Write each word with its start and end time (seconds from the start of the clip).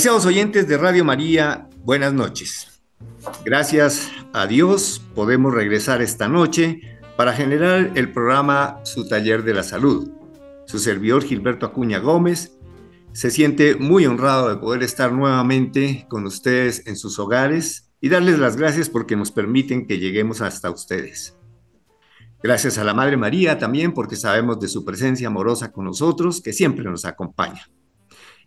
Apreciados 0.00 0.24
oyentes 0.24 0.66
de 0.66 0.78
Radio 0.78 1.04
María, 1.04 1.68
buenas 1.84 2.14
noches. 2.14 2.80
Gracias 3.44 4.10
a 4.32 4.46
Dios 4.46 5.02
podemos 5.14 5.52
regresar 5.52 6.00
esta 6.00 6.26
noche 6.26 6.80
para 7.18 7.34
generar 7.34 7.92
el 7.96 8.10
programa 8.10 8.80
Su 8.84 9.06
Taller 9.06 9.42
de 9.42 9.52
la 9.52 9.62
Salud. 9.62 10.10
Su 10.64 10.78
servidor 10.78 11.22
Gilberto 11.22 11.66
Acuña 11.66 11.98
Gómez 11.98 12.56
se 13.12 13.30
siente 13.30 13.74
muy 13.74 14.06
honrado 14.06 14.48
de 14.48 14.56
poder 14.56 14.82
estar 14.84 15.12
nuevamente 15.12 16.06
con 16.08 16.24
ustedes 16.24 16.86
en 16.86 16.96
sus 16.96 17.18
hogares 17.18 17.90
y 18.00 18.08
darles 18.08 18.38
las 18.38 18.56
gracias 18.56 18.88
porque 18.88 19.16
nos 19.16 19.30
permiten 19.30 19.86
que 19.86 19.98
lleguemos 19.98 20.40
hasta 20.40 20.70
ustedes. 20.70 21.36
Gracias 22.42 22.78
a 22.78 22.84
la 22.84 22.94
Madre 22.94 23.18
María 23.18 23.58
también 23.58 23.92
porque 23.92 24.16
sabemos 24.16 24.58
de 24.60 24.68
su 24.68 24.82
presencia 24.82 25.26
amorosa 25.26 25.70
con 25.70 25.84
nosotros 25.84 26.40
que 26.40 26.54
siempre 26.54 26.84
nos 26.86 27.04
acompaña. 27.04 27.68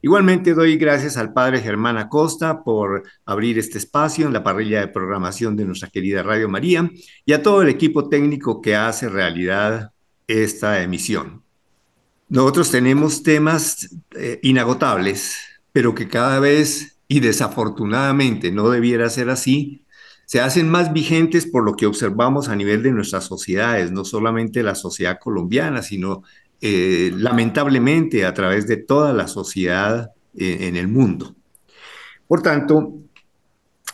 Igualmente 0.04 0.54
doy 0.54 0.76
gracias 0.76 1.16
al 1.16 1.32
padre 1.32 1.62
Germán 1.62 1.96
Acosta 1.98 2.62
por 2.66 3.04
abrir 3.26 3.58
este 3.58 3.78
espacio 3.78 4.28
en 4.28 4.34
la 4.34 4.44
parrilla 4.44 4.82
de 4.82 4.90
programación 4.90 5.56
de 5.56 5.64
nuestra 5.64 5.88
querida 5.88 6.22
Radio 6.22 6.50
María 6.50 6.92
y 7.26 7.32
a 7.32 7.42
todo 7.42 7.62
el 7.62 7.70
equipo 7.70 8.10
técnico 8.10 8.62
que 8.62 8.76
hace 8.76 9.08
realidad 9.08 9.94
esta 10.28 10.84
emisión. 10.84 11.42
Nosotros 12.28 12.70
tenemos 12.70 13.24
temas 13.24 13.96
eh, 14.12 14.42
inagotables, 14.44 15.38
pero 15.72 15.96
que 15.96 16.10
cada 16.10 16.42
vez, 16.42 16.98
y 17.08 17.22
desafortunadamente 17.22 18.52
no 18.52 18.70
debiera 18.70 19.10
ser 19.10 19.30
así, 19.30 19.86
se 20.26 20.42
hacen 20.42 20.70
más 20.70 20.92
vigentes 20.92 21.45
por 21.45 21.64
lo 21.64 21.78
que 21.78 21.86
observamos 21.86 22.50
a 22.50 22.58
nivel 22.58 22.84
de 22.84 22.92
nuestras 22.92 23.23
sociedades, 23.23 23.94
no 23.94 24.04
solamente 24.04 24.64
la 24.64 24.76
sociedad 24.76 25.17
colombiana, 25.17 25.82
sino 25.82 26.23
eh, 26.66 27.11
lamentablemente 27.17 28.25
a 28.25 28.33
través 28.33 28.67
de 28.67 28.78
toda 28.78 29.11
la 29.11 29.28
sociedad 29.28 30.11
eh, 30.33 30.59
en 30.61 30.78
el 30.78 30.88
mundo. 30.88 31.36
Por 32.25 32.42
tanto, 32.42 32.94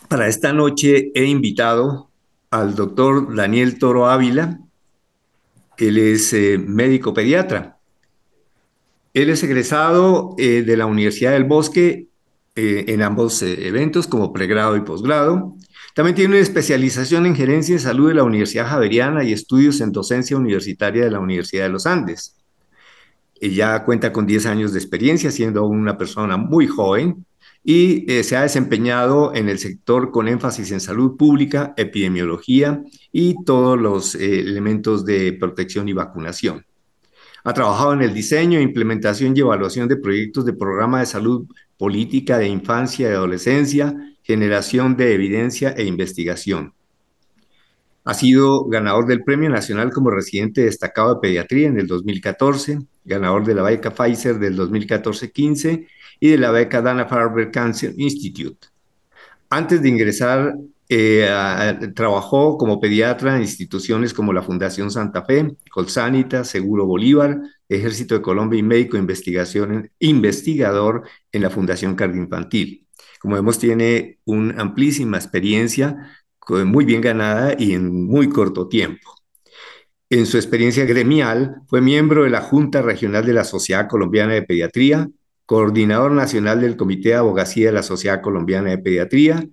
para 0.06 0.28
esta 0.28 0.52
noche 0.52 1.10
he 1.16 1.24
invitado 1.24 2.12
al 2.48 2.76
doctor 2.76 3.34
Daniel 3.34 3.76
Toro 3.80 4.08
Ávila. 4.08 4.60
Él 5.78 5.98
es 5.98 6.32
eh, 6.32 6.58
médico 6.64 7.12
pediatra. 7.12 7.76
Él 9.14 9.30
es 9.30 9.42
egresado 9.42 10.36
de 10.38 10.76
la 10.76 10.86
Universidad 10.86 11.32
del 11.32 11.42
Bosque 11.42 12.06
en 12.54 13.02
ambos 13.02 13.42
eventos 13.42 14.06
como 14.06 14.32
pregrado 14.32 14.76
y 14.76 14.82
posgrado. 14.82 15.56
También 15.96 16.14
tiene 16.14 16.34
una 16.34 16.42
especialización 16.42 17.26
en 17.26 17.34
gerencia 17.34 17.74
de 17.74 17.80
salud 17.80 18.06
de 18.06 18.14
la 18.14 18.22
Universidad 18.22 18.68
Javeriana 18.68 19.24
y 19.24 19.32
estudios 19.32 19.80
en 19.80 19.90
docencia 19.90 20.36
universitaria 20.36 21.02
de 21.02 21.10
la 21.10 21.18
Universidad 21.18 21.64
de 21.64 21.70
los 21.70 21.86
Andes. 21.86 22.39
Ella 23.40 23.84
cuenta 23.84 24.12
con 24.12 24.26
10 24.26 24.46
años 24.46 24.72
de 24.72 24.78
experiencia, 24.78 25.30
siendo 25.30 25.66
una 25.66 25.96
persona 25.96 26.36
muy 26.36 26.66
joven 26.66 27.24
y 27.64 28.10
eh, 28.10 28.22
se 28.22 28.36
ha 28.36 28.42
desempeñado 28.42 29.34
en 29.34 29.48
el 29.48 29.58
sector 29.58 30.10
con 30.10 30.28
énfasis 30.28 30.72
en 30.72 30.80
salud 30.80 31.16
pública, 31.16 31.74
epidemiología 31.76 32.82
y 33.12 33.42
todos 33.44 33.78
los 33.78 34.14
eh, 34.14 34.40
elementos 34.40 35.04
de 35.04 35.32
protección 35.32 35.88
y 35.88 35.92
vacunación. 35.94 36.64
Ha 37.42 37.54
trabajado 37.54 37.94
en 37.94 38.02
el 38.02 38.12
diseño, 38.12 38.60
implementación 38.60 39.34
y 39.34 39.40
evaluación 39.40 39.88
de 39.88 39.96
proyectos 39.96 40.44
de 40.44 40.52
programa 40.52 41.00
de 41.00 41.06
salud 41.06 41.46
política 41.78 42.36
de 42.36 42.48
infancia 42.48 43.08
y 43.08 43.12
adolescencia, 43.12 43.94
generación 44.22 44.96
de 44.96 45.14
evidencia 45.14 45.70
e 45.70 45.84
investigación. 45.84 46.74
Ha 48.04 48.14
sido 48.14 48.64
ganador 48.66 49.06
del 49.06 49.22
Premio 49.24 49.50
Nacional 49.50 49.92
como 49.92 50.10
residente 50.10 50.62
destacado 50.62 51.14
de 51.14 51.20
pediatría 51.20 51.68
en 51.68 51.78
el 51.78 51.86
2014, 51.86 52.78
ganador 53.04 53.44
de 53.44 53.54
la 53.54 53.62
beca 53.62 53.90
Pfizer 53.90 54.38
del 54.38 54.56
2014-15 54.56 55.86
y 56.18 56.28
de 56.28 56.38
la 56.38 56.50
beca 56.50 56.80
Dana-Farber 56.80 57.50
Cancer 57.50 57.92
Institute. 57.96 58.68
Antes 59.50 59.82
de 59.82 59.88
ingresar, 59.88 60.54
eh, 60.88 61.28
trabajó 61.94 62.58
como 62.58 62.80
pediatra 62.80 63.36
en 63.36 63.42
instituciones 63.42 64.12
como 64.12 64.32
la 64.32 64.42
Fundación 64.42 64.90
Santa 64.90 65.24
Fe, 65.24 65.56
Colsanita, 65.70 66.42
Seguro 66.42 66.84
Bolívar, 66.84 67.40
Ejército 67.68 68.16
de 68.16 68.22
Colombia 68.22 68.58
y 68.58 68.64
médico 68.64 68.96
investigación, 68.96 69.90
investigador 70.00 71.04
en 71.30 71.42
la 71.42 71.50
Fundación 71.50 71.94
Cardioinfantil. 71.94 72.88
Como 73.20 73.36
vemos, 73.36 73.58
tiene 73.58 74.18
una 74.24 74.60
amplísima 74.60 75.16
experiencia 75.16 76.10
muy 76.48 76.84
bien 76.84 77.00
ganada 77.00 77.54
y 77.58 77.74
en 77.74 78.06
muy 78.06 78.28
corto 78.28 78.68
tiempo. 78.68 79.14
En 80.08 80.26
su 80.26 80.36
experiencia 80.36 80.84
gremial, 80.84 81.62
fue 81.68 81.80
miembro 81.80 82.24
de 82.24 82.30
la 82.30 82.40
Junta 82.40 82.82
Regional 82.82 83.24
de 83.24 83.32
la 83.32 83.44
Sociedad 83.44 83.88
Colombiana 83.88 84.34
de 84.34 84.42
Pediatría, 84.42 85.08
coordinador 85.46 86.12
nacional 86.12 86.60
del 86.60 86.76
Comité 86.76 87.10
de 87.10 87.14
Abogacía 87.16 87.66
de 87.66 87.72
la 87.72 87.82
Sociedad 87.82 88.20
Colombiana 88.20 88.70
de 88.70 88.78
Pediatría, 88.78 89.46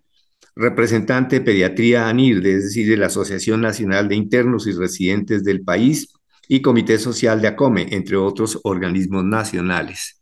representante 0.55 1.39
de 1.39 1.45
Pediatría 1.45 2.07
ANIR, 2.07 2.37
es 2.47 2.63
decir, 2.63 2.89
de 2.89 2.97
la 2.97 3.05
Asociación 3.05 3.61
Nacional 3.61 4.07
de 4.07 4.15
Internos 4.15 4.65
y 4.65 4.71
Residentes 4.71 5.43
del 5.43 5.61
país, 5.61 6.13
y 6.47 6.61
Comité 6.61 6.97
Social 6.97 7.41
de 7.41 7.49
ACOME, 7.49 7.87
entre 7.91 8.15
otros 8.15 8.59
organismos 8.63 9.23
nacionales. 9.23 10.21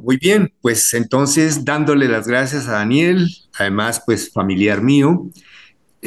Muy 0.00 0.16
bien, 0.16 0.52
pues 0.60 0.94
entonces 0.94 1.64
dándole 1.64 2.08
las 2.08 2.26
gracias 2.26 2.68
a 2.68 2.72
Daniel, 2.72 3.28
además 3.58 4.02
pues 4.04 4.32
familiar 4.32 4.82
mío, 4.82 5.30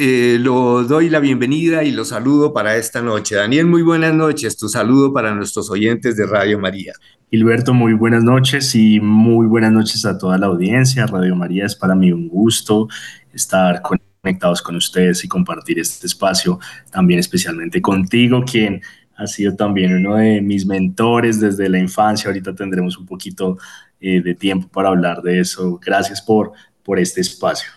eh, 0.02 0.38
lo 0.40 0.82
doy 0.84 1.10
la 1.10 1.20
bienvenida 1.20 1.84
y 1.84 1.90
lo 1.90 2.06
saludo 2.06 2.54
para 2.54 2.74
esta 2.76 3.02
noche. 3.02 3.34
Daniel, 3.34 3.66
muy 3.66 3.82
buenas 3.82 4.14
noches. 4.14 4.56
Tu 4.56 4.66
saludo 4.66 5.12
para 5.12 5.34
nuestros 5.34 5.70
oyentes 5.70 6.16
de 6.16 6.24
Radio 6.24 6.58
María. 6.58 6.94
Gilberto, 7.30 7.74
muy 7.74 7.92
buenas 7.92 8.24
noches 8.24 8.74
y 8.74 8.98
muy 8.98 9.46
buenas 9.46 9.72
noches 9.72 10.06
a 10.06 10.16
toda 10.16 10.38
la 10.38 10.46
audiencia. 10.46 11.06
Radio 11.06 11.36
María 11.36 11.66
es 11.66 11.76
para 11.76 11.94
mí 11.94 12.12
un 12.12 12.28
gusto 12.28 12.88
estar 13.34 13.82
conectados 13.82 14.62
con 14.62 14.76
ustedes 14.76 15.22
y 15.22 15.28
compartir 15.28 15.78
este 15.78 16.06
espacio, 16.06 16.58
también 16.90 17.20
especialmente 17.20 17.82
contigo, 17.82 18.42
quien 18.50 18.80
ha 19.16 19.26
sido 19.26 19.54
también 19.54 19.94
uno 19.94 20.16
de 20.16 20.40
mis 20.40 20.64
mentores 20.64 21.40
desde 21.40 21.68
la 21.68 21.78
infancia. 21.78 22.28
Ahorita 22.28 22.54
tendremos 22.54 22.96
un 22.96 23.04
poquito 23.04 23.58
eh, 24.00 24.22
de 24.22 24.34
tiempo 24.34 24.66
para 24.68 24.88
hablar 24.88 25.20
de 25.20 25.40
eso. 25.40 25.78
Gracias 25.84 26.22
por, 26.22 26.52
por 26.82 26.98
este 26.98 27.20
espacio. 27.20 27.70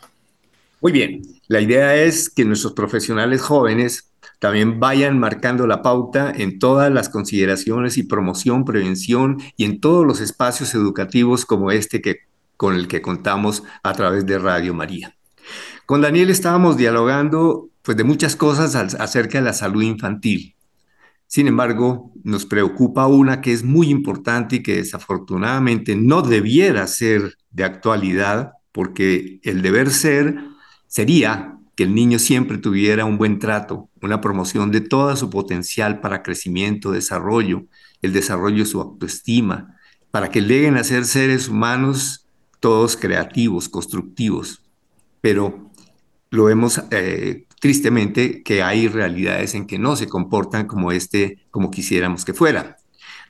Muy 0.83 0.91
bien, 0.91 1.21
la 1.47 1.61
idea 1.61 1.95
es 1.95 2.29
que 2.29 2.43
nuestros 2.43 2.73
profesionales 2.73 3.41
jóvenes 3.41 4.11
también 4.39 4.81
vayan 4.81 5.17
marcando 5.17 5.65
la 5.65 5.81
pauta 5.81 6.29
en 6.35 6.59
todas 6.59 6.91
las 6.91 7.07
consideraciones 7.07 7.97
y 7.97 8.03
promoción, 8.03 8.65
prevención 8.65 9.37
y 9.55 9.63
en 9.63 9.79
todos 9.79 10.05
los 10.05 10.19
espacios 10.19 10.75
educativos 10.75 11.45
como 11.45 11.71
este 11.71 12.01
que, 12.01 12.17
con 12.57 12.75
el 12.75 12.89
que 12.89 13.01
contamos 13.01 13.63
a 13.81 13.93
través 13.93 14.25
de 14.25 14.37
Radio 14.39 14.73
María. 14.73 15.15
Con 15.85 16.01
Daniel 16.01 16.29
estábamos 16.29 16.75
dialogando 16.75 17.69
pues, 17.81 17.95
de 17.95 18.03
muchas 18.03 18.35
cosas 18.35 18.75
acerca 18.75 19.37
de 19.37 19.45
la 19.45 19.53
salud 19.53 19.83
infantil. 19.83 20.53
Sin 21.27 21.47
embargo, 21.47 22.11
nos 22.25 22.45
preocupa 22.45 23.07
una 23.07 23.39
que 23.39 23.53
es 23.53 23.63
muy 23.63 23.87
importante 23.89 24.57
y 24.57 24.63
que 24.63 24.75
desafortunadamente 24.75 25.95
no 25.95 26.23
debiera 26.23 26.85
ser 26.87 27.37
de 27.51 27.63
actualidad, 27.63 28.51
porque 28.73 29.39
el 29.43 29.61
deber 29.61 29.89
ser 29.89 30.51
sería 30.93 31.57
que 31.75 31.85
el 31.85 31.95
niño 31.95 32.19
siempre 32.19 32.59
tuviera 32.59 33.03
un 33.03 33.17
buen 33.17 33.39
trato, 33.39 33.89
una 34.03 34.21
promoción 34.21 34.69
de 34.69 34.79
todo 34.79 35.15
su 35.15 35.31
potencial 35.31 36.01
para 36.01 36.21
crecimiento, 36.21 36.91
desarrollo, 36.91 37.65
el 38.03 38.13
desarrollo 38.13 38.59
de 38.59 38.69
su 38.69 38.79
autoestima, 38.79 39.75
para 40.11 40.29
que 40.29 40.41
lleguen 40.41 40.77
a 40.77 40.83
ser 40.83 41.05
seres 41.05 41.49
humanos 41.49 42.27
todos 42.59 42.95
creativos, 42.95 43.69
constructivos. 43.69 44.61
Pero 45.19 45.71
lo 46.29 46.43
vemos 46.43 46.79
eh, 46.91 47.47
tristemente 47.59 48.43
que 48.43 48.61
hay 48.61 48.87
realidades 48.87 49.55
en 49.55 49.65
que 49.65 49.79
no 49.79 49.95
se 49.95 50.07
comportan 50.07 50.67
como 50.67 50.91
este, 50.91 51.39
como 51.49 51.71
quisiéramos 51.71 52.23
que 52.23 52.35
fuera. 52.35 52.77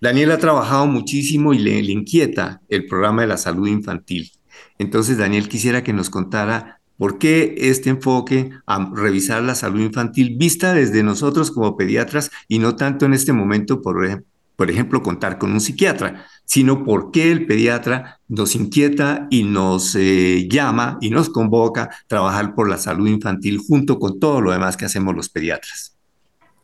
Daniel 0.01 0.31
ha 0.31 0.37
trabajado 0.37 0.85
muchísimo 0.85 1.53
y 1.53 1.59
le 1.59 1.79
inquieta 1.79 2.61
el 2.67 2.87
programa 2.87 3.21
de 3.21 3.29
la 3.29 3.37
salud 3.37 3.69
infantil. 3.69 4.33
Entonces, 4.79 5.17
Daniel, 5.17 5.47
quisiera 5.47 5.81
que 5.81 5.93
nos 5.93 6.09
contara 6.09 6.81
¿Por 7.03 7.17
qué 7.17 7.55
este 7.57 7.89
enfoque 7.89 8.51
a 8.65 8.89
revisar 8.95 9.43
la 9.43 9.55
salud 9.55 9.81
infantil 9.81 10.37
vista 10.37 10.73
desde 10.73 11.03
nosotros 11.03 11.51
como 11.51 11.75
pediatras 11.75 12.31
y 12.47 12.59
no 12.59 12.77
tanto 12.77 13.05
en 13.05 13.11
este 13.11 13.33
momento, 13.33 13.81
por, 13.81 14.23
por 14.55 14.71
ejemplo, 14.71 15.03
contar 15.03 15.37
con 15.37 15.51
un 15.51 15.59
psiquiatra, 15.59 16.25
sino 16.45 16.85
por 16.85 17.11
qué 17.11 17.29
el 17.33 17.45
pediatra 17.45 18.21
nos 18.29 18.55
inquieta 18.55 19.27
y 19.29 19.43
nos 19.43 19.97
eh, 19.97 20.47
llama 20.49 20.97
y 21.01 21.09
nos 21.09 21.27
convoca 21.27 21.83
a 21.83 21.89
trabajar 22.07 22.55
por 22.55 22.69
la 22.69 22.77
salud 22.77 23.09
infantil 23.09 23.57
junto 23.57 23.99
con 23.99 24.17
todo 24.17 24.39
lo 24.39 24.53
demás 24.53 24.77
que 24.77 24.85
hacemos 24.85 25.13
los 25.13 25.27
pediatras? 25.27 25.97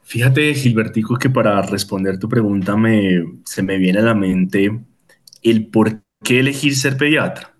Fíjate, 0.03 0.53
Gilbertico, 0.53 1.18
que 1.18 1.30
para 1.30 1.62
responder 1.63 2.18
tu 2.18 2.30
pregunta 2.30 2.77
me, 2.77 3.25
se 3.44 3.62
me 3.62 3.77
viene 3.77 4.00
a 4.00 4.03
la 4.03 4.15
mente 4.15 4.71
el 5.44 5.68
por 5.68 6.01
qué 6.24 6.39
elegir 6.39 6.77
ser 6.77 6.95
pediatra. 6.95 7.59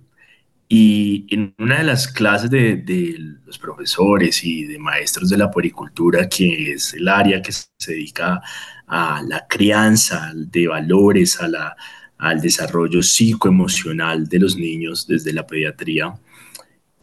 Y 0.72 1.26
en 1.32 1.56
una 1.58 1.80
de 1.80 1.84
las 1.84 2.08
clases 2.08 2.52
de, 2.52 3.18
los 3.44 3.58
profesores 3.58 4.44
y 4.44 4.66
de 4.66 4.78
maestros 4.78 5.28
de 5.30 5.38
la 5.38 5.50
puericultura, 5.50 6.30
que 6.30 6.74
es 6.74 6.94
el 6.94 7.08
área 7.08 7.42
que 7.42 7.52
se 7.52 7.92
dedica 7.92 8.40
a 8.86 9.24
la 9.24 9.48
crianza 9.48 10.32
de 10.36 10.68
valores, 10.68 11.42
a 11.42 11.48
la, 11.48 11.76
al 12.20 12.40
desarrollo 12.40 13.02
psicoemocional 13.02 14.28
de 14.28 14.40
los 14.40 14.58
niños 14.58 15.08
desde 15.08 15.34
la 15.34 15.48
pediatría, 15.48 16.14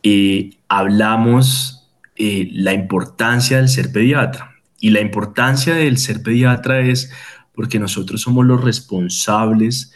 eh, 0.05 0.51
hablamos 0.69 1.91
eh, 2.15 2.49
la 2.53 2.73
importancia 2.73 3.57
del 3.57 3.69
ser 3.69 3.91
pediatra. 3.91 4.55
Y 4.79 4.91
la 4.91 5.01
importancia 5.01 5.75
del 5.75 5.99
ser 5.99 6.23
pediatra 6.23 6.83
es 6.83 7.11
porque 7.53 7.81
nosotros 7.81 8.21
somos 8.21 8.47
los 8.47 8.62
responsables 8.62 9.93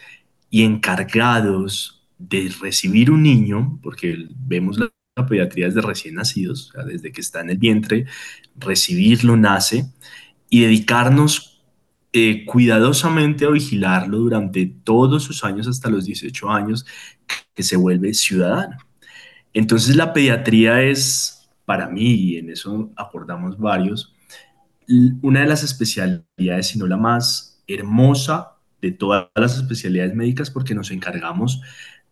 y 0.51 0.65
encargados 0.65 2.00
de 2.21 2.53
recibir 2.61 3.11
un 3.11 3.23
niño, 3.23 3.79
porque 3.83 4.29
vemos 4.47 4.79
la, 4.79 4.91
pediatría 5.29 5.67
desde 5.67 5.83
recién 5.83 6.15
nacidos, 6.15 6.73
desde 6.87 7.13
que 7.13 7.21
está 7.21 7.41
en 7.41 7.51
el 7.51 7.59
vientre, 7.59 8.07
recibirlo, 8.57 9.37
nace, 9.37 9.85
y 10.49 10.63
dedicarnos 10.63 11.63
eh, 12.13 12.47
cuidadosamente 12.47 13.45
a 13.45 13.51
vigilarlo 13.51 14.19
durante 14.19 14.65
todos 14.67 15.23
sus 15.23 15.45
años 15.45 15.67
hasta 15.67 15.91
los 15.91 16.07
18 16.07 16.51
años, 16.51 16.87
que 17.55 17.63
se 17.63 17.77
vuelve 17.77 18.15
ciudadano. 18.15 18.79
Entonces 19.53 19.97
la 19.97 20.13
pediatría 20.13 20.83
es, 20.83 21.51
para 21.67 21.89
mí, 21.89 22.15
y 22.15 22.37
en 22.39 22.51
eso 22.51 22.91
acordamos 22.97 23.59
varios, 23.59 24.15
una 25.23 25.41
de 25.41 25.47
las 25.47 25.63
especialidades, 25.63 26.67
si 26.67 26.79
no 26.79 26.87
la 26.87 26.97
más 26.97 27.63
hermosa 27.67 28.57
de 28.81 28.93
todas 28.93 29.29
las 29.35 29.57
especialidades 29.57 30.15
médicas, 30.15 30.51
porque 30.51 30.75
nos 30.75 30.91
encargamos 30.91 31.61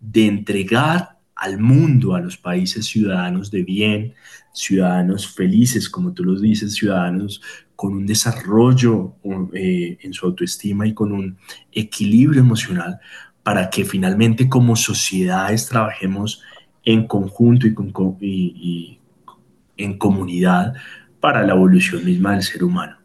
de 0.00 0.26
entregar 0.26 1.18
al 1.34 1.58
mundo, 1.58 2.14
a 2.14 2.20
los 2.20 2.36
países 2.36 2.86
ciudadanos 2.86 3.50
de 3.50 3.62
bien, 3.62 4.14
ciudadanos 4.52 5.28
felices, 5.28 5.88
como 5.88 6.12
tú 6.12 6.24
los 6.24 6.42
dices, 6.42 6.74
ciudadanos 6.74 7.40
con 7.76 7.92
un 7.92 8.06
desarrollo 8.06 9.14
eh, 9.54 9.98
en 10.00 10.12
su 10.12 10.26
autoestima 10.26 10.84
y 10.86 10.94
con 10.94 11.12
un 11.12 11.38
equilibrio 11.70 12.40
emocional, 12.40 12.98
para 13.44 13.70
que 13.70 13.84
finalmente 13.84 14.48
como 14.48 14.74
sociedades 14.74 15.68
trabajemos 15.68 16.42
en 16.84 17.06
conjunto 17.06 17.68
y, 18.20 18.98
en 19.76 19.96
comunidad 19.96 20.74
para 21.20 21.44
la 21.44 21.54
evolución 21.54 22.04
misma 22.04 22.32
del 22.32 22.42
ser 22.42 22.64
humano. 22.64 22.96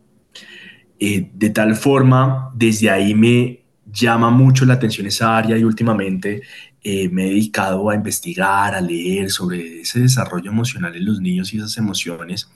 Eh, 0.99 1.29
de 1.33 1.49
tal 1.51 1.75
forma, 1.75 2.51
desde 2.55 2.89
ahí 2.89 3.13
me 3.13 3.63
llama 3.91 4.31
mucho 4.31 4.65
la 4.65 4.73
atención 4.73 5.05
esa 5.05 5.37
área 5.37 5.55
y 5.55 5.63
últimamente 5.63 6.41
eh, 6.85 7.07
me 7.07 7.25
he 7.25 7.29
dedicado 7.29 7.89
a 7.89 7.95
investigar, 7.95 8.75
a 8.75 8.81
leer 8.81 9.31
sobre 9.31 9.81
ese 9.81 10.01
desarrollo 10.01 10.51
emocional 10.51 10.93
en 10.95 11.05
los 11.05 11.21
niños 11.21 11.53
y 11.53 11.57
esas 11.57 11.77
emociones 11.77 12.49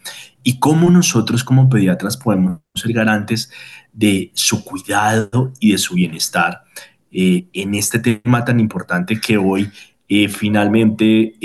y 0.44 0.60
cómo 0.60 0.90
nosotros 0.90 1.46
como 1.46 1.70
pediatras 1.70 2.18
podemos 2.18 2.60
ser 2.76 2.92
garantes 2.92 3.50
de 3.94 4.32
su 4.34 4.66
cuidado 4.66 5.54
y 5.62 5.72
de 5.72 5.78
su 5.78 5.96
bienestar 5.96 6.64
eh, 7.10 7.48
en 7.54 7.74
este 7.76 8.00
tema 8.00 8.44
tan 8.44 8.60
importante 8.60 9.22
que 9.22 9.38
hoy 9.38 9.72
eh, 10.10 10.28
finalmente 10.28 11.36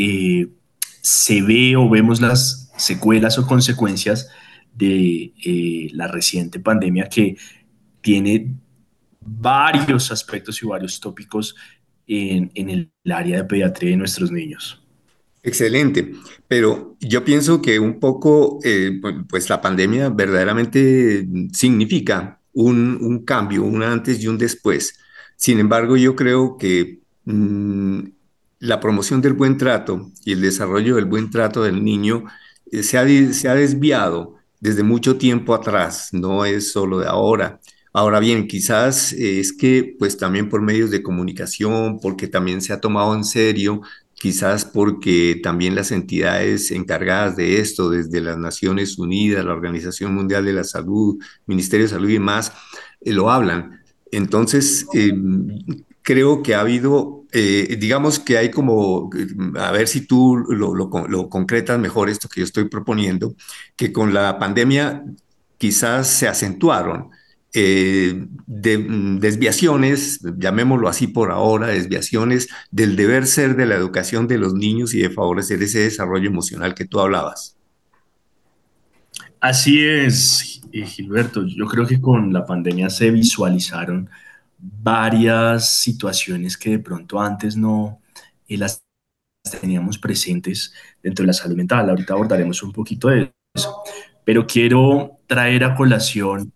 se 1.00 1.42
ve 1.42 1.76
o 1.76 1.88
vemos 1.88 2.20
las 2.20 2.72
secuelas 2.76 3.38
o 3.38 3.46
consecuencias 3.46 4.28
de 4.74 5.90
la 5.92 6.08
reciente 6.08 6.58
pandemia 6.58 7.08
que 7.08 7.36
tiene 8.00 8.56
varios 9.20 10.10
aspectos 10.10 10.60
y 10.62 10.66
varios 10.66 10.98
tópicos 10.98 11.54
en, 12.12 12.50
el 12.54 12.92
área 13.10 13.38
de 13.38 13.44
pediatría 13.44 13.90
de 13.90 13.96
nuestros 13.96 14.30
niños. 14.30 14.82
Excelente, 15.42 16.12
pero 16.46 16.96
yo 17.00 17.24
pienso 17.24 17.60
que 17.60 17.80
un 17.80 17.98
poco, 17.98 18.60
pues 19.28 19.48
la 19.50 19.60
pandemia 19.60 20.08
verdaderamente 20.08 21.26
significa 21.52 22.38
un, 22.52 22.98
un, 23.00 23.24
cambio, 23.24 23.64
un 23.64 23.82
antes 23.82 24.22
y 24.22 24.28
un 24.28 24.38
después. 24.38 24.98
Sin 25.36 25.58
embargo, 25.58 25.96
yo 25.96 26.14
creo 26.14 26.56
que 26.56 27.00
mm, 27.24 28.02
la 28.60 28.78
promoción 28.78 29.20
del 29.20 29.32
buen 29.32 29.58
trato 29.58 30.12
y 30.24 30.32
el 30.32 30.40
desarrollo 30.40 30.94
del 30.94 31.06
buen 31.06 31.30
trato 31.30 31.64
del 31.64 31.82
niño 31.82 32.24
eh, 32.70 32.84
se, 32.84 32.96
ha, 32.96 33.32
se 33.32 33.48
ha 33.48 33.54
desviado 33.56 34.36
desde 34.60 34.84
mucho 34.84 35.18
tiempo 35.18 35.54
atrás, 35.54 36.10
no 36.12 36.44
es 36.44 36.70
solo 36.70 37.00
de 37.00 37.08
ahora. 37.08 37.58
Ahora 37.92 38.20
bien, 38.20 38.46
quizás 38.48 39.12
eh, 39.12 39.40
es 39.40 39.52
que 39.52 39.96
pues 39.98 40.16
también 40.16 40.48
por 40.48 40.62
medios 40.62 40.90
de 40.90 41.02
comunicación, 41.02 42.00
porque 42.00 42.26
también 42.26 42.62
se 42.62 42.72
ha 42.72 42.80
tomado 42.80 43.14
en 43.14 43.24
serio, 43.24 43.82
quizás 44.14 44.64
porque 44.64 45.40
también 45.42 45.74
las 45.74 45.92
entidades 45.92 46.70
encargadas 46.70 47.36
de 47.36 47.60
esto, 47.60 47.90
desde 47.90 48.20
las 48.20 48.38
Naciones 48.38 48.98
Unidas, 48.98 49.44
la 49.44 49.52
Organización 49.52 50.14
Mundial 50.14 50.44
de 50.44 50.54
la 50.54 50.64
Salud, 50.64 51.22
Ministerio 51.46 51.86
de 51.86 51.92
Salud 51.92 52.08
y 52.08 52.18
más, 52.18 52.52
eh, 53.02 53.12
lo 53.12 53.30
hablan. 53.30 53.82
Entonces, 54.10 54.86
creo 56.02 56.42
que 56.42 56.54
ha 56.54 56.60
habido, 56.60 57.24
eh, 57.32 57.76
digamos 57.80 58.18
que 58.18 58.38
hay 58.38 58.50
como, 58.50 59.10
a 59.58 59.70
ver 59.70 59.88
si 59.88 60.06
tú 60.06 60.36
lo, 60.36 61.28
concretas 61.30 61.78
mejor 61.78 62.10
esto 62.10 62.28
que 62.28 62.40
yo 62.40 62.44
estoy 62.44 62.68
proponiendo, 62.68 63.34
que 63.76 63.92
con 63.92 64.12
la 64.12 64.38
pandemia 64.38 65.04
quizás 65.58 66.08
se 66.08 66.28
acentuaron 66.28 67.10
eh, 67.54 68.26
desviaciones, 68.46 70.20
llamémoslo 70.38 70.88
así 70.88 71.06
por 71.06 71.30
ahora, 71.30 71.66
desviaciones 71.68 72.48
del 72.70 72.96
deber 72.96 73.26
ser 73.26 73.56
de 73.56 73.66
la 73.66 73.74
educación 73.74 74.26
de 74.26 74.38
los 74.38 74.54
niños 74.54 74.94
y 74.94 75.00
de 75.00 75.10
favorecer 75.10 75.62
ese 75.62 75.80
desarrollo 75.80 76.28
emocional 76.28 76.74
que 76.74 76.86
tú 76.86 77.00
hablabas. 77.00 77.56
Así 79.40 79.84
es, 79.84 80.62
eh, 80.72 80.86
Gilberto. 80.86 81.44
Yo 81.46 81.66
creo 81.66 81.86
que 81.86 82.00
con 82.00 82.32
la 82.32 82.46
pandemia 82.46 82.88
se 82.88 83.10
visualizaron 83.10 84.08
varias 84.58 85.74
situaciones 85.74 86.56
que 86.56 86.70
de 86.70 86.78
pronto 86.78 87.20
antes 87.20 87.56
no 87.56 88.00
eh, 88.48 88.56
las 88.56 88.82
teníamos 89.60 89.98
presentes 89.98 90.72
dentro 91.02 91.24
de 91.24 91.26
la 91.26 91.32
salud 91.32 91.56
mental. 91.56 91.90
Ahorita 91.90 92.14
abordaremos 92.14 92.62
un 92.62 92.72
poquito 92.72 93.08
de 93.08 93.32
eso, 93.54 93.82
pero 94.24 94.46
quiero 94.46 95.18
traer 95.26 95.64
a 95.64 95.74
colación 95.74 96.52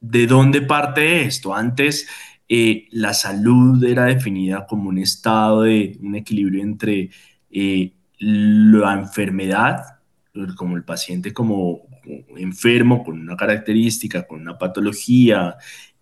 de 0.00 0.26
dónde 0.26 0.62
parte 0.62 1.22
esto. 1.22 1.54
Antes 1.54 2.06
eh, 2.48 2.88
la 2.92 3.14
salud 3.14 3.82
era 3.84 4.04
definida 4.04 4.66
como 4.66 4.88
un 4.88 4.98
estado 4.98 5.62
de 5.62 5.98
un 6.00 6.14
equilibrio 6.14 6.62
entre 6.62 7.10
eh, 7.50 7.92
la 8.18 8.94
enfermedad, 8.94 9.98
como 10.56 10.76
el 10.76 10.84
paciente 10.84 11.32
como 11.32 11.82
enfermo 12.36 13.02
con 13.02 13.20
una 13.20 13.36
característica, 13.36 14.26
con 14.26 14.40
una 14.40 14.58
patología, 14.58 15.56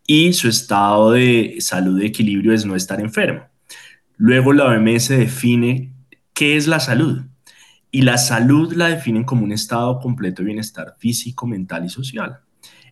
y 0.06 0.32
su 0.32 0.48
estado 0.48 1.12
de 1.12 1.56
salud 1.60 1.98
de 1.98 2.06
equilibrio 2.06 2.52
es 2.52 2.66
no 2.66 2.76
estar 2.76 3.00
enfermo. 3.00 3.44
Luego 4.16 4.52
la 4.52 4.66
OMS 4.66 5.08
define 5.08 5.92
qué 6.32 6.56
es 6.56 6.66
la 6.66 6.80
salud 6.80 7.22
y 7.90 8.02
la 8.02 8.18
salud 8.18 8.72
la 8.74 8.88
definen 8.88 9.24
como 9.24 9.44
un 9.44 9.52
estado 9.52 9.98
completo 10.00 10.42
de 10.42 10.46
bienestar 10.46 10.94
físico, 10.98 11.46
mental 11.46 11.84
y 11.86 11.88
social, 11.88 12.40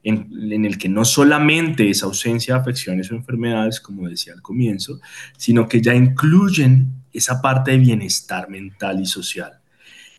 en, 0.04 0.64
el 0.64 0.78
que 0.78 0.88
no 0.88 1.04
solamente 1.04 1.88
es 1.88 2.02
ausencia 2.02 2.54
de 2.54 2.60
afecciones 2.60 3.10
o 3.10 3.14
enfermedades, 3.14 3.80
como 3.80 4.08
decía 4.08 4.32
al 4.32 4.42
comienzo, 4.42 5.00
sino 5.36 5.68
que 5.68 5.80
ya 5.80 5.94
incluyen 5.94 6.92
esa 7.12 7.40
parte 7.40 7.72
de 7.72 7.78
bienestar 7.78 8.48
mental 8.48 9.00
y 9.00 9.06
social, 9.06 9.52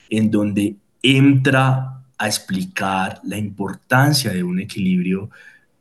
en 0.10 0.32
donde 0.32 0.78
entra 1.02 2.02
a 2.18 2.28
explicar 2.28 3.20
la 3.24 3.38
importancia 3.38 4.32
de 4.32 4.44
un 4.44 4.60
equilibrio 4.60 5.30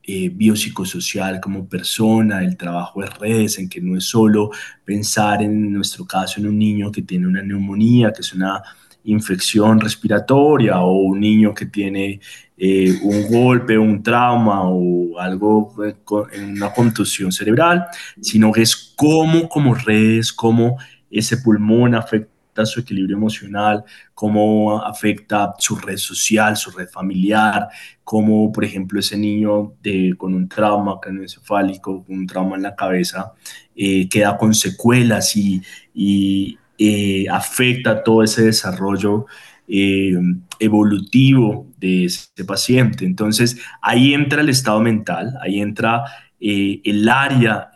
eh, 0.04 0.30
biopsicosocial 0.30 1.40
como 1.40 1.68
persona, 1.68 2.42
el 2.42 2.56
trabajo 2.56 3.02
de 3.02 3.10
redes, 3.10 3.58
en 3.60 3.68
que 3.68 3.80
no 3.80 3.96
es 3.96 4.04
solo 4.04 4.50
pensar 4.84 5.42
en 5.42 5.72
nuestro 5.72 6.04
caso 6.04 6.40
en 6.40 6.48
un 6.48 6.58
niño 6.58 6.90
que 6.90 7.02
tiene 7.02 7.28
una 7.28 7.42
neumonía, 7.42 8.12
que 8.12 8.22
es 8.22 8.32
una 8.32 8.60
infección 9.04 9.80
respiratoria, 9.80 10.80
o 10.80 10.92
un 10.92 11.20
niño 11.20 11.54
que 11.54 11.66
tiene 11.66 12.20
eh, 12.56 12.98
un 13.02 13.28
golpe, 13.28 13.76
un 13.78 14.02
trauma 14.02 14.62
o 14.64 15.18
algo, 15.18 15.74
eh, 15.84 15.96
una 16.40 16.72
contusión 16.72 17.32
cerebral, 17.32 17.86
sino 18.20 18.52
que 18.52 18.62
es 18.62 18.94
cómo 18.96 19.48
como 19.48 19.74
redes, 19.74 20.32
cómo 20.32 20.78
ese 21.10 21.38
pulmón 21.38 21.94
afecta 21.94 22.64
su 22.64 22.80
equilibrio 22.80 23.16
emocional, 23.16 23.82
cómo 24.14 24.80
afecta 24.80 25.54
su 25.58 25.76
red 25.76 25.96
social, 25.96 26.56
su 26.56 26.70
red 26.70 26.88
familiar, 26.88 27.68
cómo, 28.04 28.52
por 28.52 28.64
ejemplo, 28.64 29.00
ese 29.00 29.16
niño 29.16 29.74
de, 29.82 30.14
con 30.16 30.34
un 30.34 30.48
trauma 30.48 31.00
craneoencefálico, 31.00 32.04
un 32.08 32.26
trauma 32.26 32.56
en 32.56 32.62
la 32.62 32.76
cabeza, 32.76 33.32
eh, 33.74 34.08
queda 34.08 34.36
con 34.36 34.54
secuelas 34.54 35.34
y 35.34 36.58
eh, 36.84 37.26
afecta 37.30 38.02
todo 38.02 38.22
ese 38.22 38.42
desarrollo 38.42 39.26
eh, 39.68 40.14
evolutivo 40.58 41.70
de 41.78 42.06
ese 42.06 42.44
paciente. 42.44 43.04
Entonces, 43.04 43.58
ahí 43.80 44.14
entra 44.14 44.40
el 44.40 44.48
estado 44.48 44.80
mental, 44.80 45.36
ahí 45.40 45.60
entra 45.60 46.04
el 46.40 47.08
área 47.08 47.70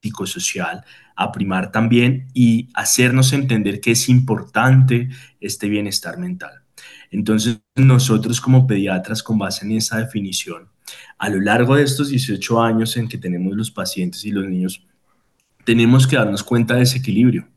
psicosocial, 0.00 0.82
a 1.16 1.30
primar 1.32 1.70
también 1.70 2.28
y 2.32 2.70
hacernos 2.72 3.34
entender 3.34 3.80
que 3.80 3.90
es 3.92 4.08
importante 4.08 5.10
este 5.38 5.68
bienestar 5.68 6.18
mental. 6.18 6.64
Entonces, 7.10 7.60
nosotros 7.76 8.40
como 8.40 8.66
pediatras, 8.66 9.22
con 9.22 9.38
base 9.38 9.64
en 9.64 9.72
esa 9.72 9.98
definición, 9.98 10.68
A 11.18 11.28
lo 11.28 11.40
largo 11.40 11.76
de 11.76 11.82
estos 11.82 12.08
18 12.08 12.62
años 12.62 12.96
en 12.96 13.08
que 13.08 13.18
tenemos 13.18 13.54
los 13.54 13.70
pacientes 13.70 14.24
y 14.24 14.30
los 14.30 14.46
niños, 14.46 14.86
tenemos 15.64 16.06
que 16.06 16.16
darnos 16.16 16.42
cuenta 16.42 16.74
de 16.74 16.82
ese 16.82 16.98
equilibrio. 16.98 17.48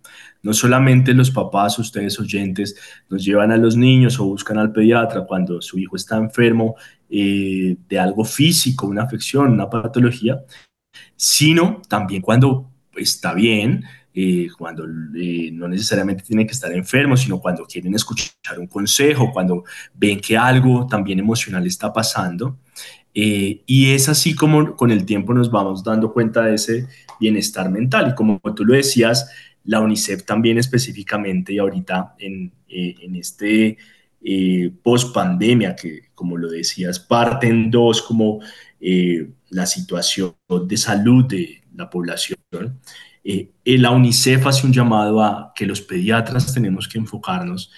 No 0.44 0.54
solamente 0.54 1.14
los 1.14 1.32
papás, 1.32 1.78
ustedes 1.80 2.20
oyentes, 2.20 2.76
nos 3.10 3.24
llevan 3.24 3.52
a 3.52 3.58
los 3.58 3.76
niños 3.76 4.20
o 4.20 4.26
buscan 4.26 4.58
al 4.58 4.72
pediatra 4.72 5.26
cuando 5.26 5.62
su 5.62 5.78
hijo 5.80 5.96
está 5.96 6.18
enfermo 6.18 6.76
eh, 7.10 7.76
de 7.90 8.00
algo 8.00 8.24
físico, 8.24 8.88
una 8.88 9.04
afección, 9.04 9.52
una 9.52 9.70
patología, 9.70 10.40
sino 11.16 11.82
también 11.88 12.22
cuando 12.22 12.72
está 12.96 13.34
bien, 13.34 13.84
eh, 14.14 14.48
cuando 14.58 14.86
eh, 15.16 15.52
no 15.52 15.68
necesariamente 15.68 16.24
tienen 16.24 16.48
que 16.48 16.54
estar 16.54 16.72
enfermos, 16.72 17.22
sino 17.22 17.40
cuando 17.40 17.66
quieren 17.66 17.94
escuchar 17.94 18.58
un 18.58 18.68
consejo, 18.68 19.32
cuando 19.32 19.64
ven 19.94 20.20
que 20.20 20.38
algo 20.38 20.88
también 20.88 21.20
emocional 21.20 21.66
está 21.68 21.94
pasando. 21.94 22.58
Y 23.14 23.92
es 23.94 24.10
así 24.10 24.36
como 24.36 24.76
con 24.76 24.92
el 24.92 25.04
tiempo 25.04 25.34
nos 25.34 25.50
vamos 25.50 25.84
dando 25.84 26.14
cuenta 26.14 26.44
de 26.44 26.56
ese 26.56 26.88
bienestar 27.20 27.70
mental. 27.70 28.10
Y 28.12 28.16
como 28.16 28.40
tú 28.56 28.64
lo 28.64 28.76
decías, 28.76 29.30
la 29.68 29.82
UNICEF 29.82 30.24
también 30.24 30.58
específicamente 30.58 31.54
y 31.54 31.60
ahorita 31.60 32.16
en, 32.20 32.52
eh, 32.70 32.96
en 33.02 33.16
este 33.16 33.78
eh, 34.22 34.72
post 34.82 35.14
pandemia, 35.14 35.76
que 35.76 36.10
como 36.16 36.38
lo 36.38 36.50
decías, 36.50 37.00
parten 37.00 37.70
dos 37.70 38.02
como 38.02 38.40
eh, 38.80 39.30
la 39.50 39.66
situación 39.66 40.36
de 40.66 40.78
salud 40.78 41.26
de 41.26 41.62
la 41.76 41.90
población. 41.90 42.38
la 43.66 43.92
UNICEF 43.92 44.48
hace 44.48 44.66
un 44.66 44.74
llamado 44.74 45.22
a 45.22 45.52
que 45.54 45.66
los 45.66 45.82
pediatras 45.82 46.54
tenemos 46.54 46.88
que 46.88 46.98
enfocarnos 46.98 47.72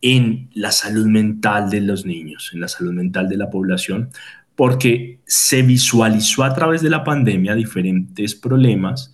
en 0.00 0.48
la 0.54 0.72
salud 0.72 1.06
mental 1.06 1.70
de 1.70 1.80
los 1.80 2.06
niños, 2.06 2.50
en 2.54 2.60
la 2.60 2.68
salud 2.68 2.92
mental 2.92 3.28
de 3.28 3.36
la 3.36 3.50
población, 3.50 4.10
porque 4.54 5.20
se 5.26 5.62
visualizó 5.62 6.44
a 6.44 6.54
través 6.54 6.82
de 6.82 6.90
la 6.90 7.04
pandemia 7.04 7.54
diferentes 7.54 8.34
problemas 8.34 9.12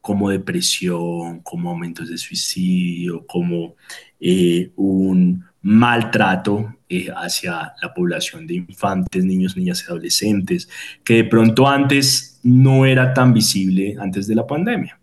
como 0.00 0.30
depresión, 0.30 1.40
como 1.40 1.70
aumentos 1.70 2.08
de 2.08 2.18
suicidio, 2.18 3.26
como 3.26 3.76
eh, 4.18 4.72
un 4.76 5.44
maltrato 5.62 6.74
eh, 6.88 7.08
hacia 7.14 7.74
la 7.80 7.94
población 7.94 8.46
de 8.46 8.54
infantes, 8.54 9.24
niños, 9.24 9.56
niñas 9.56 9.82
y 9.82 9.90
adolescentes, 9.90 10.68
que 11.04 11.14
de 11.14 11.24
pronto 11.24 11.68
antes 11.68 12.40
no 12.42 12.86
era 12.86 13.12
tan 13.12 13.34
visible 13.34 13.96
antes 14.00 14.26
de 14.26 14.34
la 14.34 14.46
pandemia. 14.46 14.98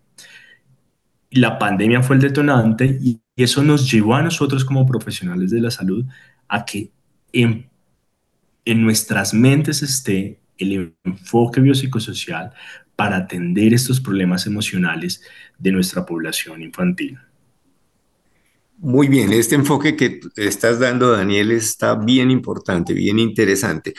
La 1.30 1.58
pandemia 1.58 2.02
fue 2.02 2.16
el 2.16 2.22
detonante 2.22 2.98
y 3.00 3.20
eso 3.36 3.62
nos 3.62 3.90
llevó 3.90 4.14
a 4.14 4.22
nosotros 4.22 4.64
como 4.64 4.86
profesionales 4.86 5.50
de 5.50 5.60
la 5.60 5.70
salud 5.70 6.04
a 6.48 6.64
que 6.64 6.90
en 8.68 8.82
nuestras 8.82 9.32
mentes 9.32 9.82
esté 9.82 10.40
el 10.58 10.94
enfoque 11.04 11.60
biopsicosocial 11.62 12.52
para 12.96 13.16
atender 13.16 13.72
estos 13.72 13.98
problemas 13.98 14.46
emocionales 14.46 15.22
de 15.58 15.72
nuestra 15.72 16.04
población 16.04 16.60
infantil. 16.60 17.18
Muy 18.76 19.08
bien, 19.08 19.32
este 19.32 19.54
enfoque 19.54 19.96
que 19.96 20.20
estás 20.36 20.78
dando, 20.78 21.12
Daniel, 21.12 21.50
está 21.50 21.94
bien 21.94 22.30
importante, 22.30 22.92
bien 22.92 23.18
interesante. 23.18 23.94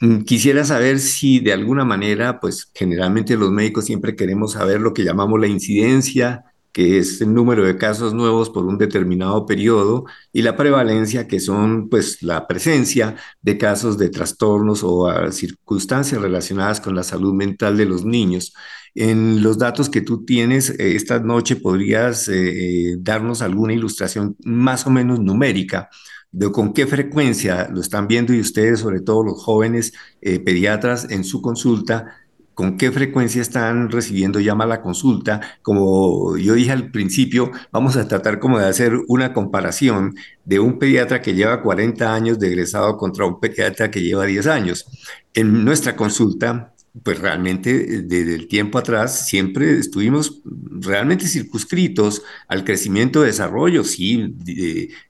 Mm, 0.00 0.22
quisiera 0.22 0.64
saber 0.64 1.00
si 1.00 1.40
de 1.40 1.52
alguna 1.52 1.84
manera, 1.84 2.40
pues 2.40 2.70
generalmente 2.74 3.36
los 3.36 3.52
médicos 3.52 3.84
siempre 3.84 4.16
queremos 4.16 4.52
saber 4.52 4.80
lo 4.80 4.94
que 4.94 5.04
llamamos 5.04 5.38
la 5.38 5.48
incidencia 5.48 6.44
que 6.74 6.98
es 6.98 7.20
el 7.20 7.32
número 7.32 7.64
de 7.64 7.78
casos 7.78 8.14
nuevos 8.14 8.50
por 8.50 8.66
un 8.66 8.78
determinado 8.78 9.46
periodo, 9.46 10.06
y 10.32 10.42
la 10.42 10.56
prevalencia, 10.56 11.28
que 11.28 11.38
son 11.38 11.88
pues 11.88 12.20
la 12.22 12.48
presencia 12.48 13.14
de 13.42 13.56
casos 13.58 13.96
de 13.96 14.10
trastornos 14.10 14.82
o 14.82 15.06
ah, 15.08 15.30
circunstancias 15.30 16.20
relacionadas 16.20 16.80
con 16.80 16.96
la 16.96 17.04
salud 17.04 17.32
mental 17.32 17.76
de 17.76 17.86
los 17.86 18.04
niños. 18.04 18.54
En 18.96 19.42
los 19.42 19.56
datos 19.58 19.88
que 19.88 20.00
tú 20.00 20.24
tienes 20.24 20.70
eh, 20.70 20.96
esta 20.96 21.20
noche, 21.20 21.56
¿podrías 21.56 22.28
eh, 22.28 22.92
eh, 22.92 22.96
darnos 22.98 23.40
alguna 23.42 23.72
ilustración 23.72 24.36
más 24.44 24.86
o 24.86 24.90
menos 24.90 25.20
numérica 25.20 25.88
de 26.32 26.50
con 26.50 26.72
qué 26.72 26.88
frecuencia 26.88 27.68
lo 27.72 27.80
están 27.80 28.08
viendo 28.08 28.34
y 28.34 28.40
ustedes, 28.40 28.80
sobre 28.80 29.00
todo 29.00 29.22
los 29.22 29.42
jóvenes 29.44 29.92
pediatras, 30.20 31.08
en 31.10 31.22
su 31.22 31.40
consulta? 31.40 32.23
Con 32.54 32.76
qué 32.76 32.90
frecuencia 32.92 33.42
están 33.42 33.90
recibiendo 33.90 34.40
llama 34.40 34.64
a 34.64 34.68
la 34.68 34.82
consulta. 34.82 35.40
Como 35.62 36.36
yo 36.36 36.54
dije 36.54 36.72
al 36.72 36.90
principio, 36.90 37.50
vamos 37.72 37.96
a 37.96 38.08
tratar 38.08 38.38
como 38.38 38.58
de 38.58 38.66
hacer 38.66 38.94
una 39.08 39.32
comparación 39.32 40.14
de 40.44 40.60
un 40.60 40.78
pediatra 40.78 41.20
que 41.20 41.34
lleva 41.34 41.62
40 41.62 42.14
años 42.14 42.38
de 42.38 42.48
egresado 42.48 42.96
contra 42.96 43.26
un 43.26 43.40
pediatra 43.40 43.90
que 43.90 44.02
lleva 44.02 44.24
10 44.24 44.46
años. 44.46 44.86
En 45.34 45.64
nuestra 45.64 45.96
consulta, 45.96 46.74
pues 47.02 47.18
realmente 47.18 48.02
desde 48.02 48.36
el 48.36 48.46
tiempo 48.46 48.78
atrás 48.78 49.26
siempre 49.26 49.78
estuvimos 49.78 50.42
realmente 50.44 51.26
circunscritos 51.26 52.22
al 52.46 52.62
crecimiento 52.62 53.22
y 53.22 53.26
desarrollo. 53.26 53.82
Sí, 53.82 54.36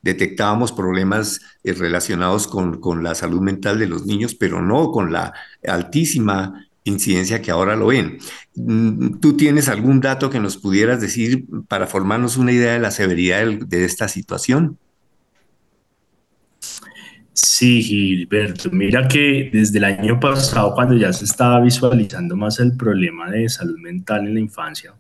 detectábamos 0.01 0.73
problemas 0.73 1.41
eh, 1.63 1.75
relacionados 1.75 2.49
con, 2.49 2.81
con 2.81 3.03
la 3.03 3.15
salud 3.15 3.43
mental 3.43 3.79
de 3.79 3.87
los 3.87 4.07
niños, 4.07 4.35
pero 4.35 4.63
no 4.63 4.93
con 4.93 5.13
la 5.13 5.35
altísima 5.67 6.67
incidencia 6.85 7.43
que 7.43 7.51
ahora 7.51 7.77
lo 7.77 7.87
ven. 7.89 8.19
Mm, 8.55 9.19
¿Tú 9.21 9.37
tienes 9.37 9.69
algún 9.69 10.01
dato 10.01 10.31
que 10.31 10.41
nos 10.41 10.57
pudieras 10.57 11.01
decir 11.01 11.47
para 11.69 11.87
formarnos 11.87 12.37
una 12.37 12.53
idea 12.53 12.75
de 12.75 12.79
la 12.79 12.91
severidad 12.91 13.47
de 13.47 13.85
esta 13.85 14.07
situación? 14.09 14.79
Sí, 17.33 17.83
Gilberto, 17.83 18.71
mira 18.71 19.09
que 19.09 19.51
desde 19.53 19.79
el 19.79 19.85
año 19.85 20.21
pasado, 20.21 20.73
cuando 20.73 20.95
ya 20.97 21.13
se 21.13 21.25
estaba 21.25 21.61
visualizando 21.61 22.37
más 22.37 22.61
el 22.61 22.77
problema 22.77 23.29
de 23.29 23.49
salud 23.49 23.77
mental 23.81 24.29
en 24.29 24.35
la 24.35 24.41
infancia, 24.41 24.95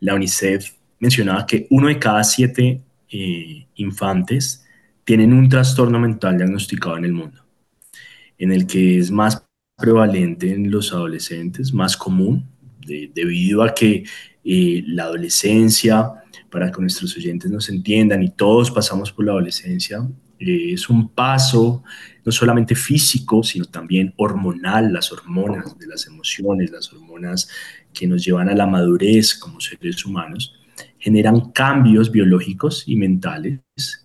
la 0.00 0.14
UNICEF 0.14 0.72
mencionaba 0.98 1.46
que 1.46 1.68
uno 1.70 1.86
de 1.86 1.98
cada 1.98 2.24
siete 2.24 2.80
eh, 3.08 3.66
infantes 3.76 4.66
tienen 5.04 5.32
un 5.32 5.48
trastorno 5.48 6.00
mental 6.00 6.38
diagnosticado 6.38 6.96
en 6.96 7.04
el 7.04 7.12
mundo, 7.12 7.44
en 8.38 8.50
el 8.50 8.66
que 8.66 8.98
es 8.98 9.10
más 9.10 9.44
prevalente 9.80 10.52
en 10.52 10.70
los 10.70 10.92
adolescentes, 10.92 11.72
más 11.72 11.96
común, 11.96 12.46
debido 12.86 13.62
a 13.62 13.74
que 13.74 14.04
eh, 14.44 14.82
la 14.86 15.04
adolescencia, 15.04 16.10
para 16.50 16.70
que 16.70 16.80
nuestros 16.80 17.16
oyentes 17.16 17.50
nos 17.50 17.68
entiendan, 17.68 18.22
y 18.22 18.30
todos 18.30 18.70
pasamos 18.70 19.12
por 19.12 19.24
la 19.24 19.32
adolescencia, 19.32 20.06
eh, 20.38 20.72
es 20.72 20.88
un 20.88 21.08
paso 21.08 21.82
no 22.24 22.32
solamente 22.32 22.74
físico, 22.74 23.42
sino 23.42 23.66
también 23.66 24.12
hormonal, 24.16 24.92
las 24.92 25.12
hormonas 25.12 25.78
de 25.78 25.86
las 25.86 26.06
emociones, 26.06 26.70
las 26.70 26.92
hormonas 26.92 27.48
que 27.92 28.06
nos 28.06 28.24
llevan 28.24 28.48
a 28.48 28.54
la 28.54 28.66
madurez 28.66 29.34
como 29.34 29.60
seres 29.60 30.04
humanos, 30.04 30.54
generan 30.98 31.50
cambios 31.52 32.10
biológicos 32.10 32.84
y 32.86 32.96
mentales, 32.96 33.60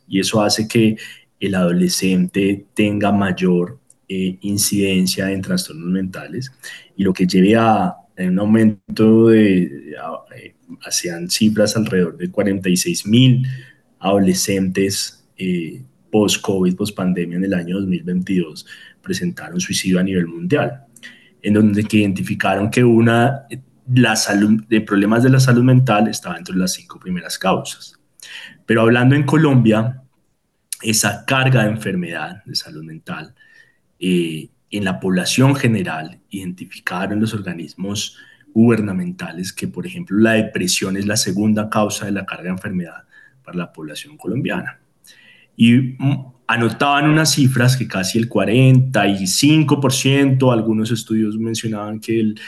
y 0.08 0.20
eso 0.20 0.42
hace 0.42 0.68
que 0.68 0.98
el 1.40 1.56
adolescente 1.56 2.66
tenga 2.74 3.12
mayor 3.12 3.80
eh, 4.08 4.38
incidencia 4.42 5.32
en 5.32 5.42
trastornos 5.42 5.90
mentales 5.90 6.52
y 6.96 7.04
lo 7.04 7.14
que 7.14 7.26
lleve 7.26 7.56
a, 7.56 7.96
un 8.18 8.40
aumento 8.40 9.28
de, 9.28 9.94
eh, 10.36 10.56
hacían 10.86 11.30
cifras 11.30 11.76
alrededor 11.76 12.16
de 12.18 12.30
46 12.30 13.08
mil 13.08 13.46
adolescentes 14.00 15.28
eh, 15.38 15.82
post-COVID, 16.12 16.76
post-pandemia 16.76 17.38
en 17.38 17.46
el 17.46 17.54
año 17.54 17.76
2022 17.80 18.66
presentaron 19.02 19.60
suicidio 19.60 20.00
a 20.00 20.04
nivel 20.04 20.28
mundial, 20.28 20.86
en 21.42 21.54
donde 21.54 21.84
que 21.84 21.98
identificaron 21.98 22.70
que 22.70 22.84
una, 22.84 23.48
la 23.94 24.16
salud, 24.16 24.64
de 24.68 24.82
problemas 24.82 25.24
de 25.24 25.30
la 25.30 25.40
salud 25.40 25.64
mental 25.64 26.08
estaba 26.08 26.38
entre 26.38 26.56
las 26.56 26.74
cinco 26.74 27.00
primeras 27.00 27.38
causas. 27.38 28.00
Pero 28.66 28.82
hablando 28.82 29.16
en 29.16 29.24
Colombia, 29.24 30.02
esa 30.82 31.26
carga 31.26 31.64
de 31.64 31.72
enfermedad 31.72 32.44
de 32.46 32.56
salud 32.56 32.84
mental 32.84 33.34
eh, 34.00 34.50
en 34.72 34.84
la 34.84 35.00
población 35.00 35.56
general 35.56 36.20
identificaron 36.30 37.22
los 37.22 37.34
organismos 37.34 38.18
gubernamentales 38.54 39.54
que, 39.54 39.68
por 39.68 39.86
ejemplo, 39.86 40.18
la 40.18 40.34
depresión 40.34 40.98
es 40.98 41.06
la 41.06 41.18
segunda 41.18 41.70
causa 41.70 42.06
de 42.06 42.12
la 42.12 42.26
carga 42.26 42.46
de 42.46 42.50
enfermedad 42.52 43.04
para 43.44 43.58
la 43.58 43.72
población 43.72 44.18
colombiana. 44.18 44.80
Y 45.58 45.96
mm, 45.98 46.26
anotaban 46.48 47.10
unas 47.10 47.34
cifras 47.34 47.76
que 47.78 47.88
casi 47.88 48.18
el 48.18 48.30
45%, 48.30 50.54
algunos 50.54 50.92
estudios 50.92 51.38
mencionaban 51.38 52.00
que 52.00 52.20
el 52.20 52.40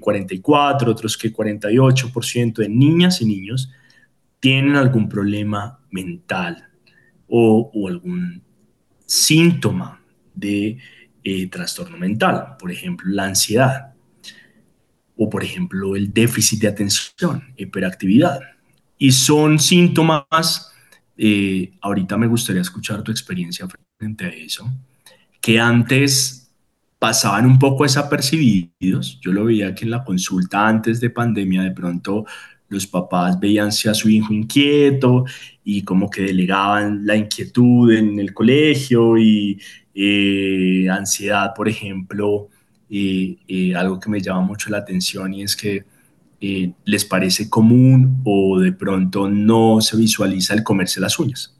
44, 0.00 0.90
otros 0.90 1.16
que 1.16 1.32
48% 1.32 2.54
de 2.54 2.68
niñas 2.68 3.20
y 3.20 3.26
niños 3.26 3.70
tienen 4.40 4.74
algún 4.76 5.08
problema 5.08 5.78
mental 5.90 6.68
o 7.28 7.70
algún 7.88 8.42
síntoma 9.04 10.00
de 10.34 10.78
eh, 11.28 11.48
trastorno 11.48 11.98
mental, 11.98 12.54
por 12.56 12.70
ejemplo, 12.70 13.10
la 13.10 13.24
ansiedad 13.24 13.92
o, 15.16 15.28
por 15.28 15.42
ejemplo, 15.42 15.96
el 15.96 16.12
déficit 16.12 16.60
de 16.60 16.68
atención, 16.68 17.42
hiperactividad. 17.56 18.38
Y 18.96 19.10
son 19.10 19.58
síntomas, 19.58 20.70
eh, 21.16 21.72
ahorita 21.80 22.16
me 22.16 22.28
gustaría 22.28 22.62
escuchar 22.62 23.02
tu 23.02 23.10
experiencia 23.10 23.66
frente 23.98 24.24
a 24.24 24.28
eso, 24.28 24.72
que 25.40 25.58
antes 25.58 26.48
pasaban 27.00 27.44
un 27.44 27.58
poco 27.58 27.82
desapercibidos. 27.82 29.18
Yo 29.20 29.32
lo 29.32 29.46
veía 29.46 29.74
que 29.74 29.84
en 29.84 29.90
la 29.90 30.04
consulta 30.04 30.68
antes 30.68 31.00
de 31.00 31.10
pandemia 31.10 31.62
de 31.62 31.72
pronto 31.72 32.24
los 32.68 32.86
papás 32.86 33.40
veíanse 33.40 33.90
a 33.90 33.94
su 33.94 34.08
hijo 34.08 34.32
inquieto 34.32 35.24
y 35.64 35.82
como 35.82 36.08
que 36.08 36.22
delegaban 36.22 37.04
la 37.04 37.16
inquietud 37.16 37.92
en 37.92 38.20
el 38.20 38.32
colegio 38.32 39.18
y 39.18 39.60
eh, 39.96 40.88
ansiedad, 40.90 41.54
por 41.56 41.68
ejemplo, 41.68 42.48
y 42.88 43.72
algo 43.72 43.98
que 43.98 44.08
me 44.08 44.20
llama 44.20 44.42
mucho 44.42 44.70
la 44.70 44.78
atención 44.78 45.34
y 45.34 45.42
es 45.42 45.56
que 45.56 45.84
eh, 46.38 46.74
les 46.84 47.04
parece 47.06 47.48
común 47.48 48.20
o 48.22 48.60
de 48.60 48.70
pronto 48.70 49.26
no 49.26 49.80
se 49.80 49.96
visualiza 49.96 50.52
el 50.52 50.62
comerse 50.62 51.00
las 51.00 51.18
uñas. 51.18 51.56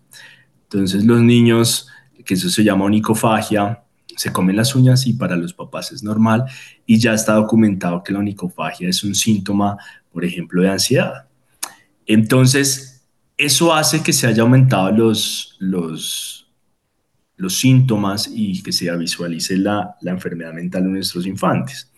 Entonces 0.64 1.04
los 1.04 1.22
niños, 1.22 1.88
que 2.24 2.34
eso 2.34 2.50
se 2.50 2.62
llama 2.62 2.84
onicofagia, 2.84 3.82
se 4.16 4.32
comen 4.32 4.56
las 4.56 4.74
uñas 4.74 5.06
y 5.06 5.14
para 5.14 5.34
los 5.34 5.54
papás 5.54 5.92
es 5.92 6.02
normal 6.02 6.44
y 6.84 6.98
ya 6.98 7.14
está 7.14 7.34
documentado 7.34 8.02
que 8.02 8.12
la 8.12 8.18
onicofagia 8.18 8.88
es 8.88 9.02
un 9.02 9.14
síntoma, 9.14 9.78
por 10.12 10.26
ejemplo, 10.26 10.60
de 10.60 10.68
ansiedad. 10.68 11.26
Entonces, 12.04 13.02
eso 13.38 13.74
hace 13.74 14.02
que 14.02 14.12
se 14.12 14.26
haya 14.26 14.42
aumentado 14.42 14.90
los, 14.90 15.56
los, 15.58 16.45
los 17.36 17.58
síntomas 17.58 18.30
y 18.32 18.62
que 18.62 18.72
se 18.72 18.94
visualice 18.96 19.56
la, 19.56 19.96
la 20.00 20.10
enfermedad 20.10 20.52
mental 20.52 20.84
en 20.84 20.92
nuestros 20.92 21.26
infantes. 21.26 21.92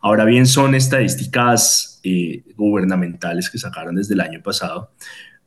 Ahora 0.00 0.24
bien, 0.24 0.46
son 0.46 0.74
estadísticas 0.74 2.00
eh, 2.02 2.42
gubernamentales 2.56 3.50
que 3.50 3.58
sacaron 3.58 3.94
desde 3.94 4.14
el 4.14 4.20
año 4.20 4.42
pasado, 4.42 4.92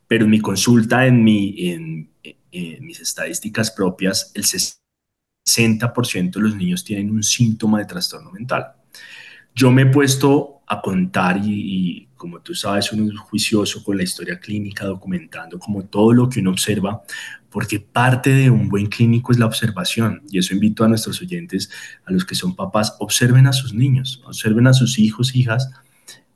pero 0.07 0.25
en 0.25 0.31
mi 0.31 0.39
consulta, 0.39 1.05
en, 1.05 1.23
mi, 1.23 1.55
en, 1.69 2.09
en 2.51 2.85
mis 2.85 3.00
estadísticas 3.00 3.71
propias, 3.71 4.31
el 4.35 4.43
60% 4.43 6.31
de 6.31 6.41
los 6.41 6.55
niños 6.55 6.83
tienen 6.83 7.09
un 7.12 7.23
síntoma 7.23 7.79
de 7.79 7.85
trastorno 7.85 8.31
mental. 8.31 8.73
Yo 9.55 9.71
me 9.71 9.83
he 9.83 9.85
puesto 9.88 10.62
a 10.67 10.81
contar 10.81 11.39
y, 11.43 12.09
como 12.15 12.39
tú 12.41 12.55
sabes, 12.55 12.91
uno 12.91 13.12
es 13.12 13.19
juicioso 13.19 13.83
con 13.83 13.97
la 13.97 14.03
historia 14.03 14.39
clínica, 14.39 14.85
documentando 14.85 15.59
como 15.59 15.83
todo 15.85 16.13
lo 16.13 16.29
que 16.29 16.39
uno 16.39 16.51
observa, 16.51 17.03
porque 17.53 17.79
parte 17.79 18.31
de 18.31 18.50
un 18.50 18.67
buen 18.67 18.88
clínico 18.88 19.31
es 19.31 19.38
la 19.39 19.45
observación. 19.45 20.24
Y 20.29 20.39
eso 20.39 20.53
invito 20.53 20.83
a 20.83 20.88
nuestros 20.89 21.22
oyentes, 21.22 21.69
a 22.05 22.12
los 22.12 22.25
que 22.25 22.36
son 22.36 22.55
papás, 22.55 22.95
observen 23.00 23.48
a 23.48 23.53
sus 23.53 23.74
niños, 23.74 24.22
observen 24.25 24.67
a 24.67 24.74
sus 24.74 25.00
hijos, 25.00 25.36
hijas, 25.36 25.69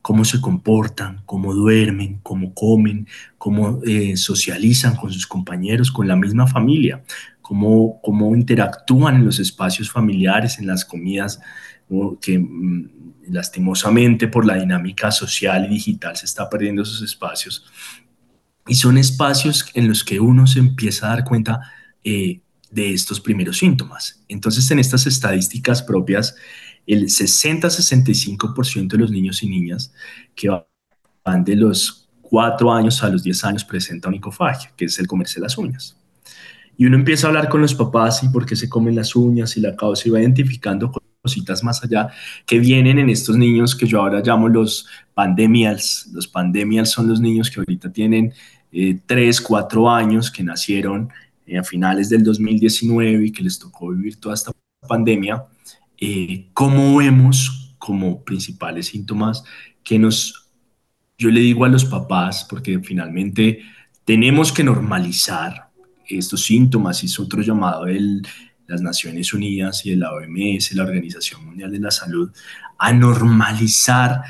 cómo 0.00 0.24
se 0.24 0.40
comportan, 0.40 1.22
cómo 1.26 1.52
duermen, 1.52 2.20
cómo 2.22 2.54
comen, 2.54 3.08
cómo 3.36 3.80
eh, 3.84 4.16
socializan 4.16 4.96
con 4.96 5.12
sus 5.12 5.26
compañeros, 5.26 5.90
con 5.90 6.06
la 6.06 6.16
misma 6.16 6.46
familia 6.46 7.02
cómo, 7.48 7.98
cómo 8.02 8.36
interactúan 8.36 9.16
en 9.16 9.24
los 9.24 9.38
espacios 9.38 9.90
familiares, 9.90 10.58
en 10.58 10.66
las 10.66 10.84
comidas, 10.84 11.40
que 12.20 12.38
mm, 12.38 12.90
lastimosamente 13.30 14.28
por 14.28 14.44
la 14.44 14.56
dinámica 14.56 15.10
social 15.10 15.64
y 15.64 15.68
digital 15.68 16.14
se 16.14 16.26
está 16.26 16.50
perdiendo 16.50 16.82
esos 16.82 17.00
espacios. 17.00 17.64
Y 18.68 18.74
son 18.74 18.98
espacios 18.98 19.66
en 19.74 19.88
los 19.88 20.04
que 20.04 20.20
uno 20.20 20.46
se 20.46 20.58
empieza 20.58 21.06
a 21.06 21.10
dar 21.10 21.24
cuenta 21.24 21.60
eh, 22.04 22.40
de 22.70 22.92
estos 22.92 23.20
primeros 23.20 23.58
síntomas. 23.58 24.22
Entonces, 24.28 24.70
en 24.70 24.78
estas 24.78 25.06
estadísticas 25.06 25.82
propias, 25.82 26.36
el 26.86 27.04
60-65% 27.06 28.88
de 28.88 28.98
los 28.98 29.10
niños 29.10 29.42
y 29.42 29.48
niñas 29.48 29.92
que 30.34 30.48
van 31.24 31.44
de 31.44 31.56
los 31.56 32.08
4 32.22 32.72
años 32.72 33.02
a 33.02 33.08
los 33.08 33.22
10 33.22 33.44
años 33.44 33.64
presentan 33.64 34.10
onicofagia, 34.10 34.72
que 34.76 34.86
es 34.86 34.98
el 34.98 35.06
comerse 35.06 35.40
las 35.40 35.56
uñas. 35.56 35.96
Y 36.76 36.86
uno 36.86 36.96
empieza 36.96 37.26
a 37.26 37.30
hablar 37.30 37.48
con 37.48 37.60
los 37.60 37.74
papás 37.74 38.22
y 38.22 38.28
por 38.28 38.46
qué 38.46 38.54
se 38.54 38.68
comen 38.68 38.94
las 38.94 39.16
uñas 39.16 39.56
y 39.56 39.60
la 39.60 39.74
causa 39.74 40.06
y 40.06 40.12
va 40.12 40.20
identificando 40.20 40.92
cositas 41.20 41.64
más 41.64 41.82
allá 41.82 42.08
que 42.46 42.58
vienen 42.58 42.98
en 42.98 43.10
estos 43.10 43.36
niños 43.36 43.74
que 43.74 43.86
yo 43.86 44.00
ahora 44.00 44.22
llamo 44.24 44.48
los 44.48 44.86
pandemials. 45.14 46.08
Los 46.12 46.28
pandemials 46.28 46.90
son 46.90 47.08
los 47.08 47.20
niños 47.20 47.50
que 47.50 47.60
ahorita 47.60 47.92
tienen 47.92 48.32
eh, 48.72 49.00
3, 49.06 49.40
4 49.40 49.90
años, 49.90 50.30
que 50.30 50.42
nacieron 50.42 51.10
eh, 51.46 51.58
a 51.58 51.64
finales 51.64 52.08
del 52.08 52.22
2019 52.22 53.26
y 53.26 53.32
que 53.32 53.42
les 53.42 53.58
tocó 53.58 53.90
vivir 53.90 54.20
toda 54.20 54.34
esta 54.34 54.52
pandemia. 54.86 55.44
Eh, 55.96 56.48
¿Cómo 56.52 56.96
vemos 56.96 57.76
como 57.78 58.22
principales 58.24 58.86
síntomas 58.86 59.44
que 59.82 59.98
nos, 59.98 60.50
yo 61.16 61.30
le 61.30 61.40
digo 61.40 61.64
a 61.64 61.68
los 61.68 61.84
papás, 61.84 62.46
porque 62.48 62.78
finalmente 62.80 63.60
tenemos 64.04 64.52
que 64.52 64.64
normalizar 64.64 65.70
estos 66.06 66.44
síntomas 66.44 67.02
y 67.02 67.06
es 67.06 67.18
otro 67.18 67.42
llamado 67.42 67.84
de 67.84 68.22
las 68.66 68.82
Naciones 68.82 69.32
Unidas 69.32 69.84
y 69.86 69.90
de 69.90 69.96
la 69.96 70.12
OMS, 70.12 70.72
la 70.72 70.84
Organización 70.84 71.44
Mundial 71.44 71.72
de 71.72 71.80
la 71.80 71.90
Salud, 71.90 72.30
a 72.78 72.92
normalizar 72.92 74.22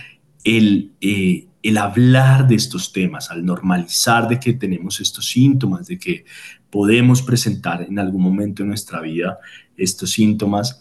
el, 0.44 0.92
eh, 1.01 1.48
el 1.62 1.79
hablar 1.79 2.47
de 2.47 2.55
estos 2.55 2.92
temas, 2.92 3.31
al 3.31 3.44
normalizar 3.44 4.29
de 4.29 4.38
que 4.38 4.55
tenemos 4.55 5.01
estos 5.01 5.29
síntomas, 5.29 5.87
de 5.87 5.99
que 5.99 6.25
podemos 6.71 7.23
presentar 7.23 7.83
en 7.83 7.99
algún 7.99 8.23
momento 8.23 8.62
de 8.62 8.68
nuestra 8.68 9.01
vida 9.01 9.38
estos 9.77 10.11
síntomas, 10.11 10.81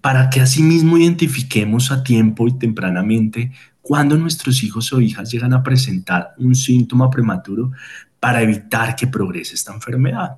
para 0.00 0.30
que 0.30 0.40
asimismo 0.40 0.98
identifiquemos 0.98 1.90
a 1.90 2.02
tiempo 2.02 2.48
y 2.48 2.58
tempranamente 2.58 3.52
cuando 3.82 4.16
nuestros 4.16 4.62
hijos 4.62 4.92
o 4.92 5.00
hijas 5.00 5.30
llegan 5.30 5.52
a 5.52 5.62
presentar 5.62 6.34
un 6.38 6.54
síntoma 6.54 7.10
prematuro 7.10 7.72
para 8.18 8.42
evitar 8.42 8.96
que 8.96 9.06
progrese 9.06 9.54
esta 9.54 9.74
enfermedad. 9.74 10.36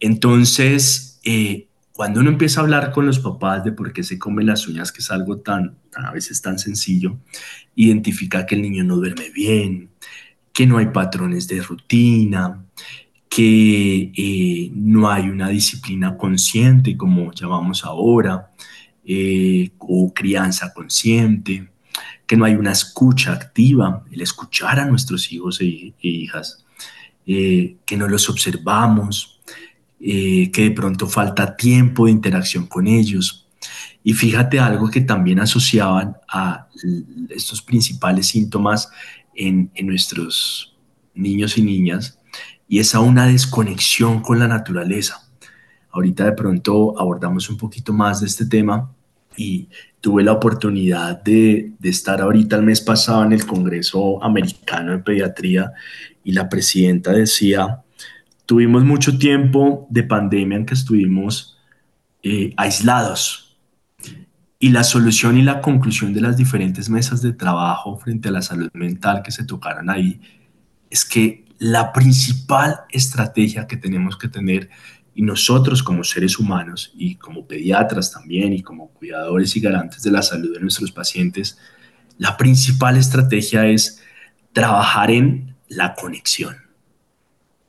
Entonces, 0.00 1.20
eh, 1.24 1.65
cuando 1.96 2.20
uno 2.20 2.28
empieza 2.28 2.60
a 2.60 2.64
hablar 2.64 2.92
con 2.92 3.06
los 3.06 3.18
papás 3.20 3.64
de 3.64 3.72
por 3.72 3.90
qué 3.90 4.02
se 4.02 4.18
comen 4.18 4.46
las 4.46 4.68
uñas, 4.68 4.92
que 4.92 5.00
es 5.00 5.10
algo 5.10 5.38
tan, 5.38 5.78
a 5.94 6.12
veces 6.12 6.42
tan 6.42 6.58
sencillo, 6.58 7.16
identifica 7.74 8.44
que 8.44 8.54
el 8.54 8.60
niño 8.60 8.84
no 8.84 8.96
duerme 8.96 9.30
bien, 9.30 9.88
que 10.52 10.66
no 10.66 10.76
hay 10.76 10.88
patrones 10.88 11.48
de 11.48 11.62
rutina, 11.62 12.62
que 13.30 14.12
eh, 14.14 14.70
no 14.74 15.10
hay 15.10 15.30
una 15.30 15.48
disciplina 15.48 16.18
consciente, 16.18 16.98
como 16.98 17.32
llamamos 17.32 17.82
ahora, 17.82 18.50
eh, 19.02 19.70
o 19.78 20.12
crianza 20.12 20.74
consciente, 20.74 21.70
que 22.26 22.36
no 22.36 22.44
hay 22.44 22.56
una 22.56 22.72
escucha 22.72 23.32
activa, 23.32 24.04
el 24.10 24.20
escuchar 24.20 24.80
a 24.80 24.84
nuestros 24.84 25.32
hijos 25.32 25.62
e, 25.62 25.94
e 25.98 26.08
hijas, 26.08 26.66
eh, 27.26 27.76
que 27.86 27.96
no 27.96 28.06
los 28.06 28.28
observamos, 28.28 29.40
eh, 29.98 30.50
que 30.52 30.64
de 30.64 30.70
pronto 30.72 31.06
falta 31.06 31.56
tiempo 31.56 32.04
de 32.04 32.12
interacción 32.12 32.66
con 32.66 32.86
ellos. 32.86 33.46
Y 34.04 34.12
fíjate 34.12 34.60
algo 34.60 34.90
que 34.90 35.00
también 35.00 35.40
asociaban 35.40 36.16
a 36.28 36.68
estos 37.30 37.62
principales 37.62 38.26
síntomas 38.26 38.90
en, 39.34 39.70
nuestros 39.82 40.76
niños 41.14 41.56
y 41.56 41.62
niñas, 41.62 42.18
y 42.68 42.78
es 42.78 42.94
a 42.94 43.00
una 43.00 43.26
desconexión 43.26 44.20
con 44.20 44.38
la 44.38 44.48
naturaleza. 44.48 45.26
Ahorita 45.90 46.24
de 46.24 46.32
pronto 46.32 46.98
abordamos 46.98 47.48
un 47.48 47.56
poquito 47.56 47.92
más 47.92 48.20
de 48.20 48.26
este 48.26 48.44
tema 48.44 48.92
y 49.34 49.68
tuve 50.00 50.22
la 50.22 50.32
oportunidad 50.32 51.22
de, 51.22 51.72
de, 51.78 51.88
estar 51.88 52.20
ahorita 52.20 52.56
el 52.56 52.62
mes 52.62 52.80
pasado 52.80 53.24
en 53.24 53.32
el 53.32 53.46
Congreso 53.46 54.22
Americano 54.22 54.92
de 54.92 54.98
Pediatría 54.98 55.72
y 56.22 56.32
la 56.32 56.48
presidenta 56.48 57.12
decía, 57.12 57.82
tuvimos 58.46 58.84
mucho 58.84 59.18
tiempo 59.18 59.86
de 59.90 60.04
pandemia 60.04 60.58
en 60.58 60.66
que 60.66 60.74
estuvimos 60.74 61.58
eh, 62.22 62.54
aislados 62.56 63.58
y 64.58 64.70
la 64.70 64.84
solución 64.84 65.36
y 65.36 65.42
la 65.42 65.60
conclusión 65.60 66.14
de 66.14 66.20
las 66.20 66.36
diferentes 66.36 66.88
mesas 66.88 67.20
de 67.20 67.32
trabajo 67.32 67.98
frente 67.98 68.28
a 68.28 68.32
la 68.32 68.42
salud 68.42 68.70
mental 68.72 69.22
que 69.22 69.32
se 69.32 69.44
tocaron 69.44 69.90
ahí 69.90 70.20
es 70.88 71.04
que 71.04 71.44
la 71.58 71.92
principal 71.92 72.80
estrategia 72.90 73.66
que 73.66 73.76
tenemos 73.76 74.16
que 74.16 74.28
tener 74.28 74.70
y 75.14 75.22
nosotros 75.22 75.82
como 75.82 76.04
seres 76.04 76.38
humanos 76.38 76.92
y 76.94 77.16
como 77.16 77.46
pediatras 77.46 78.12
también 78.12 78.52
y 78.52 78.62
como 78.62 78.88
cuidadores 78.88 79.56
y 79.56 79.60
garantes 79.60 80.02
de 80.02 80.10
la 80.10 80.22
salud 80.22 80.52
de 80.52 80.60
nuestros 80.60 80.92
pacientes, 80.92 81.58
la 82.18 82.36
principal 82.36 82.96
estrategia 82.96 83.66
es 83.66 84.02
trabajar 84.52 85.10
en 85.10 85.56
la 85.68 85.94
conexión. 85.94 86.65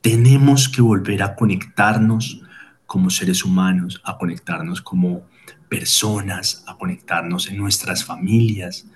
Tenemos 0.08 0.70
que 0.70 0.82
volver 0.82 1.22
a 1.22 1.36
conectarnos 1.36 2.42
como 2.86 3.10
seres 3.10 3.44
humanos, 3.44 4.00
a 4.06 4.18
conectarnos 4.18 4.82
como 4.82 5.24
personas, 5.68 6.64
a 6.66 6.78
conectarnos 6.78 7.50
en 7.50 7.58
nuestras 7.58 8.06
familias. 8.06 8.88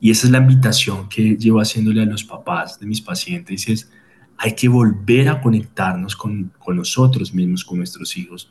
Y 0.00 0.10
esa 0.10 0.26
es 0.26 0.30
la 0.30 0.38
invitación 0.38 1.10
que 1.10 1.36
llevo 1.36 1.60
haciéndole 1.60 2.00
a 2.00 2.06
los 2.06 2.24
papás 2.24 2.80
de 2.80 2.86
mis 2.86 3.02
pacientes, 3.02 3.68
es 3.68 3.90
hay 4.38 4.54
que 4.54 4.66
volver 4.66 5.28
a 5.28 5.42
conectarnos 5.42 6.16
con, 6.16 6.50
con 6.58 6.76
nosotros 6.76 7.34
mismos, 7.34 7.62
con 7.62 7.76
nuestros 7.76 8.16
hijos, 8.16 8.50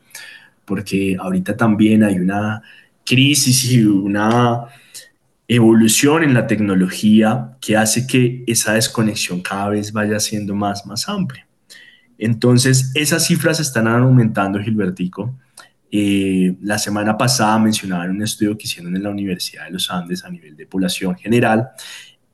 porque 0.64 1.18
ahorita 1.20 1.58
también 1.58 2.04
hay 2.04 2.20
una 2.20 2.62
crisis 3.04 3.72
y 3.72 3.84
una 3.84 4.66
evolución 5.48 6.24
en 6.24 6.36
la 6.36 6.46
tecnología 6.46 7.58
que 7.60 7.76
hace 7.76 8.06
que 8.06 8.44
esa 8.46 8.74
desconexión 8.74 9.42
cada 9.42 9.70
vez 9.70 9.92
vaya 9.92 10.20
siendo 10.20 10.54
más, 10.54 10.86
más 10.86 11.10
amplia. 11.10 11.48
Entonces, 12.18 12.92
esas 12.96 13.26
cifras 13.26 13.60
están 13.60 13.88
aumentando, 13.88 14.60
Gilbertico, 14.60 15.38
Eh, 15.98 16.58
la 16.62 16.78
semana 16.78 17.16
pasada 17.16 17.58
mencionaban 17.60 18.10
un 18.10 18.22
estudio 18.22 18.58
que 18.58 18.66
hicieron 18.66 18.94
en 18.98 19.04
la 19.04 19.12
Universidad 19.12 19.66
de 19.66 19.72
los 19.72 19.90
Andes 19.90 20.26
a 20.26 20.30
nivel 20.30 20.58
de 20.58 20.66
población 20.66 21.16
general 21.16 21.70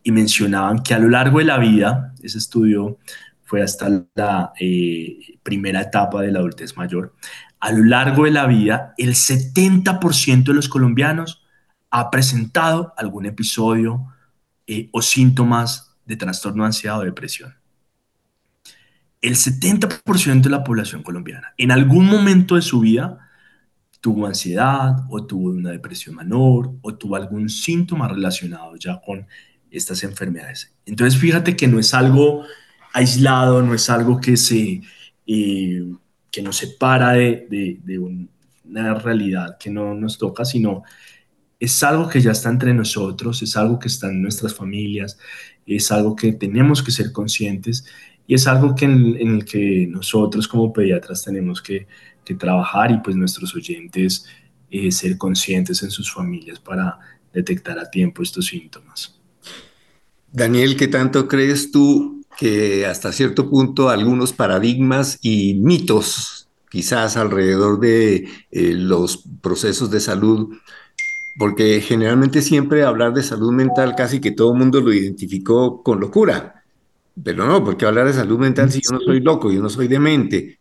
y 0.01 0.11
mencionaban 0.11 0.81
que 0.81 0.95
a 0.95 0.99
lo 0.99 1.09
largo 1.09 1.37
de 1.39 1.45
la 1.45 1.59
vida, 1.59 2.13
ese 2.23 2.39
estudio 2.39 2.97
fue 3.43 3.61
hasta 3.61 4.07
la 4.15 4.53
eh, 4.59 5.37
primera 5.43 5.81
etapa 5.81 6.21
de 6.21 6.31
la 6.31 6.39
adultez 6.39 6.75
mayor, 6.75 7.13
a 7.59 7.71
lo 7.71 7.83
largo 7.83 8.25
de 8.25 8.31
la 8.31 8.47
vida, 8.47 8.95
el 8.97 9.13
70% 9.13 10.45
de 10.45 10.53
los 10.53 10.67
colombianos 10.67 11.43
ha 11.91 12.09
presentado 12.09 12.93
algún 12.97 13.27
episodio 13.27 14.07
eh, 14.65 14.89
o 14.91 15.01
síntomas 15.01 15.95
de 16.05 16.15
trastorno 16.15 16.67
de 16.67 16.89
o 16.89 17.01
depresión. 17.01 17.60
El 19.21 19.35
70% 19.35 20.41
de 20.41 20.49
la 20.49 20.63
población 20.63 21.03
colombiana 21.03 21.53
en 21.57 21.71
algún 21.71 22.07
momento 22.07 22.55
de 22.55 22.61
su 22.61 22.79
vida 22.79 23.29
tuvo 24.01 24.25
ansiedad 24.25 25.05
o 25.09 25.25
tuvo 25.25 25.49
una 25.49 25.69
depresión 25.69 26.15
menor 26.15 26.73
o 26.81 26.95
tuvo 26.95 27.15
algún 27.15 27.47
síntoma 27.47 28.07
relacionado 28.07 28.75
ya 28.75 28.99
con 28.99 29.27
estas 29.69 30.03
enfermedades. 30.03 30.73
Entonces, 30.85 31.19
fíjate 31.19 31.55
que 31.55 31.67
no 31.67 31.79
es 31.79 31.93
algo 31.93 32.43
aislado, 32.93 33.61
no 33.61 33.73
es 33.73 33.89
algo 33.89 34.19
que, 34.19 34.35
se, 34.37 34.81
eh, 35.27 35.83
que 36.29 36.41
nos 36.41 36.57
separa 36.57 37.11
de, 37.11 37.47
de, 37.83 37.99
una 37.99 38.95
realidad 38.95 39.57
que 39.59 39.69
no 39.69 39.93
nos 39.93 40.17
toca, 40.17 40.45
sino 40.45 40.83
es 41.59 41.83
algo 41.83 42.09
que 42.09 42.21
ya 42.21 42.31
está 42.31 42.49
entre 42.49 42.73
nosotros, 42.73 43.41
es 43.43 43.55
algo 43.55 43.79
que 43.79 43.87
está 43.87 44.09
en 44.09 44.21
nuestras 44.21 44.53
familias, 44.55 45.17
es 45.65 45.91
algo 45.91 46.15
que 46.15 46.33
tenemos 46.33 46.81
que 46.81 46.91
ser 46.91 47.11
conscientes 47.11 47.85
y 48.31 48.35
es 48.35 48.47
algo 48.47 48.73
que 48.73 48.85
en, 48.85 49.17
el 49.17 49.43
que 49.43 49.85
nosotros 49.89 50.47
como 50.47 50.71
pediatras 50.71 51.21
tenemos 51.21 51.61
que, 51.61 51.85
trabajar 52.39 52.89
y 52.91 52.97
pues 52.99 53.17
nuestros 53.17 53.53
oyentes 53.53 54.25
eh, 54.69 54.89
ser 54.89 55.17
conscientes 55.17 55.83
en 55.83 55.91
sus 55.91 56.13
familias 56.13 56.61
para 56.61 56.97
detectar 57.33 57.77
a 57.77 57.91
tiempo 57.91 58.23
estos 58.23 58.45
síntomas. 58.45 59.19
Daniel, 60.31 60.77
¿qué 60.77 60.87
tanto 60.87 61.27
crees 61.27 61.73
tú 61.73 62.23
que 62.37 62.85
hasta 62.85 63.11
cierto 63.11 63.49
punto 63.49 63.89
algunos 63.89 64.31
paradigmas 64.31 65.19
y 65.21 65.55
mitos, 65.55 66.47
quizás 66.69 67.17
alrededor 67.17 67.81
de 67.81 68.29
eh, 68.49 68.73
los 68.73 69.25
procesos 69.41 69.91
de 69.91 69.99
salud, 69.99 70.55
porque 71.37 71.81
generalmente 71.81 72.41
siempre 72.41 72.85
hablar 72.85 73.13
de 73.13 73.23
salud 73.23 73.51
mental 73.51 73.93
casi 73.97 74.21
que 74.21 74.31
todo 74.31 74.53
el 74.53 74.59
mundo 74.59 74.79
lo 74.79 74.93
identificó 74.93 75.83
con 75.83 75.99
locura, 75.99 76.60
pero 77.23 77.45
no, 77.45 77.63
porque 77.63 77.85
hablar 77.85 78.07
de 78.07 78.13
salud 78.13 78.39
mental 78.39 78.71
si 78.71 78.81
yo 78.81 78.97
no 78.97 79.01
soy 79.01 79.19
loco, 79.19 79.51
yo 79.51 79.61
no 79.61 79.69
soy 79.69 79.87
demente, 79.87 80.59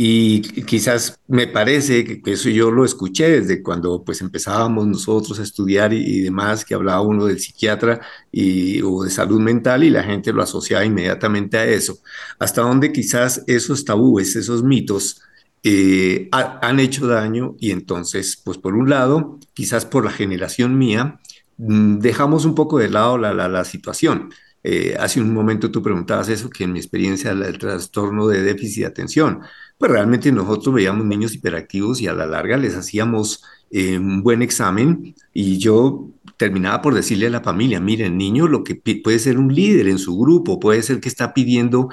y 0.00 0.42
quizás 0.62 1.18
me 1.26 1.48
parece 1.48 2.04
que, 2.22 2.32
eso 2.32 2.48
yo 2.50 2.70
lo 2.70 2.84
escuché 2.84 3.40
desde 3.40 3.64
cuando 3.64 4.04
pues 4.04 4.20
empezábamos 4.20 4.86
nosotros 4.86 5.40
a 5.40 5.42
estudiar 5.42 5.92
y, 5.92 6.20
demás, 6.20 6.64
que 6.64 6.74
hablaba 6.74 7.00
uno 7.00 7.26
del 7.26 7.40
psiquiatra 7.40 8.00
y, 8.30 8.80
o 8.82 9.02
de 9.02 9.10
salud 9.10 9.40
mental 9.40 9.82
y 9.82 9.90
la 9.90 10.04
gente 10.04 10.32
lo 10.32 10.40
asociaba 10.40 10.84
inmediatamente 10.84 11.58
a 11.58 11.64
eso. 11.66 11.98
Hasta 12.38 12.62
donde 12.62 12.92
quizás 12.92 13.42
esos 13.48 13.84
tabúes, 13.84 14.36
esos 14.36 14.62
mitos 14.62 15.20
eh, 15.64 16.28
han 16.30 16.78
hecho 16.78 17.08
daño 17.08 17.56
y 17.58 17.72
entonces, 17.72 18.40
pues 18.44 18.56
por 18.56 18.74
un 18.76 18.88
lado, 18.88 19.40
quizás 19.52 19.84
por 19.84 20.04
la 20.04 20.12
generación 20.12 20.78
mía, 20.78 21.18
mm, 21.56 21.98
dejamos 21.98 22.44
un 22.44 22.54
poco 22.54 22.78
de 22.78 22.88
lado 22.88 23.18
la, 23.18 23.34
la, 23.34 23.48
la 23.48 23.64
situación. 23.64 24.30
Eh, 24.64 24.96
hace 24.98 25.20
un 25.20 25.32
momento 25.32 25.70
tú 25.70 25.82
preguntabas 25.82 26.28
eso, 26.28 26.50
que 26.50 26.64
en 26.64 26.72
mi 26.72 26.78
experiencia 26.78 27.30
el 27.30 27.58
trastorno 27.58 28.26
de 28.26 28.42
déficit 28.42 28.80
de 28.80 28.86
atención 28.86 29.40
pues 29.78 29.92
realmente 29.92 30.32
nosotros 30.32 30.74
veíamos 30.74 31.06
niños 31.06 31.34
hiperactivos 31.34 32.00
y 32.00 32.08
a 32.08 32.12
la 32.12 32.26
larga 32.26 32.56
les 32.56 32.74
hacíamos 32.74 33.44
eh, 33.70 33.96
un 33.96 34.22
buen 34.22 34.42
examen 34.42 35.14
y 35.32 35.58
yo 35.58 36.10
terminaba 36.36 36.82
por 36.82 36.94
decirle 36.94 37.28
a 37.28 37.30
la 37.30 37.40
familia, 37.40 37.80
miren, 37.80 38.18
niño 38.18 38.48
lo 38.48 38.64
que 38.64 38.74
puede 38.74 39.18
ser 39.20 39.38
un 39.38 39.54
líder 39.54 39.88
en 39.88 39.98
su 39.98 40.18
grupo, 40.18 40.58
puede 40.58 40.82
ser 40.82 41.00
que 41.00 41.08
está 41.08 41.32
pidiendo 41.32 41.88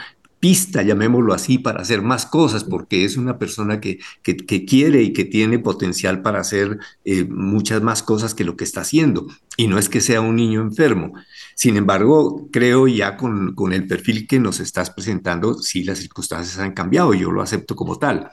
pista, 0.45 0.83
llamémoslo 0.83 1.33
así, 1.33 1.57
para 1.57 1.81
hacer 1.81 2.03
más 2.03 2.27
cosas, 2.27 2.63
porque 2.63 3.03
es 3.03 3.17
una 3.17 3.39
persona 3.39 3.81
que, 3.81 3.97
que, 4.21 4.63
quiere 4.63 5.01
y 5.01 5.11
que 5.11 5.25
tiene 5.25 5.57
potencial 5.57 6.21
para 6.21 6.39
hacer 6.39 6.77
eh, 7.03 7.25
muchas 7.27 7.81
más 7.81 8.03
cosas 8.03 8.35
que 8.35 8.43
lo 8.43 8.55
que 8.55 8.63
está 8.63 8.81
haciendo. 8.81 9.25
Y 9.57 9.65
no 9.65 9.79
es 9.79 9.89
que 9.89 10.01
sea 10.01 10.21
un 10.21 10.35
niño 10.35 10.61
enfermo. 10.61 11.13
Sin 11.55 11.77
embargo, 11.77 12.47
creo 12.51 12.87
ya 12.87 13.17
con, 13.17 13.55
con 13.55 13.73
el 13.73 13.87
perfil 13.87 14.27
que 14.27 14.39
nos 14.39 14.59
estás 14.59 14.91
presentando, 14.91 15.55
sí 15.55 15.83
las 15.83 15.97
circunstancias 15.97 16.59
han 16.59 16.73
cambiado, 16.73 17.15
yo 17.15 17.31
lo 17.31 17.41
acepto 17.41 17.75
como 17.75 17.97
tal. 17.97 18.29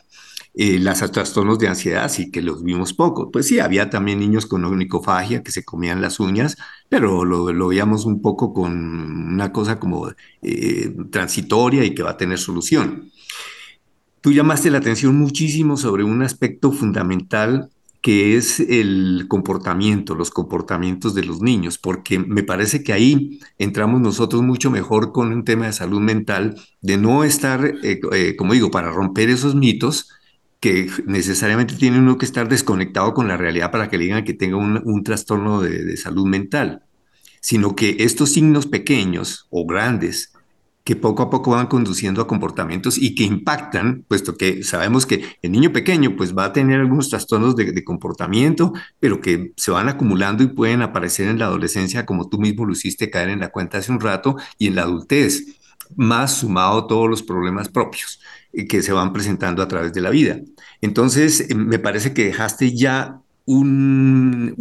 Eh, 0.55 0.79
las 0.79 1.01
trastornos 1.13 1.59
de 1.59 1.69
ansiedad 1.69 2.11
sí 2.11 2.31
que 2.31 2.43
los 2.43 2.63
vimos 2.63 2.93
poco. 2.93 3.31
Pues 3.31 3.47
sí, 3.47 3.59
había 3.59 3.89
también 3.89 4.19
niños 4.21 4.47
con 4.47 4.65
onicofagia 4.65 5.43
que 5.43 5.51
se 5.51 5.65
comían 5.65 6.03
las 6.03 6.21
uñas, 6.21 6.57
pero 6.89 7.25
lo, 7.25 7.53
lo 7.53 7.69
veíamos 7.69 8.05
un 8.05 8.21
poco 8.21 8.53
con 8.53 8.73
una 8.73 9.53
cosa 9.53 9.79
como 9.81 10.11
eh, 10.43 10.95
transitoria 11.11 11.85
y 11.85 11.95
que 11.95 12.03
va 12.03 12.11
a 12.11 12.17
tener 12.17 12.39
solución. 12.39 13.11
Tú 14.21 14.33
llamaste 14.33 14.71
la 14.71 14.79
atención 14.79 15.17
muchísimo 15.17 15.77
sobre 15.77 16.05
un 16.05 16.23
aspecto 16.23 16.71
fundamental 16.71 17.71
que 18.03 18.37
es 18.37 18.59
el 18.61 19.27
comportamiento, 19.29 20.17
los 20.17 20.31
comportamientos 20.31 21.15
de 21.15 21.25
los 21.25 21.41
niños, 21.41 21.79
porque 21.79 22.19
me 22.19 22.43
parece 22.43 22.83
que 22.83 22.93
ahí 22.93 23.39
entramos 23.59 24.01
nosotros 24.01 24.43
mucho 24.43 24.71
mejor 24.73 25.13
con 25.13 25.33
un 25.33 25.45
tema 25.45 25.67
de 25.67 25.73
salud 25.73 26.01
mental, 26.01 26.61
de 26.81 26.99
no 26.99 27.23
estar, 27.23 27.65
eh, 27.65 28.01
eh, 28.13 28.35
como 28.37 28.55
digo, 28.55 28.73
para 28.73 28.91
romper 28.91 29.31
esos 29.31 29.55
mitos 29.55 30.11
que 30.63 30.89
necesariamente 31.07 31.75
tiene 31.75 31.99
uno 31.99 32.19
que 32.19 32.25
estar 32.25 32.49
desconectado 32.49 33.15
con 33.15 33.27
la 33.27 33.37
realidad 33.37 33.73
para 33.73 33.91
que 33.91 33.99
le 33.99 34.05
digan 34.05 34.25
que 34.25 34.33
tenga 34.33 34.57
un, 34.57 35.03
trastorno 35.03 35.61
de 35.61 35.97
salud 35.97 36.25
mental, 36.25 36.85
sino 37.41 37.75
que 37.75 37.97
estos 37.99 38.31
signos 38.31 38.69
pequeños 38.69 39.49
o 39.51 39.67
grandes 39.67 40.33
que 40.85 40.95
poco 40.95 41.25
a 41.25 41.31
poco 41.31 41.51
van 41.51 41.67
conduciendo 41.67 42.23
a 42.23 42.29
comportamientos 42.29 42.97
y 42.97 43.17
que 43.17 43.25
impactan, 43.25 44.05
puesto 44.07 44.37
que 44.37 44.63
sabemos 44.63 45.05
que 45.05 45.37
el 45.43 45.51
niño 45.51 45.73
pequeño 45.73 46.17
pues 46.17 46.37
va 46.37 46.45
a 46.45 46.53
tener 46.53 46.81
algunos 46.81 47.09
trastornos 47.09 47.57
de, 47.57 47.83
comportamiento, 47.83 48.73
pero 49.01 49.21
que 49.21 49.53
se 49.57 49.73
van 49.73 49.89
acumulando 49.89 50.45
y 50.45 50.49
pueden 50.49 50.83
aparecer 50.83 51.27
en 51.27 51.41
la 51.41 51.47
adolescencia, 51.47 52.07
como 52.07 52.29
tú 52.29 52.39
mismo 52.39 52.67
lo 52.67 52.73
hiciste 52.73 53.11
caer 53.11 53.31
en 53.31 53.41
la 53.41 53.51
cuenta 53.51 53.79
hace 53.79 53.91
un 53.91 54.01
rato, 54.01 54.37
y 54.59 54.69
en 54.69 54.77
la 54.77 54.83
adultez, 54.83 55.59
más 55.97 56.39
sumado 56.39 56.87
todos 56.87 57.11
los 57.11 57.23
problemas 57.25 57.69
propios 57.69 58.21
que 58.69 58.83
se 58.83 58.93
van 58.93 59.13
presentando 59.13 59.63
a 59.63 59.69
través 59.69 59.93
de 59.93 60.01
la 60.01 60.11
vida. 60.11 60.41
Entonces, 60.81 61.49
eh, 61.49 61.55
me 61.55 61.79
parece 61.79 62.13
que 62.13 62.27
dejaste 62.27 62.77
ya 62.77 63.21
una, 63.47 64.53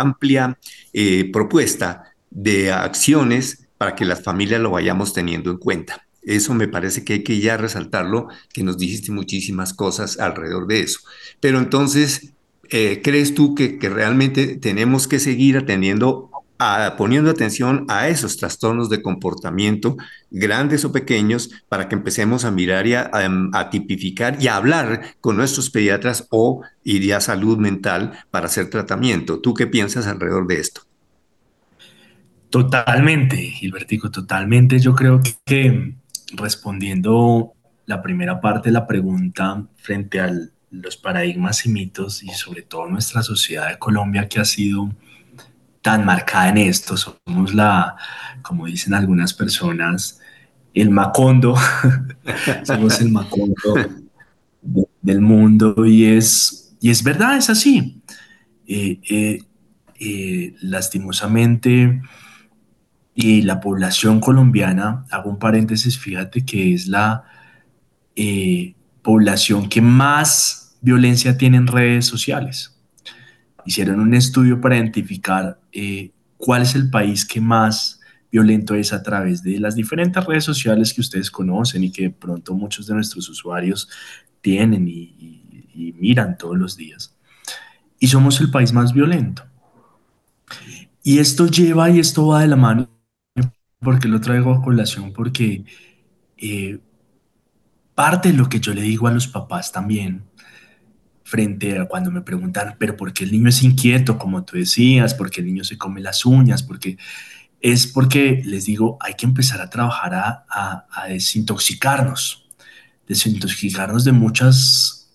amplia 0.00 0.58
eh, 0.92 1.30
propuesta 1.32 2.14
de 2.30 2.72
acciones 2.72 3.68
para 3.78 3.94
que 3.94 4.04
las 4.04 4.22
familias 4.22 4.60
lo 4.60 4.70
vayamos 4.70 5.12
teniendo 5.12 5.50
en 5.50 5.58
cuenta. 5.58 6.06
Eso 6.22 6.52
me 6.54 6.68
parece 6.68 7.04
que 7.04 7.14
hay 7.14 7.24
que 7.24 7.40
ya 7.40 7.56
resaltarlo, 7.56 8.28
que 8.52 8.62
nos 8.62 8.76
dijiste 8.76 9.10
muchísimas 9.10 9.72
cosas 9.72 10.18
alrededor 10.18 10.66
de 10.66 10.80
eso. 10.80 11.00
Pero 11.40 11.58
entonces, 11.58 12.32
eh, 12.68 13.00
¿crees 13.02 13.34
tú 13.34 13.54
que, 13.54 13.78
realmente 13.82 14.56
tenemos 14.56 15.08
que 15.08 15.18
seguir 15.18 15.56
atendiendo, 15.56 16.29
poniendo 16.96 17.30
atención 17.30 17.86
a 17.88 18.08
esos 18.08 18.36
trastornos 18.36 18.90
de 18.90 19.02
comportamiento, 19.02 19.96
grandes 20.30 20.84
o 20.84 20.92
pequeños, 20.92 21.50
para 21.68 21.88
que 21.88 21.94
empecemos 21.94 22.44
a 22.44 22.50
mirar 22.50 22.86
y 22.86 22.94
a, 22.94 23.10
a 23.52 23.70
tipificar 23.70 24.36
y 24.42 24.48
a 24.48 24.56
hablar 24.56 25.16
con 25.20 25.36
nuestros 25.36 25.70
pediatras 25.70 26.26
o 26.30 26.62
ir 26.84 27.14
a 27.14 27.20
salud 27.20 27.58
mental 27.58 28.12
para 28.30 28.46
hacer 28.46 28.68
tratamiento? 28.70 29.40
¿Tú 29.40 29.54
qué 29.54 29.66
piensas 29.66 30.06
alrededor 30.06 30.46
de 30.46 30.60
esto? 30.60 30.82
Totalmente, 32.50 33.36
Gilbertico, 33.36 34.10
totalmente. 34.10 34.80
Yo 34.80 34.94
creo 34.94 35.20
que 35.46 35.94
respondiendo 36.32 37.54
la 37.86 38.02
primera 38.02 38.40
parte 38.40 38.68
de 38.68 38.72
la 38.72 38.86
pregunta 38.86 39.64
frente 39.76 40.20
a 40.20 40.32
los 40.70 40.96
paradigmas 40.96 41.64
y 41.66 41.68
mitos 41.68 42.22
y 42.22 42.28
sobre 42.28 42.62
todo 42.62 42.86
nuestra 42.86 43.22
sociedad 43.22 43.68
de 43.68 43.78
Colombia 43.78 44.28
que 44.28 44.40
ha 44.40 44.44
sido 44.44 44.90
tan 45.82 46.04
marcada 46.04 46.50
en 46.50 46.58
esto, 46.58 46.96
somos 46.96 47.54
la, 47.54 47.96
como 48.42 48.66
dicen 48.66 48.94
algunas 48.94 49.32
personas, 49.32 50.20
el 50.74 50.90
macondo, 50.90 51.56
somos 52.64 53.00
el 53.00 53.10
macondo 53.10 53.74
del 55.00 55.20
mundo 55.20 55.86
y 55.86 56.04
es, 56.04 56.76
y 56.80 56.90
es 56.90 57.02
verdad, 57.02 57.36
es 57.36 57.50
así. 57.50 58.02
Eh, 58.66 59.00
eh, 59.08 59.38
eh, 59.98 60.54
lastimosamente, 60.60 62.00
y 63.14 63.42
la 63.42 63.60
población 63.60 64.20
colombiana, 64.20 65.04
hago 65.10 65.30
un 65.30 65.38
paréntesis, 65.38 65.98
fíjate 65.98 66.44
que 66.44 66.72
es 66.74 66.86
la 66.86 67.24
población 69.02 69.68
que 69.68 69.80
más 69.80 70.76
violencia 70.80 71.36
tiene 71.36 71.56
en 71.56 71.66
redes 71.66 72.06
sociales. 72.06 72.79
Hicieron 73.64 74.00
un 74.00 74.14
estudio 74.14 74.60
para 74.60 74.76
identificar 74.76 75.60
eh, 75.72 76.12
cuál 76.36 76.62
es 76.62 76.74
el 76.74 76.90
país 76.90 77.24
que 77.24 77.40
más 77.40 78.00
violento 78.30 78.74
es 78.74 78.92
a 78.92 79.02
través 79.02 79.42
de 79.42 79.58
las 79.58 79.74
diferentes 79.74 80.24
redes 80.24 80.44
sociales 80.44 80.94
que 80.94 81.00
ustedes 81.00 81.30
conocen 81.30 81.84
y 81.84 81.90
que 81.90 82.10
pronto 82.10 82.54
muchos 82.54 82.86
de 82.86 82.94
nuestros 82.94 83.28
usuarios 83.28 83.88
tienen 84.40 84.88
y, 84.88 85.26
miran 85.98 86.38
todos 86.38 86.56
los 86.56 86.76
días. 86.76 87.14
Y 87.98 88.06
somos 88.06 88.40
el 88.40 88.50
país 88.50 88.72
más 88.72 88.92
violento. 88.94 89.44
Y 91.02 91.18
esto 91.18 91.46
lleva 91.46 91.90
y 91.90 91.98
esto 91.98 92.26
va 92.26 92.40
de 92.40 92.48
la 92.48 92.56
mano, 92.56 92.88
porque 93.80 94.08
lo 94.08 94.20
traigo 94.20 94.52
a 94.52 94.62
colación, 94.62 95.12
porque 95.12 95.64
eh, 96.38 96.78
parte 97.94 98.30
de 98.30 98.38
lo 98.38 98.48
que 98.48 98.60
yo 98.60 98.72
le 98.72 98.82
digo 98.82 99.08
a 99.08 99.12
los 99.12 99.28
papás 99.28 99.72
también, 99.72 100.22
frente 101.30 101.78
a 101.78 101.86
cuando 101.86 102.10
me 102.10 102.22
preguntan, 102.22 102.74
pero 102.76 102.96
¿por 102.96 103.12
qué 103.12 103.22
el 103.22 103.30
niño 103.30 103.48
es 103.48 103.62
inquieto, 103.62 104.18
como 104.18 104.44
tú 104.44 104.56
decías? 104.56 105.14
¿Por 105.14 105.30
qué 105.30 105.40
el 105.40 105.46
niño 105.46 105.62
se 105.62 105.78
come 105.78 106.00
las 106.00 106.26
uñas? 106.26 106.64
Porque 106.64 106.98
es 107.60 107.86
porque 107.86 108.42
les 108.44 108.64
digo, 108.64 108.98
hay 109.00 109.14
que 109.14 109.26
empezar 109.26 109.60
a 109.60 109.70
trabajar 109.70 110.12
a, 110.14 111.06
desintoxicarnos, 111.08 112.48
desintoxicarnos 113.06 114.04
de 114.04 114.12
muchas, 114.12 115.08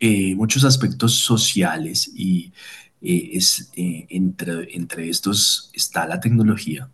eh, 0.00 0.34
muchos 0.36 0.64
aspectos 0.64 1.14
sociales 1.16 2.10
y 2.14 2.52
eh, 3.02 3.38
eh, 3.76 4.06
entre, 4.08 4.74
entre 4.74 5.10
estos 5.10 5.70
está 5.74 6.06
la 6.06 6.18
tecnología 6.18 6.88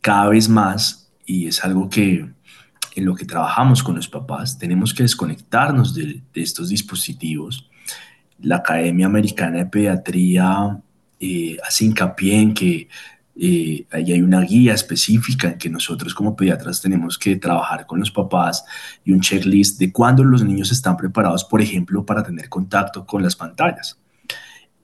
cada 0.00 0.28
vez 0.28 0.48
más 0.48 1.10
y 1.26 1.48
es 1.48 1.64
algo 1.64 1.88
que 1.88 2.30
en 2.94 3.04
lo 3.04 3.14
que 3.14 3.24
trabajamos 3.24 3.82
con 3.82 3.96
los 3.96 4.08
papás, 4.08 4.58
tenemos 4.58 4.94
que 4.94 5.02
desconectarnos 5.02 5.94
de, 5.94 6.22
estos 6.34 6.68
dispositivos. 6.68 7.68
La 8.40 8.56
Academia 8.56 9.06
Americana 9.06 9.58
de 9.58 9.66
Pediatría 9.66 10.80
eh, 11.20 11.56
hace 11.66 11.84
hincapié 11.86 12.40
en 12.40 12.54
que 12.54 12.88
eh, 13.36 13.86
ahí 13.90 14.12
hay 14.12 14.22
una 14.22 14.42
guía 14.42 14.74
específica 14.74 15.48
en 15.48 15.58
que 15.58 15.68
nosotros 15.68 16.14
como 16.14 16.36
pediatras 16.36 16.80
tenemos 16.80 17.18
que 17.18 17.34
trabajar 17.36 17.84
con 17.84 17.98
los 17.98 18.12
papás 18.12 18.64
y 19.04 19.10
un 19.10 19.20
checklist 19.20 19.78
de 19.80 19.90
cuándo 19.90 20.22
los 20.22 20.44
niños 20.44 20.70
están 20.70 20.96
preparados, 20.96 21.44
por 21.44 21.60
ejemplo, 21.60 22.06
para 22.06 22.22
tener 22.22 22.48
contacto 22.48 23.04
con 23.04 23.22
las 23.22 23.34
pantallas. 23.34 23.98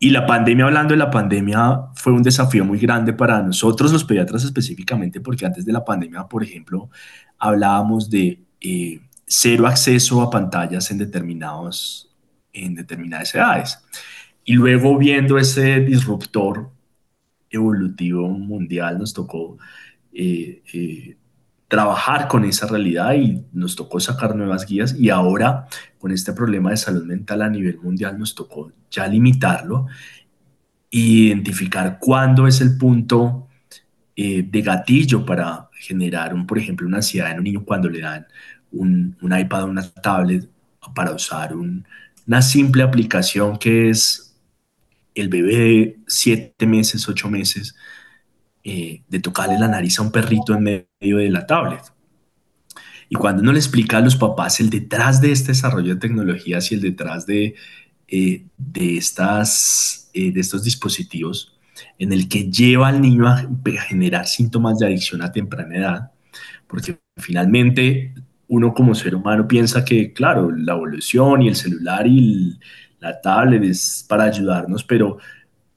Y 0.02 0.08
la 0.08 0.24
pandemia, 0.24 0.64
hablando 0.64 0.94
de 0.94 0.98
la 0.98 1.10
pandemia, 1.10 1.82
fue 1.94 2.14
un 2.14 2.22
desafío 2.22 2.64
muy 2.64 2.78
grande 2.78 3.12
para 3.12 3.42
nosotros 3.42 3.92
los 3.92 4.02
pediatras 4.02 4.42
específicamente, 4.44 5.20
porque 5.20 5.44
antes 5.44 5.66
de 5.66 5.74
la 5.74 5.84
pandemia, 5.84 6.24
por 6.24 6.42
ejemplo, 6.42 6.88
hablábamos 7.38 8.08
de 8.08 8.42
eh, 8.62 9.00
cero 9.26 9.66
acceso 9.66 10.22
a 10.22 10.30
pantallas 10.30 10.90
en, 10.90 10.96
determinados, 10.96 12.10
en 12.54 12.74
determinadas 12.76 13.34
edades. 13.34 13.78
Y 14.42 14.54
luego 14.54 14.96
viendo 14.96 15.36
ese 15.36 15.80
disruptor 15.80 16.70
evolutivo 17.50 18.26
mundial, 18.26 18.98
nos 18.98 19.12
tocó 19.12 19.58
eh, 20.14 20.62
eh, 20.72 21.16
trabajar 21.70 22.26
con 22.26 22.44
esa 22.44 22.66
realidad 22.66 23.14
y 23.14 23.46
nos 23.52 23.76
tocó 23.76 24.00
sacar 24.00 24.34
nuevas 24.34 24.66
guías 24.66 24.94
y 24.98 25.08
ahora 25.08 25.68
con 25.98 26.10
este 26.10 26.32
problema 26.32 26.70
de 26.70 26.76
salud 26.76 27.04
mental 27.04 27.42
a 27.42 27.48
nivel 27.48 27.78
mundial 27.78 28.18
nos 28.18 28.34
tocó 28.34 28.72
ya 28.90 29.06
limitarlo 29.06 29.86
identificar 30.90 31.98
cuándo 32.00 32.48
es 32.48 32.60
el 32.60 32.76
punto 32.76 33.46
eh, 34.16 34.42
de 34.42 34.62
gatillo 34.62 35.24
para 35.24 35.68
generar, 35.72 36.34
un, 36.34 36.46
por 36.46 36.58
ejemplo, 36.58 36.86
una 36.86 36.98
ansiedad 36.98 37.30
en 37.30 37.38
un 37.38 37.44
niño 37.44 37.64
cuando 37.64 37.88
le 37.88 38.00
dan 38.00 38.26
un, 38.72 39.16
un 39.20 39.38
iPad 39.38 39.64
o 39.64 39.66
una 39.66 39.88
tablet 39.88 40.48
para 40.94 41.12
usar 41.12 41.54
una 41.54 42.42
simple 42.42 42.82
aplicación 42.82 43.56
que 43.58 43.90
es 43.90 44.36
el 45.14 45.28
bebé 45.28 45.56
de 45.56 45.98
siete 46.06 46.66
meses, 46.66 47.08
ocho 47.08 47.30
meses, 47.30 47.76
eh, 48.62 49.02
de 49.08 49.20
tocarle 49.20 49.58
la 49.58 49.68
nariz 49.68 49.98
a 49.98 50.02
un 50.02 50.12
perrito 50.12 50.54
en 50.54 50.62
medio 50.62 51.16
de 51.18 51.30
la 51.30 51.46
tablet. 51.46 51.80
Y 53.08 53.16
cuando 53.16 53.42
uno 53.42 53.52
le 53.52 53.58
explica 53.58 53.98
a 53.98 54.00
los 54.00 54.16
papás 54.16 54.60
el 54.60 54.70
detrás 54.70 55.20
de 55.20 55.32
este 55.32 55.48
desarrollo 55.48 55.94
de 55.94 56.00
tecnologías 56.00 56.70
y 56.70 56.76
el 56.76 56.80
detrás 56.80 57.26
de, 57.26 57.54
eh, 58.06 58.44
de, 58.56 58.96
estas, 58.96 60.10
eh, 60.14 60.30
de 60.30 60.40
estos 60.40 60.62
dispositivos, 60.62 61.58
en 61.98 62.12
el 62.12 62.28
que 62.28 62.50
lleva 62.50 62.88
al 62.88 63.00
niño 63.00 63.26
a 63.26 63.48
generar 63.88 64.26
síntomas 64.26 64.78
de 64.78 64.86
adicción 64.86 65.22
a 65.22 65.32
temprana 65.32 65.76
edad, 65.76 66.10
porque 66.66 67.00
finalmente 67.16 68.14
uno 68.46 68.74
como 68.74 68.94
ser 68.94 69.14
humano 69.14 69.46
piensa 69.46 69.84
que, 69.84 70.12
claro, 70.12 70.50
la 70.50 70.72
evolución 70.72 71.42
y 71.42 71.48
el 71.48 71.56
celular 71.56 72.06
y 72.06 72.58
la 72.98 73.20
tablet 73.20 73.62
es 73.62 74.04
para 74.08 74.24
ayudarnos, 74.24 74.84
pero 74.84 75.18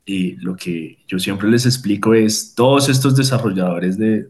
y 0.05 0.35
lo 0.37 0.55
que 0.55 0.99
yo 1.07 1.17
siempre 1.19 1.49
les 1.49 1.65
explico 1.65 2.13
es, 2.13 2.53
todos 2.55 2.89
estos 2.89 3.15
desarrolladores 3.15 3.97
de, 3.97 4.29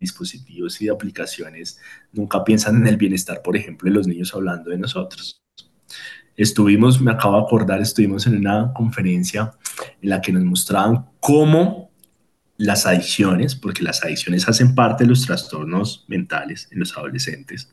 dispositivos 0.00 0.80
y 0.82 0.86
de 0.86 0.90
aplicaciones 0.90 1.78
nunca 2.12 2.42
piensan 2.42 2.78
en 2.78 2.88
el 2.88 2.96
bienestar, 2.96 3.42
por 3.42 3.56
ejemplo, 3.56 3.88
de 3.88 3.94
los 3.94 4.08
niños 4.08 4.34
hablando 4.34 4.70
de 4.70 4.78
nosotros. 4.78 5.40
Estuvimos, 6.36 7.00
me 7.00 7.12
acabo 7.12 7.36
de 7.36 7.42
acordar, 7.44 7.80
estuvimos 7.80 8.26
en 8.26 8.38
una 8.38 8.72
conferencia 8.72 9.52
en 10.00 10.08
la 10.08 10.20
que 10.20 10.32
nos 10.32 10.42
mostraban 10.42 11.06
cómo 11.20 11.92
las 12.56 12.86
adicciones, 12.86 13.54
porque 13.54 13.84
las 13.84 14.02
adicciones 14.02 14.48
hacen 14.48 14.74
parte 14.74 15.04
de 15.04 15.10
los 15.10 15.26
trastornos 15.26 16.04
mentales 16.08 16.68
en 16.72 16.80
los 16.80 16.96
adolescentes, 16.96 17.72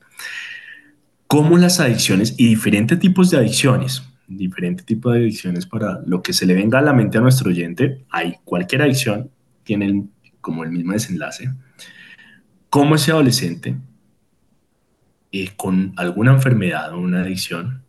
cómo 1.25 1.57
las 1.57 1.79
adicciones 1.79 2.35
y 2.37 2.49
diferentes 2.49 2.99
tipos 2.99 3.31
de 3.31 3.37
adicciones, 3.37 4.03
diferente 4.29 4.83
tipo 4.83 5.11
de 5.11 5.19
adicciones 5.19 5.65
para 5.65 6.01
lo 6.05 6.21
que 6.21 6.33
se 6.33 6.45
le 6.45 6.53
venga 6.53 6.79
a 6.79 6.81
la 6.81 6.93
mente 6.93 7.17
a 7.17 7.21
nuestro 7.21 7.49
oyente. 7.49 8.05
Hay 8.09 8.35
cualquier 8.43 8.83
adicción, 8.83 9.29
tiene 9.63 10.07
como 10.41 10.63
el 10.63 10.71
mismo 10.71 10.93
desenlace. 10.93 11.51
Como 12.69 12.95
ese 12.95 13.11
adolescente 13.11 13.75
eh, 15.31 15.49
con 15.55 15.93
alguna 15.97 16.31
enfermedad 16.33 16.93
o 16.93 16.99
una 16.99 17.21
adicción 17.21 17.83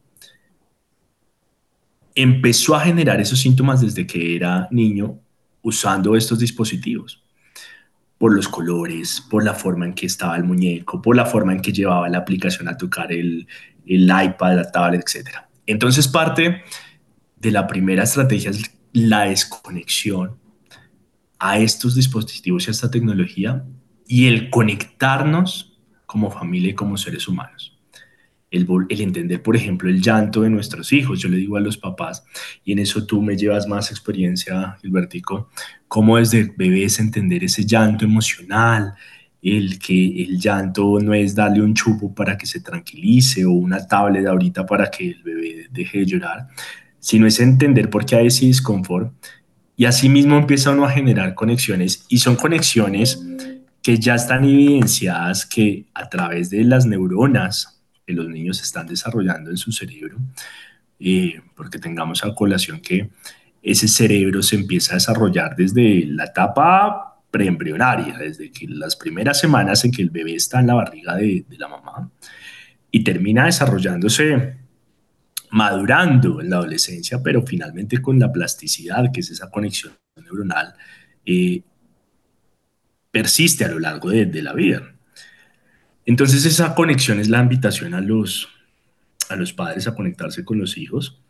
empezó 2.15 2.75
a 2.75 2.81
generar 2.81 3.21
esos 3.21 3.39
síntomas 3.39 3.81
desde 3.81 4.07
que 4.07 4.37
era 4.37 4.69
niño 4.71 5.19
usando 5.63 6.17
estos 6.17 6.39
dispositivos 6.39 7.23
por 8.19 8.35
los 8.35 8.49
colores, 8.49 9.23
por 9.31 9.43
la 9.43 9.55
forma 9.55 9.87
en 9.87 9.95
que 9.95 10.05
estaba 10.05 10.37
el 10.37 10.45
muñeco, 10.45 11.01
por 11.01 11.17
la 11.17 11.25
forma 11.25 11.55
en 11.55 11.63
que 11.63 11.73
llevaba 11.73 12.09
la 12.11 12.19
aplicación 12.19 12.69
a 12.69 12.77
tocar 12.77 13.11
el, 13.11 13.47
el 13.87 14.03
iPad, 14.03 14.57
la 14.57 14.71
tablet, 14.71 15.03
etcétera. 15.03 15.50
Entonces 15.67 16.09
parte 16.09 16.63
de 17.37 17.51
la 17.51 17.67
primera 17.67 18.05
estrategia 18.05 18.51
es 18.51 18.71
la 18.93 19.23
desconexión 19.23 20.39
a 21.39 21.59
estos 21.59 21.95
dispositivos 21.95 22.67
y 22.67 22.69
a 22.69 22.73
esta 22.73 22.91
tecnología 22.91 23.65
y 24.07 24.27
el 24.27 24.51
conectarnos 24.51 25.79
como 26.07 26.31
familia 26.31 26.71
y 26.71 26.75
como 26.75 26.97
seres 26.97 27.29
humanos. 27.29 27.79
El, 28.51 28.67
entender, 28.89 29.41
por 29.43 29.55
ejemplo, 29.55 29.89
el 29.89 30.03
llanto 30.03 30.43
de 30.43 30.51
nuestros 30.51 30.93
hijos. 30.93 31.21
Yo 31.21 31.29
le 31.29 31.37
digo 31.37 31.57
a 31.57 31.61
los 31.61 31.79
papás, 31.79 32.25
y 32.65 32.73
en 32.73 32.81
eso 32.81 33.07
tú 33.07 33.23
me 33.23 33.37
llevas 33.37 33.69
más 33.69 33.93
experiencia, 33.93 34.77
Gilbertico, 34.83 35.51
cómo 35.87 36.17
desde 36.17 36.53
bebés 36.57 36.99
entender 36.99 37.45
ese 37.45 37.65
llanto 37.65 38.05
emocional, 38.05 38.95
el 39.43 39.79
que 39.79 40.23
el 40.23 40.39
llanto 40.39 40.99
no 41.01 41.15
es 41.15 41.35
darle 41.35 41.63
un 41.63 41.75
chupo 41.75 42.15
para 42.15 42.37
que 42.37 42.47
se 42.47 42.61
tranquilice 42.61 43.45
o 43.45 43.53
una 43.53 43.87
tablet 43.87 44.27
ahorita 44.27 44.67
para 44.67 44.91
que 44.91 45.11
el 45.11 45.23
bebé 45.23 45.69
deje 45.71 46.01
de 46.01 46.07
llorar, 46.07 46.49
sino 46.99 47.27
es 47.27 47.41
entender 47.41 47.89
por 47.89 48.05
qué 48.05 48.17
hay 48.17 48.27
ese 48.27 48.47
disconfort. 48.47 49.13
Y 49.77 49.87
asimismo 49.87 50.37
empieza 50.37 50.71
uno 50.71 50.85
a 50.85 50.91
generar 50.91 51.35
conexiones 51.35 52.05
y 52.09 52.19
son 52.19 52.37
conexiones 52.37 53.19
que 53.83 53.99
ya 53.99 54.15
están 54.15 54.45
evidenciadas 54.45 55.47
que 55.47 55.87
a 55.95 56.09
través 56.11 56.51
de 56.51 56.65
las 56.65 56.85
neuronas 56.85 57.81
que 58.07 58.13
los 58.13 58.29
niños 58.29 58.61
están 58.61 58.87
desarrollando 58.87 59.51
en 59.51 59.57
su 59.57 59.73
cerebro, 59.73 60.19
eh, 60.99 61.41
porque 61.55 61.79
tengamos 61.79 62.23
a 62.25 62.35
colación 62.35 62.81
que 62.81 63.09
ese 63.63 63.89
cerebro 63.89 64.43
se 64.43 64.57
empieza 64.57 64.93
a 64.93 64.97
desarrollar 64.97 65.57
desde 65.57 66.05
la 66.07 66.25
etapa 66.25 67.10
preembrionaria, 67.31 68.17
desde 68.19 68.51
que 68.51 68.67
las 68.69 68.97
primeras 68.97 69.39
semanas 69.39 69.85
en 69.85 69.93
que 69.93 70.03
el 70.03 70.11
bebé 70.11 70.35
está 70.35 70.61
en 70.61 70.67
la 70.67 70.75
barriga 70.75 71.15
de, 71.15 71.45
la 71.51 71.69
mamá 71.69 72.11
y 72.91 73.05
termina 73.05 73.45
desarrollándose, 73.45 74.57
madurando 75.51 76.41
en 76.41 76.51
la 76.51 76.57
adolescencia, 76.57 77.23
pero 77.23 77.43
finalmente 77.43 78.01
con 78.03 78.19
la 78.19 78.33
plasticidad, 78.33 79.13
que 79.13 79.21
es 79.21 79.31
esa 79.31 79.51
conexión 79.51 79.93
neuronal, 80.17 80.75
eh, 81.25 81.63
persiste 83.11 83.65
a 83.65 83.69
lo 83.69 83.79
largo 83.79 84.11
de, 84.11 84.27
de, 84.27 84.43
la 84.43 84.53
vida. 84.53 84.95
Entonces 86.05 86.45
esa 86.45 86.75
conexión 86.75 87.21
es 87.21 87.29
la 87.29 87.41
invitación 87.41 87.95
a 87.95 88.01
los, 88.01 88.49
a 89.29 89.37
los 89.37 89.53
padres 89.53 89.87
a 89.87 89.95
conectarse 89.95 90.45
con 90.45 90.59
los 90.59 90.77
hijos 90.77 91.21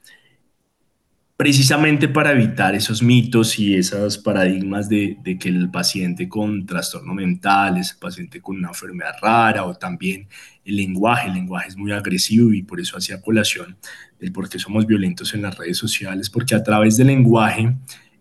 precisamente 1.40 2.06
para 2.06 2.32
evitar 2.32 2.74
esos 2.74 3.02
mitos 3.02 3.58
y 3.58 3.74
esos 3.74 4.18
paradigmas 4.18 4.90
de, 4.90 5.16
que 5.40 5.48
el 5.48 5.70
paciente 5.70 6.28
con 6.28 6.66
trastorno 6.66 7.14
mental 7.14 7.78
es 7.78 7.92
el 7.92 7.96
paciente 7.96 8.42
con 8.42 8.58
una 8.58 8.68
enfermedad 8.68 9.14
rara 9.22 9.64
o 9.64 9.72
también 9.72 10.28
el 10.66 10.76
lenguaje. 10.76 11.28
El 11.28 11.32
lenguaje 11.36 11.70
es 11.70 11.78
muy 11.78 11.92
agresivo 11.92 12.52
y 12.52 12.62
por 12.62 12.78
eso 12.78 12.98
hacía 12.98 13.22
colación 13.22 13.78
del 14.18 14.32
por 14.32 14.50
qué 14.50 14.58
somos 14.58 14.84
violentos 14.84 15.32
en 15.32 15.40
las 15.40 15.56
redes 15.56 15.78
sociales, 15.78 16.28
porque 16.28 16.54
a 16.54 16.62
través 16.62 16.98
del 16.98 17.06
lenguaje 17.06 17.74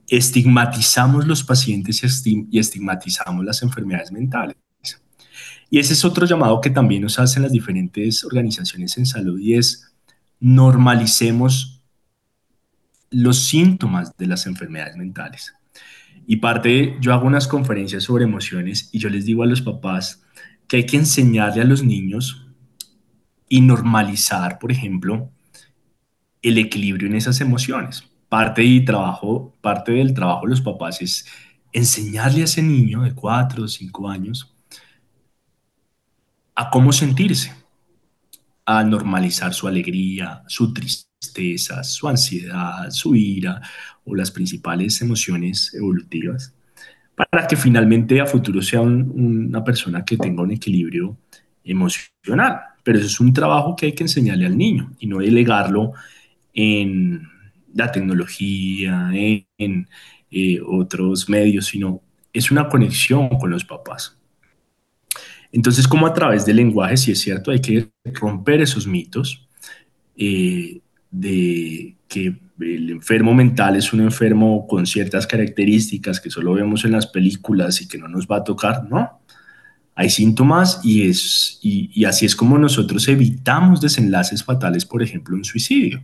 estigmatizamos 0.08 1.27
los 1.27 1.43
pacientes 1.43 2.25
y 2.25 2.58
estigmatizamos 2.58 3.43
las 3.43 3.62
enfermedades 3.63 4.13
mentales. 4.13 4.55
Y 5.69 5.79
ese 5.79 5.91
es 5.91 6.05
otro 6.05 6.25
llamado 6.25 6.62
que 6.62 6.69
también 6.69 7.01
nos 7.01 7.19
hacen 7.19 7.43
las 7.43 7.51
diferentes 7.51 8.23
organizaciones 8.23 8.97
en 8.97 9.05
salud 9.05 9.38
y 9.38 9.55
es 9.55 9.91
normalicemos 10.39 11.78
los 13.11 13.45
síntomas 13.45 14.15
de 14.17 14.27
las 14.27 14.45
enfermedades 14.45 14.95
mentales. 14.95 15.53
Y 16.27 16.37
parte, 16.37 16.97
yo 17.01 17.13
hago 17.13 17.25
unas 17.25 17.47
conferencias 17.47 18.03
sobre 18.03 18.23
emociones 18.23 18.89
y 18.91 18.99
yo 18.99 19.09
les 19.09 19.25
digo 19.25 19.43
a 19.43 19.47
los 19.47 19.61
papás 19.61 20.23
que 20.67 20.77
hay 20.77 20.85
que 20.85 20.97
enseñarle 20.97 21.61
a 21.61 21.65
los 21.65 21.83
niños 21.83 22.47
y 23.47 23.61
normalizar, 23.61 24.59
por 24.59 24.71
ejemplo, 24.71 25.31
el 26.41 26.57
equilibrio 26.57 27.07
en 27.07 27.15
esas 27.15 27.41
emociones. 27.41 28.03
Parte, 28.29 28.63
y 28.63 28.85
trabajo, 28.85 29.55
parte 29.61 29.93
del 29.93 30.13
trabajo 30.13 30.45
de 30.45 30.51
los 30.51 30.61
papás 30.61 31.01
es 31.01 31.25
enseñarle 31.71 32.41
a 32.41 32.45
ese 32.45 32.61
niño 32.61 33.01
de 33.01 33.13
4 33.13 33.63
o 33.63 33.67
5 33.67 34.09
años 34.09 34.55
a 36.55 36.69
cómo 36.69 36.91
sentirse, 36.91 37.55
a 38.65 38.83
normalizar 38.83 39.53
su 39.53 39.67
alegría, 39.67 40.43
su 40.47 40.73
tristeza, 40.73 41.08
su 41.84 42.08
ansiedad, 42.08 42.89
su 42.89 43.15
ira 43.15 43.62
o 44.05 44.15
las 44.15 44.32
principales 44.32 45.01
emociones 45.01 45.73
evolutivas, 45.73 46.53
para 47.15 47.47
que 47.47 47.55
finalmente 47.55 48.19
a 48.21 48.25
futuro 48.25 48.62
sea 48.62 48.82
una 48.82 49.63
persona 49.63 50.05
que 50.05 50.17
tenga 50.17 50.43
un 50.43 50.51
equilibrio 50.51 51.17
emocional. 51.63 52.62
Pero 52.84 52.97
eso 52.97 53.08
es 53.08 53.19
un 53.19 53.34
trabajo 53.34 53.75
que 53.75 53.88
hay 53.88 53.91
que 53.93 54.03
enseñarle 54.03 54.45
al 54.45 54.58
niño 54.58 54.91
y 54.99 55.08
no 55.08 55.19
delegarlo 55.19 55.93
en 56.53 57.27
la 57.73 57.91
tecnología, 57.91 59.12
en, 59.13 59.88
eh, 60.32 60.60
otros 60.65 61.27
medios, 61.27 61.65
sino 61.65 62.01
es 62.32 62.51
una 62.51 62.69
conexión 62.69 63.29
con 63.29 63.49
los 63.49 63.65
papás. 63.65 64.17
Entonces, 65.51 65.88
como 65.88 66.08
a 66.08 66.13
través 66.13 66.45
del 66.45 66.58
lenguaje, 66.58 66.95
si 66.95 67.12
es 67.12 67.19
cierto, 67.19 67.51
hay 67.51 67.60
que 67.60 67.89
romper 68.13 68.62
esos 68.62 68.88
mitos 68.88 69.47
eh, 70.15 70.79
de 71.11 71.95
que 72.07 72.39
el 72.59 72.89
enfermo 72.89 73.33
mental 73.33 73.75
es 73.75 73.93
un 73.93 74.01
enfermo 74.01 74.67
con 74.67 74.85
ciertas 74.85 75.25
características 75.25 76.19
que 76.19 76.29
solo 76.29 76.53
vemos 76.53 76.83
en 76.85 76.91
las 76.91 77.07
películas 77.07 77.81
y 77.81 77.87
que 77.87 77.97
no 77.97 78.07
nos 78.07 78.27
va 78.27 78.37
a 78.37 78.43
tocar, 78.43 78.83
¿no? 78.89 79.21
Hay 79.95 80.09
síntomas 80.09 80.79
y, 80.83 81.09
es, 81.09 81.59
y, 81.61 82.05
así 82.05 82.25
es 82.25 82.35
como 82.35 82.57
nosotros 82.57 83.07
evitamos 83.09 83.81
desenlaces 83.81 84.43
fatales, 84.43 84.85
por 84.85 85.03
ejemplo, 85.03 85.35
un 85.35 85.43
suicidio. 85.43 86.01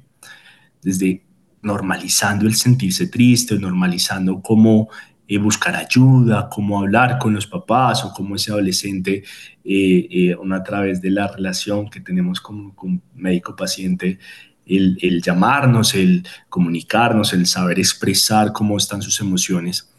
Desde 0.82 1.24
normalizando 1.62 2.46
el 2.46 2.56
sentirse 2.56 3.08
triste, 3.08 3.58
normalizando 3.58 4.42
cómo 4.42 4.90
eh, 5.28 5.38
buscar 5.38 5.76
ayuda, 5.78 6.50
cómo 6.50 6.82
hablar 6.82 7.18
con 7.18 7.34
los 7.34 7.48
papás 7.48 8.04
o 8.04 8.14
cómo 8.14 8.36
ese 8.36 8.52
adolescente, 8.52 9.24
eh, 9.64 10.08
eh, 10.12 10.36
a 10.52 10.64
través 10.64 11.02
de 11.02 11.12
la 11.12 11.30
relación 11.30 11.90
que 11.90 12.02
tenemos 12.02 12.42
con, 12.42 12.72
con 12.72 13.02
médico-paciente, 13.16 14.20
el, 14.66 15.22
llamarnos, 15.22 15.96
el 15.96 16.28
comunicarnos, 16.50 17.34
el 17.34 17.46
saber 17.46 17.80
expresar 17.80 18.52
cómo 18.52 18.78
están 18.78 19.02
sus 19.02 19.20
emociones. 19.20 19.92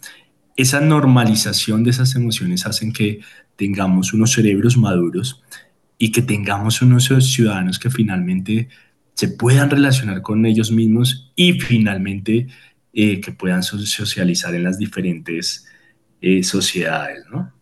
Esa 0.56 0.80
normalización 0.80 1.84
de 1.84 1.90
esas 1.90 2.14
emociones 2.16 2.66
hacen 2.66 2.92
que 2.92 3.20
tengamos 3.56 4.12
unos 4.12 4.32
cerebros 4.32 4.76
maduros 4.76 5.42
y 5.98 6.12
que 6.12 6.22
tengamos 6.22 6.82
unos 6.82 7.10
ciudadanos 7.20 7.78
que 7.78 7.90
finalmente 7.90 8.68
se 9.14 9.28
puedan 9.28 9.70
relacionar 9.70 10.20
con 10.20 10.44
ellos 10.44 10.70
mismos 10.70 11.32
y 11.36 11.54
finalmente 11.60 12.48
eh, 12.92 13.20
que 13.20 13.32
puedan 13.32 13.62
socializar 13.62 14.54
en 14.54 14.64
las 14.64 14.78
diferentes 14.78 15.66
eh, 16.20 16.42
sociedades, 16.42 17.24
¿no? 17.30 17.55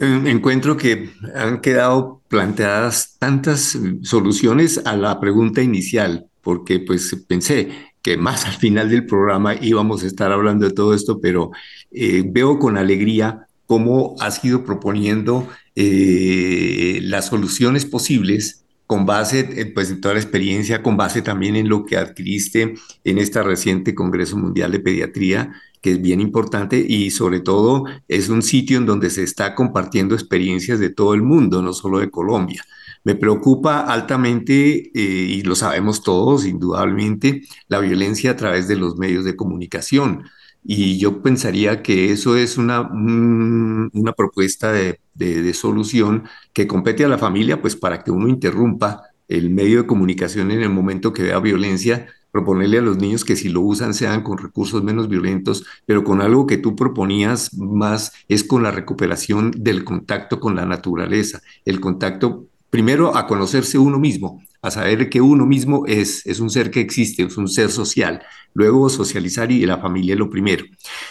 Encuentro 0.00 0.76
que 0.76 1.10
han 1.34 1.60
quedado 1.60 2.22
planteadas 2.28 3.16
tantas 3.18 3.78
soluciones 4.02 4.80
a 4.84 4.96
la 4.96 5.20
pregunta 5.20 5.62
inicial, 5.62 6.26
porque 6.40 6.80
pues 6.80 7.14
pensé 7.28 7.68
que 8.00 8.16
más 8.16 8.46
al 8.46 8.54
final 8.54 8.88
del 8.88 9.04
programa 9.04 9.54
íbamos 9.54 10.02
a 10.02 10.06
estar 10.06 10.32
hablando 10.32 10.66
de 10.66 10.72
todo 10.72 10.94
esto, 10.94 11.20
pero 11.20 11.50
eh, 11.90 12.24
veo 12.26 12.58
con 12.58 12.78
alegría 12.78 13.46
cómo 13.66 14.16
has 14.20 14.42
ido 14.44 14.64
proponiendo 14.64 15.48
las 15.76 17.26
soluciones 17.26 17.86
posibles 17.86 18.60
con 18.90 19.06
base 19.06 19.48
eh, 19.52 19.66
pues, 19.66 19.88
en 19.92 20.00
toda 20.00 20.14
la 20.14 20.20
experiencia, 20.20 20.82
con 20.82 20.96
base 20.96 21.22
también 21.22 21.54
en 21.54 21.68
lo 21.68 21.84
que 21.84 21.96
adquiriste 21.96 22.74
en 23.04 23.18
este 23.18 23.40
reciente 23.40 23.94
Congreso 23.94 24.36
Mundial 24.36 24.72
de 24.72 24.80
Pediatría, 24.80 25.52
que 25.80 25.92
es 25.92 26.02
bien 26.02 26.20
importante 26.20 26.84
y 26.86 27.10
sobre 27.10 27.40
todo 27.40 27.84
es 28.08 28.28
un 28.28 28.42
sitio 28.42 28.78
en 28.78 28.86
donde 28.86 29.10
se 29.10 29.22
está 29.22 29.54
compartiendo 29.54 30.14
experiencias 30.14 30.78
de 30.78 30.90
todo 30.90 31.14
el 31.14 31.22
mundo, 31.22 31.62
no 31.62 31.72
solo 31.72 32.00
de 32.00 32.10
Colombia. 32.10 32.64
Me 33.02 33.14
preocupa 33.14 33.80
altamente, 33.80 34.90
eh, 34.94 35.00
y 35.02 35.42
lo 35.42 35.54
sabemos 35.54 36.02
todos, 36.02 36.44
indudablemente, 36.44 37.42
la 37.68 37.80
violencia 37.80 38.32
a 38.32 38.36
través 38.36 38.68
de 38.68 38.76
los 38.76 38.96
medios 38.98 39.24
de 39.24 39.36
comunicación. 39.36 40.24
Y 40.62 40.98
yo 40.98 41.22
pensaría 41.22 41.82
que 41.82 42.12
eso 42.12 42.36
es 42.36 42.58
una, 42.58 42.82
una 42.82 44.12
propuesta 44.12 44.72
de, 44.72 45.00
de, 45.14 45.54
solución 45.54 46.24
que 46.52 46.66
compete 46.66 47.04
a 47.04 47.08
la 47.08 47.16
familia, 47.16 47.62
pues 47.62 47.76
para 47.76 48.02
que 48.04 48.10
uno 48.10 48.28
interrumpa 48.28 49.04
el 49.28 49.48
medio 49.50 49.82
de 49.82 49.86
comunicación 49.86 50.50
en 50.50 50.62
el 50.62 50.70
momento 50.70 51.12
que 51.12 51.22
vea 51.22 51.38
violencia, 51.40 52.08
proponerle 52.30 52.78
a 52.78 52.82
los 52.82 52.98
niños 52.98 53.24
que 53.24 53.36
si 53.36 53.48
lo 53.48 53.60
usan 53.60 53.94
sean 53.94 54.22
con 54.22 54.38
recursos 54.38 54.82
menos 54.82 55.08
violentos, 55.08 55.64
pero 55.86 56.04
con 56.04 56.20
algo 56.20 56.46
que 56.46 56.58
tú 56.58 56.76
proponías 56.76 57.54
más 57.54 58.12
es 58.28 58.44
con 58.44 58.62
la 58.62 58.70
recuperación 58.70 59.50
del 59.56 59.84
contacto 59.84 60.40
con 60.40 60.56
la 60.56 60.66
naturaleza, 60.66 61.40
el 61.64 61.80
contacto 61.80 62.46
primero 62.70 63.16
a 63.16 63.26
conocerse 63.26 63.78
uno 63.78 63.98
mismo, 63.98 64.42
a 64.62 64.70
saber 64.70 65.10
que 65.10 65.20
uno 65.20 65.46
mismo 65.46 65.84
es, 65.86 66.24
es 66.26 66.40
un 66.40 66.50
ser 66.50 66.70
que 66.70 66.80
existe, 66.80 67.24
es 67.24 67.36
un 67.36 67.48
ser 67.48 67.70
social, 67.70 68.22
luego 68.54 68.88
socializar 68.88 69.50
y 69.50 69.66
la 69.66 69.78
familia 69.78 70.14
lo 70.14 70.30
primero. 70.30 70.64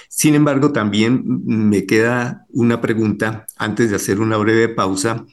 Sin 0.08 0.36
embargo, 0.36 0.72
también 0.72 1.24
me 1.46 1.86
queda 1.86 2.46
una 2.50 2.80
pregunta, 2.80 3.46
antes 3.58 3.90
de 3.90 3.96
hacer 3.98 4.20
una 4.20 4.38
breve 4.38 4.70
pausa, 4.70 5.26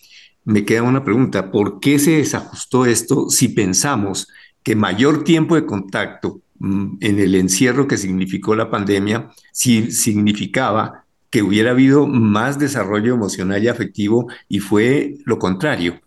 me 0.45 0.65
queda 0.65 0.83
una 0.83 1.05
pregunta, 1.05 1.51
¿por 1.51 1.81
qué 1.81 1.99
se 1.99 2.19
desajustó 2.19 2.87
esto 2.87 3.29
si 3.29 3.49
pensamos 3.49 4.29
que 4.67 4.75
mayor 4.75 5.23
tiempo 5.23 5.55
de 5.55 5.65
contacto 5.65 6.41
mm, 6.59 6.97
en 6.99 7.21
el 7.21 7.37
encierro 7.37 7.87
que 7.87 7.97
significó 7.97 8.57
la 8.57 8.69
pandemia, 8.69 9.31
si 9.53 9.93
significaba 9.93 11.05
que 11.31 11.43
hubiera 11.43 11.71
habido 11.71 12.09
más 12.09 12.59
desarrollo 12.59 13.15
emocional 13.15 13.63
y 13.63 13.69
afectivo 13.69 14.27
y 14.49 14.59
fue 14.59 15.19
lo 15.25 15.39
contrario? 15.39 16.01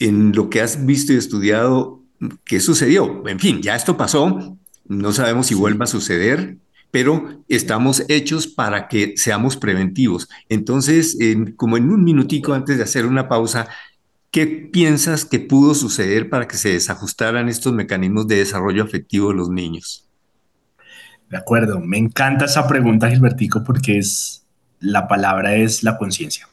en 0.00 0.32
lo 0.32 0.50
que 0.50 0.60
has 0.60 0.84
visto 0.86 1.12
y 1.12 1.16
estudiado, 1.16 2.02
¿qué 2.44 2.58
sucedió? 2.58 3.22
En 3.28 3.38
fin, 3.38 3.60
ya 3.62 3.76
esto 3.76 3.96
pasó, 3.96 4.58
no 4.86 5.12
sabemos 5.12 5.46
si 5.46 5.54
vuelva 5.54 5.84
a 5.84 5.88
suceder, 5.88 6.56
pero 6.90 7.44
estamos 7.48 8.02
hechos 8.08 8.46
para 8.48 8.88
que 8.88 9.12
seamos 9.16 9.56
preventivos. 9.56 10.28
Entonces, 10.48 11.16
como 11.56 11.76
en 11.76 11.90
un 11.90 12.02
minutico 12.02 12.54
antes 12.54 12.78
de 12.78 12.82
hacer 12.82 13.06
una 13.06 13.28
pausa, 13.28 13.68
¿qué 14.30 14.46
piensas 14.46 15.24
que 15.24 15.40
pudo 15.40 15.74
suceder 15.74 16.30
para 16.30 16.46
que 16.46 16.56
se 16.56 16.70
desajustaran 16.70 17.48
estos 17.48 17.72
mecanismos 17.72 18.26
de 18.28 18.36
desarrollo 18.36 18.84
afectivo 18.84 19.28
de 19.28 19.34
los 19.34 19.50
niños? 19.50 20.08
De 21.28 21.36
acuerdo, 21.36 21.80
me 21.80 21.98
encanta 21.98 22.46
esa 22.46 22.66
pregunta, 22.66 23.08
Gilbertico, 23.08 23.62
porque 23.62 23.98
es 23.98 24.46
la 24.80 25.06
palabra 25.06 25.54
es 25.54 25.82
la 25.82 25.98
conciencia, 25.98 26.48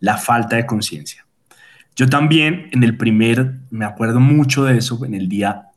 la 0.00 0.18
falta 0.18 0.56
de 0.56 0.66
conciencia. 0.66 1.26
Yo 1.96 2.08
también 2.08 2.68
en 2.72 2.84
el 2.84 2.96
primer, 2.96 3.54
me 3.70 3.86
acuerdo 3.86 4.20
mucho 4.20 4.64
de 4.64 4.76
eso, 4.76 5.02
en 5.04 5.14
el 5.14 5.28
día 5.28 5.68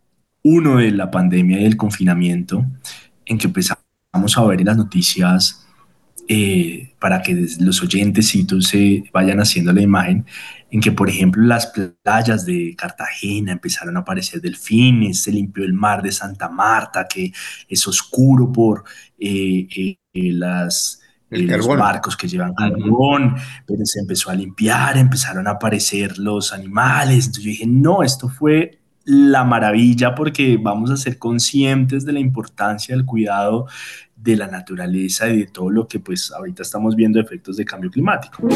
uno 0.43 0.77
de 0.77 0.91
la 0.91 1.09
pandemia 1.11 1.59
y 1.59 1.63
del 1.63 1.77
confinamiento, 1.77 2.65
en 3.25 3.37
que 3.37 3.47
empezamos 3.47 4.37
a 4.37 4.43
ver 4.43 4.59
en 4.59 4.67
las 4.67 4.77
noticias, 4.77 5.65
eh, 6.27 6.93
para 6.99 7.21
que 7.21 7.47
los 7.59 7.81
oyentes 7.81 8.35
se 8.59 9.03
vayan 9.11 9.39
haciendo 9.39 9.73
la 9.73 9.81
imagen, 9.81 10.25
en 10.71 10.81
que, 10.81 10.91
por 10.91 11.09
ejemplo, 11.09 11.43
las 11.43 11.73
playas 12.03 12.45
de 12.45 12.75
Cartagena 12.77 13.51
empezaron 13.51 13.97
a 13.97 14.01
aparecer 14.01 14.41
delfines, 14.41 15.23
se 15.23 15.31
limpió 15.31 15.63
el 15.63 15.73
mar 15.73 16.01
de 16.01 16.11
Santa 16.11 16.49
Marta, 16.49 17.07
que 17.07 17.31
es 17.67 17.87
oscuro 17.87 18.51
por 18.51 18.83
eh, 19.17 19.67
eh, 20.13 20.33
las 20.33 21.01
los 21.31 21.67
barcos 21.67 22.17
que 22.17 22.27
llevan 22.27 22.55
carbón, 22.55 23.35
pero 23.67 23.85
se 23.85 23.99
empezó 23.99 24.31
a 24.31 24.35
limpiar, 24.35 24.97
empezaron 24.97 25.47
a 25.47 25.51
aparecer 25.51 26.17
los 26.17 26.51
animales. 26.53 27.27
Entonces 27.27 27.43
yo 27.43 27.49
dije, 27.49 27.67
no, 27.67 28.01
esto 28.01 28.29
fue 28.29 28.79
la 29.05 29.43
maravilla 29.43 30.15
porque 30.15 30.57
vamos 30.61 30.91
a 30.91 30.97
ser 30.97 31.17
conscientes 31.17 32.05
de 32.05 32.13
la 32.13 32.19
importancia 32.19 32.95
del 32.95 33.05
cuidado 33.05 33.67
de 34.15 34.35
la 34.35 34.47
naturaleza 34.47 35.29
y 35.29 35.39
de 35.39 35.47
todo 35.47 35.69
lo 35.69 35.87
que 35.87 35.99
pues 35.99 36.31
ahorita 36.31 36.63
estamos 36.63 36.95
viendo 36.95 37.19
efectos 37.19 37.57
de 37.57 37.65
cambio 37.65 37.89
climático. 37.89 38.47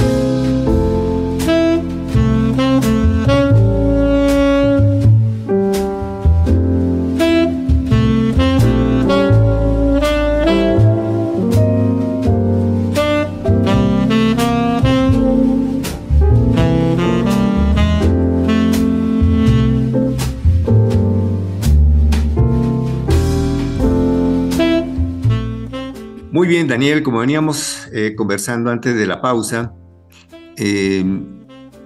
Daniel, 26.68 27.03
como 27.03 27.20
veníamos 27.20 27.88
eh, 27.93 28.16
conversando 28.16 28.72
antes 28.72 28.95
de 28.95 29.05
la 29.05 29.22
pausa, 29.22 29.74
eh, 30.57 31.03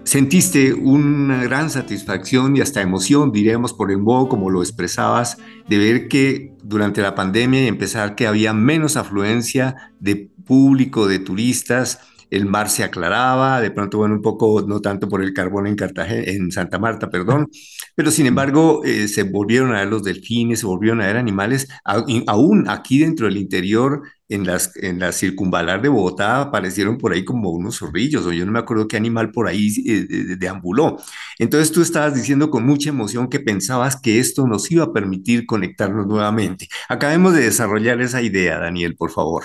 sentiste 0.03 0.73
una 0.73 1.43
gran 1.43 1.69
satisfacción 1.69 2.55
y 2.55 2.61
hasta 2.61 2.81
emoción, 2.81 3.31
diríamos, 3.31 3.73
por 3.73 3.91
el 3.91 3.97
modo 3.97 4.29
como 4.29 4.49
lo 4.49 4.61
expresabas, 4.61 5.37
de 5.67 5.77
ver 5.77 6.07
que 6.07 6.53
durante 6.63 7.01
la 7.01 7.13
pandemia 7.13 7.63
y 7.63 7.67
empezar 7.67 8.15
que 8.15 8.27
había 8.27 8.53
menos 8.53 8.97
afluencia 8.97 9.91
de 9.99 10.29
público, 10.45 11.07
de 11.07 11.19
turistas, 11.19 11.99
el 12.29 12.45
mar 12.45 12.69
se 12.69 12.83
aclaraba, 12.83 13.61
de 13.61 13.71
pronto, 13.71 13.99
bueno, 13.99 14.15
un 14.15 14.21
poco, 14.21 14.61
no 14.67 14.81
tanto 14.81 15.07
por 15.07 15.23
el 15.23 15.33
carbón 15.33 15.67
en 15.67 15.75
Cartagena, 15.75 16.23
en 16.25 16.51
Santa 16.51 16.79
Marta, 16.79 17.09
perdón, 17.09 17.47
pero 17.95 18.11
sin 18.11 18.25
embargo 18.25 18.83
eh, 18.85 19.07
se 19.07 19.23
volvieron 19.23 19.73
a 19.73 19.79
ver 19.79 19.87
los 19.87 20.03
delfines, 20.03 20.59
se 20.59 20.65
volvieron 20.65 21.01
a 21.01 21.07
ver 21.07 21.17
animales, 21.17 21.67
aún 21.83 22.69
aquí 22.69 22.99
dentro 22.99 23.27
del 23.27 23.37
interior, 23.37 24.03
en, 24.29 24.45
las, 24.45 24.75
en 24.77 24.99
la 24.99 25.11
circunvalar 25.11 25.81
de 25.81 25.89
Bogotá, 25.89 26.41
aparecieron 26.41 26.97
por 26.97 27.13
ahí 27.13 27.23
como 27.23 27.49
unos 27.49 27.77
zorrillos, 27.77 28.25
o 28.25 28.31
yo 28.33 28.45
no 28.45 28.51
me 28.51 28.59
acuerdo 28.59 28.87
qué 28.87 28.97
animal 28.97 29.31
por 29.31 29.47
ahí 29.47 29.69
eh, 29.85 30.35
deambuló. 30.37 30.97
Entonces 31.39 31.71
tú 31.71 31.81
estabas 31.81 32.15
diciendo 32.15 32.49
con 32.49 32.65
mucha 32.65 32.89
emoción 32.89 33.29
que 33.29 33.39
pensabas 33.39 33.99
que 33.99 34.19
esto 34.19 34.47
nos 34.47 34.69
iba 34.71 34.85
a 34.85 34.93
permitir 34.93 35.45
conectarnos 35.45 36.07
nuevamente. 36.07 36.67
Acabemos 36.89 37.33
de 37.33 37.43
desarrollar 37.43 38.01
esa 38.01 38.21
idea, 38.21 38.59
Daniel, 38.59 38.95
por 38.95 39.11
favor. 39.11 39.43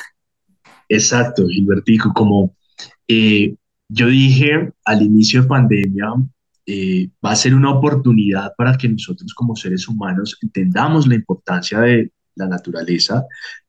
Exacto, 0.89 1.47
Gilbertico, 1.47 2.13
como 2.13 2.55
eh, 3.09 3.55
yo 3.89 4.09
dije 4.09 4.73
al 4.85 5.03
inicio 5.03 5.43
de 5.43 5.49
pandemia, 5.49 6.07
eh, 6.67 7.09
va 7.25 7.33
a 7.33 7.37
ser 7.37 7.55
una 7.55 7.71
oportunidad 7.71 8.53
para 8.57 8.77
que 8.77 8.89
nosotros 8.89 9.35
como 9.35 9.57
seres 9.57 9.89
humanos 9.89 10.39
entendamos 10.43 11.07
la 11.07 11.17
importancia 11.17 11.81
de 11.81 12.13
la 12.37 12.47
naturaleza. 12.47 13.25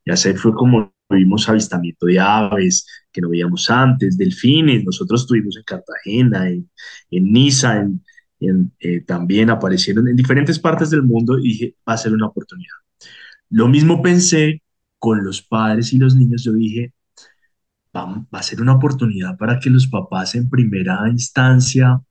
Ya 0.06 0.16
sé, 0.16 0.36
fue 0.36 0.54
como 0.54 0.94
vimos 1.18 1.48
avistamiento 1.50 2.06
de 2.06 2.20
aves 2.20 2.86
que 3.12 3.22
no 3.22 3.30
veíamos 3.30 3.70
antes, 3.70 4.18
delfines, 4.18 4.84
nosotros 4.84 5.22
estuvimos 5.22 5.58
en 5.58 5.64
Cartagena, 5.64 6.50
en, 6.50 6.70
en 7.12 7.32
Niza, 7.32 7.80
en, 7.80 8.02
eh, 8.80 9.02
también 9.02 9.50
aparecieron 9.50 10.08
en 10.08 10.16
diferentes 10.16 10.60
partes 10.60 10.90
del 10.90 11.04
mundo 11.04 11.40
y 11.40 11.44
dije, 11.44 11.76
va 11.88 11.94
a 11.94 11.98
ser 11.98 12.14
una 12.14 12.28
oportunidad. 12.28 12.76
Lo 13.50 13.68
mismo 13.68 14.02
pensé 14.02 14.62
con 15.00 15.24
los 15.24 15.42
padres 15.42 15.94
y 15.94 15.98
los 15.98 16.16
niños, 16.16 16.44
yo 16.44 16.54
dije, 16.54 16.94
va, 17.96 18.26
a 18.32 18.44
ser 18.44 18.62
una 18.62 18.74
oportunidad 18.74 19.38
para 19.38 19.60
que 19.60 19.70
los 19.70 19.88
papás 19.88 20.36
en 20.36 20.50
primera 20.50 21.08
instancia 21.10 22.02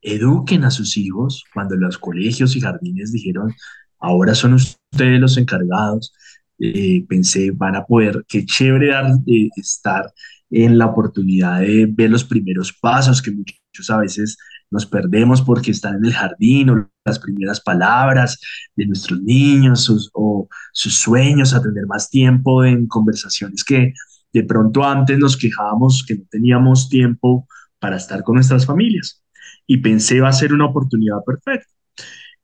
eduquen 0.00 0.64
a 0.64 0.70
sus 0.70 0.96
hijos 0.96 1.44
cuando 1.52 1.76
los 1.76 1.98
colegios 1.98 2.54
y 2.56 2.60
jardines 2.60 3.12
dijeron, 3.12 3.52
ahora 3.98 4.34
son 4.34 4.54
ustedes 4.54 5.20
los 5.20 5.36
encargados. 5.36 6.12
Eh, 6.58 7.04
pensé, 7.08 7.50
van 7.50 7.76
a 7.76 7.84
poder, 7.84 8.24
qué 8.28 8.44
chévere 8.44 8.88
dar, 8.88 9.06
eh, 9.26 9.48
estar 9.56 10.12
en 10.50 10.78
la 10.78 10.86
oportunidad 10.86 11.60
de 11.60 11.86
ver 11.90 12.10
los 12.10 12.24
primeros 12.24 12.72
pasos 12.72 13.20
que 13.20 13.32
muchos 13.32 13.90
a 13.90 13.98
veces 13.98 14.36
nos 14.70 14.86
perdemos 14.86 15.42
porque 15.42 15.72
están 15.72 15.96
en 15.96 16.04
el 16.06 16.12
jardín 16.12 16.70
o 16.70 16.90
las 17.04 17.18
primeras 17.18 17.60
palabras 17.60 18.40
de 18.76 18.86
nuestros 18.86 19.20
niños 19.20 19.90
o 20.12 20.48
sus 20.72 20.94
sueños, 20.94 21.54
a 21.54 21.62
tener 21.62 21.86
más 21.86 22.08
tiempo 22.08 22.64
en 22.64 22.86
conversaciones 22.86 23.64
que 23.64 23.92
de 24.32 24.42
pronto 24.42 24.84
antes 24.84 25.18
nos 25.18 25.36
quejábamos 25.36 26.04
que 26.06 26.16
no 26.16 26.24
teníamos 26.30 26.88
tiempo 26.88 27.46
para 27.78 27.96
estar 27.96 28.22
con 28.22 28.34
nuestras 28.36 28.66
familias 28.66 29.22
y 29.66 29.78
pensé 29.78 30.20
va 30.20 30.28
a 30.28 30.32
ser 30.32 30.52
una 30.52 30.66
oportunidad 30.66 31.18
perfecta. 31.24 31.72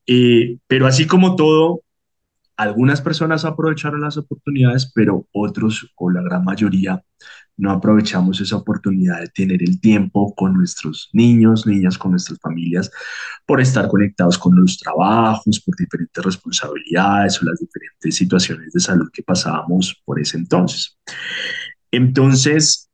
Eh, 0.06 0.58
pero 0.66 0.86
así 0.86 1.06
como 1.06 1.36
todo, 1.36 1.82
algunas 2.61 3.00
personas 3.00 3.46
aprovecharon 3.46 4.02
las 4.02 4.18
oportunidades, 4.18 4.92
pero 4.94 5.26
otros 5.32 5.90
o 5.96 6.11
la 6.11 6.20
gran 6.20 6.44
mayoría 6.44 7.02
no 7.56 7.70
aprovechamos 7.70 8.38
esa 8.42 8.56
oportunidad 8.56 9.20
de 9.20 9.28
tener 9.28 9.62
el 9.62 9.80
tiempo 9.80 10.34
con 10.34 10.52
nuestros 10.52 11.08
niños, 11.14 11.66
niñas, 11.66 11.96
con 11.96 12.11
nuestras 12.11 12.38
familias, 12.38 12.90
por 13.46 13.62
estar 13.62 13.88
conectados 13.88 14.36
con 14.36 14.54
los 14.61 14.78
trabajos, 14.78 15.58
por 15.61 15.74
diferentes 15.74 16.22
responsabilidades 16.22 17.42
o 17.42 17.46
las 17.46 17.58
diferentes 17.61 18.14
situaciones 18.14 18.72
de 18.72 18.80
salud 18.80 19.08
que 19.11 19.22
pasábamos 19.22 19.98
por 20.04 20.20
ese 20.20 20.36
entonces. 20.36 20.98
Entonces, 21.90 22.90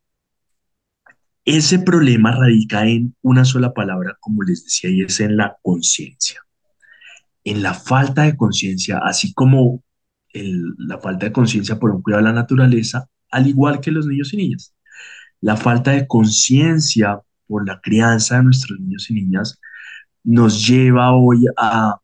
ese 1.44 1.80
problema 1.80 2.30
radica 2.30 2.86
en 2.86 3.16
una 3.22 3.44
sola 3.44 3.74
palabra, 3.74 4.16
como 4.20 4.44
les 4.44 4.62
decía, 4.62 4.90
y 4.90 5.02
es 5.02 5.18
en 5.18 5.36
la 5.36 5.56
conciencia. 5.60 6.45
En 7.46 7.62
la 7.62 7.74
falta 7.74 8.22
de 8.22 8.36
conciencia, 8.36 8.98
así 8.98 9.32
como 9.32 9.82
la 10.32 10.98
falta 10.98 11.26
de 11.26 11.32
conciencia 11.32 11.78
por 11.78 11.90
un 11.90 12.02
cuidado 12.02 12.24
de 12.24 12.30
la 12.30 12.34
naturaleza, 12.34 13.08
al 13.30 13.46
igual 13.46 13.80
que 13.80 13.90
los 13.90 14.06
niños 14.06 14.32
y 14.32 14.36
niñas. 14.36 14.74
La 15.40 15.56
falta 15.56 15.92
de 15.92 16.06
conciencia 16.06 17.20
por 17.46 17.66
la 17.66 17.80
crianza 17.80 18.36
de 18.36 18.44
nuestros 18.44 18.78
niños 18.80 19.08
y 19.10 19.14
niñas 19.14 19.60
nos 20.24 20.66
lleva 20.66 21.12
hoy 21.12 21.44
a 21.56 21.96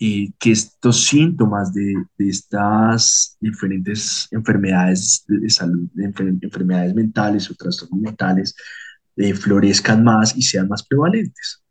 eh, 0.00 0.30
que 0.38 0.52
estos 0.52 1.04
síntomas 1.04 1.74
de, 1.74 1.94
estas 2.18 3.36
diferentes 3.40 4.28
enfermedades 4.30 5.24
de 5.28 5.50
salud, 5.50 5.88
enfermedades 5.96 6.94
mentales 6.94 7.50
o 7.50 7.54
trastornos 7.54 8.00
mentales, 8.00 8.54
eh, 9.16 9.34
florezcan 9.34 10.02
más 10.02 10.34
y 10.34 10.42
sean 10.42 10.68
más 10.68 10.82
prevalentes. 10.82 11.62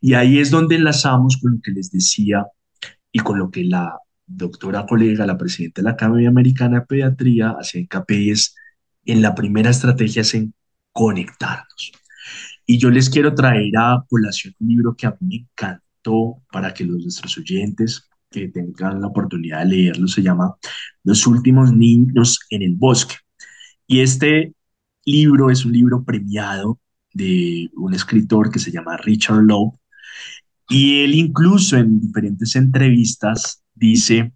Y 0.00 0.14
ahí 0.14 0.38
es 0.38 0.50
donde 0.50 0.76
enlazamos 0.76 1.38
con 1.40 1.54
lo 1.54 1.60
que 1.62 1.70
les 1.70 1.90
decía 1.90 2.44
y 3.12 3.20
con 3.20 3.38
lo 3.38 3.50
que 3.50 3.64
la 3.64 3.98
doctora 4.26 4.86
colega, 4.86 5.26
la 5.26 5.38
presidenta 5.38 5.80
de 5.80 5.84
la 5.84 5.92
Academia 5.92 6.28
Americana 6.28 6.80
de 6.80 6.86
Pediatría, 6.86 7.56
hace 7.58 7.80
hincapié 7.80 8.32
es 8.32 8.54
en 9.04 9.22
la 9.22 9.34
primera 9.34 9.70
estrategia 9.70 10.22
es 10.22 10.34
en 10.34 10.54
conectarnos. 10.92 11.92
Y 12.66 12.78
yo 12.78 12.90
les 12.90 13.08
quiero 13.08 13.34
traer 13.34 13.72
a 13.78 14.04
colación 14.08 14.54
un 14.60 14.68
libro 14.68 14.94
que 14.94 15.06
a 15.06 15.16
mí 15.20 15.28
me 15.28 15.36
encanta 15.36 15.82
para 16.50 16.72
que 16.72 16.84
los, 16.84 17.02
nuestros 17.02 17.36
oyentes 17.38 18.08
tengan 18.30 19.00
la 19.00 19.06
oportunidad 19.06 19.60
de 19.60 19.66
leerlo 19.66 20.06
se 20.06 20.22
llama 20.22 20.56
Los 21.02 21.26
últimos 21.26 21.72
niños 21.72 22.40
en 22.50 22.62
el 22.62 22.74
bosque. 22.74 23.16
Y 23.86 24.00
este 24.00 24.54
libro 25.04 25.50
es 25.50 25.64
un 25.64 25.72
libro 25.72 26.04
premiado 26.04 26.78
de 27.14 27.70
un 27.74 27.94
escritor 27.94 28.50
que 28.50 28.58
se 28.58 28.70
llama 28.70 28.98
Richard 28.98 29.42
Lowe. 29.42 29.78
Y 30.68 31.00
él 31.00 31.14
incluso 31.14 31.76
en 31.76 32.00
diferentes 32.00 32.54
entrevistas 32.54 33.62
dice, 33.74 34.32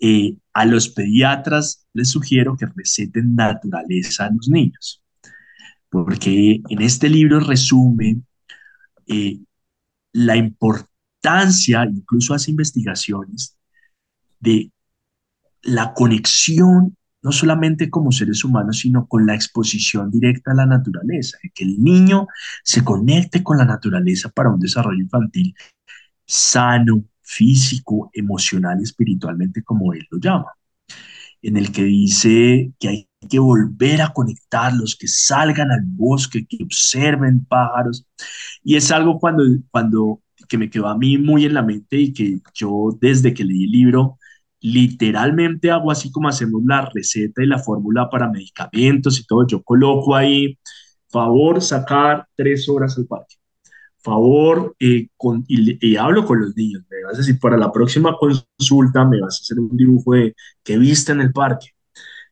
eh, 0.00 0.36
a 0.52 0.64
los 0.64 0.88
pediatras 0.88 1.86
les 1.92 2.10
sugiero 2.10 2.56
que 2.56 2.66
receten 2.66 3.36
naturaleza 3.36 4.26
a 4.26 4.30
los 4.30 4.48
niños, 4.48 5.02
porque 5.88 6.60
en 6.68 6.82
este 6.82 7.08
libro 7.08 7.38
resume 7.38 8.20
eh, 9.06 9.38
la 10.12 10.36
importancia, 10.36 11.84
incluso 11.84 12.34
hace 12.34 12.50
investigaciones, 12.50 13.56
de 14.40 14.72
la 15.62 15.94
conexión, 15.94 16.96
no 17.24 17.32
solamente 17.32 17.88
como 17.88 18.12
seres 18.12 18.44
humanos, 18.44 18.80
sino 18.80 19.08
con 19.08 19.26
la 19.26 19.34
exposición 19.34 20.10
directa 20.10 20.52
a 20.52 20.54
la 20.54 20.66
naturaleza, 20.66 21.38
que 21.54 21.64
el 21.64 21.82
niño 21.82 22.28
se 22.62 22.84
conecte 22.84 23.42
con 23.42 23.56
la 23.56 23.64
naturaleza 23.64 24.28
para 24.28 24.50
un 24.50 24.60
desarrollo 24.60 25.00
infantil 25.00 25.54
sano, 26.26 27.04
físico, 27.22 28.10
emocional 28.12 28.78
y 28.78 28.84
espiritualmente, 28.84 29.62
como 29.62 29.94
él 29.94 30.06
lo 30.10 30.18
llama, 30.18 30.52
en 31.40 31.56
el 31.56 31.72
que 31.72 31.84
dice 31.84 32.72
que 32.78 32.88
hay 32.88 33.08
que 33.28 33.38
volver 33.38 34.02
a 34.02 34.12
conectarlos, 34.12 34.94
que 34.94 35.08
salgan 35.08 35.70
al 35.70 35.82
bosque, 35.82 36.46
que 36.46 36.62
observen 36.62 37.46
pájaros. 37.46 38.06
Y 38.62 38.76
es 38.76 38.90
algo 38.90 39.18
cuando, 39.18 39.44
cuando 39.70 40.20
que 40.46 40.58
me 40.58 40.68
quedó 40.68 40.88
a 40.88 40.98
mí 40.98 41.16
muy 41.16 41.46
en 41.46 41.54
la 41.54 41.62
mente 41.62 41.96
y 41.96 42.12
que 42.12 42.40
yo 42.54 42.98
desde 43.00 43.32
que 43.32 43.44
leí 43.44 43.64
el 43.64 43.70
libro, 43.70 44.18
literalmente 44.64 45.70
hago 45.70 45.90
así 45.90 46.10
como 46.10 46.28
hacemos 46.28 46.62
la 46.64 46.88
receta 46.92 47.42
y 47.42 47.46
la 47.46 47.58
fórmula 47.58 48.08
para 48.10 48.30
medicamentos 48.30 49.20
y 49.20 49.26
todo. 49.26 49.46
Yo 49.46 49.62
coloco 49.62 50.16
ahí, 50.16 50.58
favor, 51.08 51.60
sacar 51.62 52.26
tres 52.34 52.68
horas 52.68 52.96
al 52.96 53.06
parque. 53.06 53.36
Favor, 53.98 54.74
eh, 54.80 55.08
con, 55.16 55.44
y, 55.48 55.96
hablo 55.96 56.24
con 56.26 56.40
los 56.40 56.56
niños. 56.56 56.82
Me 56.90 57.04
vas 57.04 57.14
a 57.16 57.18
decir, 57.18 57.38
para 57.38 57.58
la 57.58 57.70
próxima 57.72 58.16
consulta 58.18 59.04
me 59.04 59.20
vas 59.20 59.38
a 59.38 59.42
hacer 59.42 59.58
un 59.58 59.76
dibujo 59.76 60.14
de 60.14 60.34
qué 60.62 60.78
viste 60.78 61.12
en 61.12 61.20
el 61.20 61.32
parque 61.32 61.68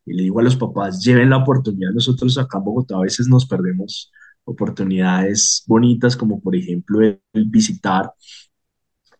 y 0.05 0.13
le 0.13 0.23
digo 0.23 0.39
a 0.39 0.43
los 0.43 0.55
papás, 0.55 1.03
lleven 1.03 1.29
la 1.29 1.37
oportunidad. 1.37 1.91
Nosotros 1.91 2.37
acá 2.37 2.57
en 2.57 2.63
Bogotá 2.65 2.97
a 2.97 3.01
veces 3.01 3.27
nos 3.27 3.45
perdemos 3.45 4.11
oportunidades 4.43 5.63
bonitas, 5.67 6.17
como 6.17 6.41
por 6.41 6.55
ejemplo 6.55 7.01
el, 7.01 7.19
visitar 7.45 8.11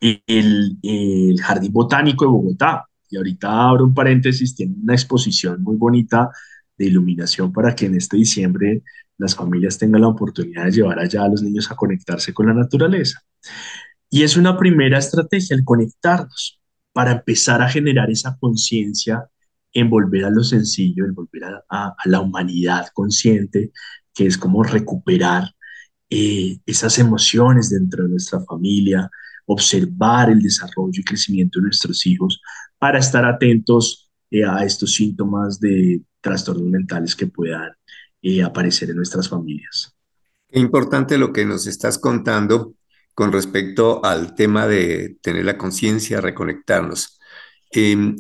el, 0.02 0.78
el, 0.82 1.42
Jardín 1.42 1.72
Botánico 1.72 2.26
de 2.26 2.32
Bogotá. 2.32 2.86
Y 3.14 3.18
ahorita 3.18 3.70
abro 3.70 3.86
un 3.86 3.94
paréntesis, 3.94 4.56
tiene 4.56 4.74
una 4.82 4.96
exposición 4.96 5.62
muy 5.62 5.76
bonita 5.76 6.32
de 6.76 6.86
iluminación 6.86 7.54
para 7.54 7.76
que 7.76 7.86
en 7.86 7.94
este 7.94 8.18
diciembre 8.18 8.82
las 9.20 9.36
familias 9.36 9.78
tengan 9.78 10.02
la 10.02 10.08
oportunidad 10.08 10.66
de 10.66 10.72
llevar 10.72 10.98
allá 10.98 11.24
a 11.24 11.30
los 11.30 11.44
niños 11.44 11.70
a 11.70 11.76
conectarse 11.76 12.34
con 12.34 12.48
la 12.48 12.56
naturaleza. 12.56 13.20
Y 14.10 14.24
es 14.24 14.36
una 14.36 14.58
primera 14.58 14.98
estrategia 14.98 15.56
el 15.56 15.64
conectarnos 15.64 16.60
para 16.92 17.12
empezar 17.12 17.62
a 17.62 17.70
generar 17.70 18.10
esa 18.10 18.36
conciencia 18.40 19.30
en 19.74 19.92
volver 19.92 20.26
a 20.26 20.32
lo 20.32 20.44
sencillo, 20.44 21.06
en 21.06 21.14
volver 21.14 21.44
a, 21.70 21.96
la 22.06 22.20
humanidad 22.20 22.88
consciente, 22.96 23.72
que 24.12 24.26
es 24.26 24.40
como 24.40 24.64
recuperar 24.64 25.52
eh, 26.10 26.58
esas 26.66 26.98
emociones 26.98 27.70
dentro 27.70 28.06
de 28.06 28.10
nuestra 28.10 28.40
familia, 28.40 29.08
observar 29.46 30.32
el 30.32 30.42
desarrollo 30.42 31.00
y 31.00 31.04
crecimiento 31.04 31.60
de 31.60 31.66
nuestros 31.66 32.08
hijos 32.08 32.42
para 32.84 33.00
estar 33.00 33.24
atentos 33.24 34.12
eh, 34.30 34.44
a 34.44 34.66
estos 34.66 34.94
síntomas 34.96 35.58
de 35.58 36.02
trastornos 36.20 36.70
mentales 36.70 37.16
que 37.16 37.28
puedan 37.28 37.72
eh, 38.22 38.44
aparecer 38.44 38.90
en 38.90 38.98
nuestras 38.98 39.30
familias. 39.30 39.96
Qué 40.50 40.60
importante 40.60 41.18
lo 41.18 41.32
que 41.32 41.46
nos 41.46 41.66
estás 41.66 41.98
contando 41.98 42.74
con 43.14 43.32
respecto 43.32 44.04
al 44.04 44.36
tema 44.36 44.68
de 44.68 45.16
tener 45.22 45.46
la 45.46 45.58
conciencia, 45.58 46.20
reconectarnos. 46.20 47.22
Em, 47.72 48.18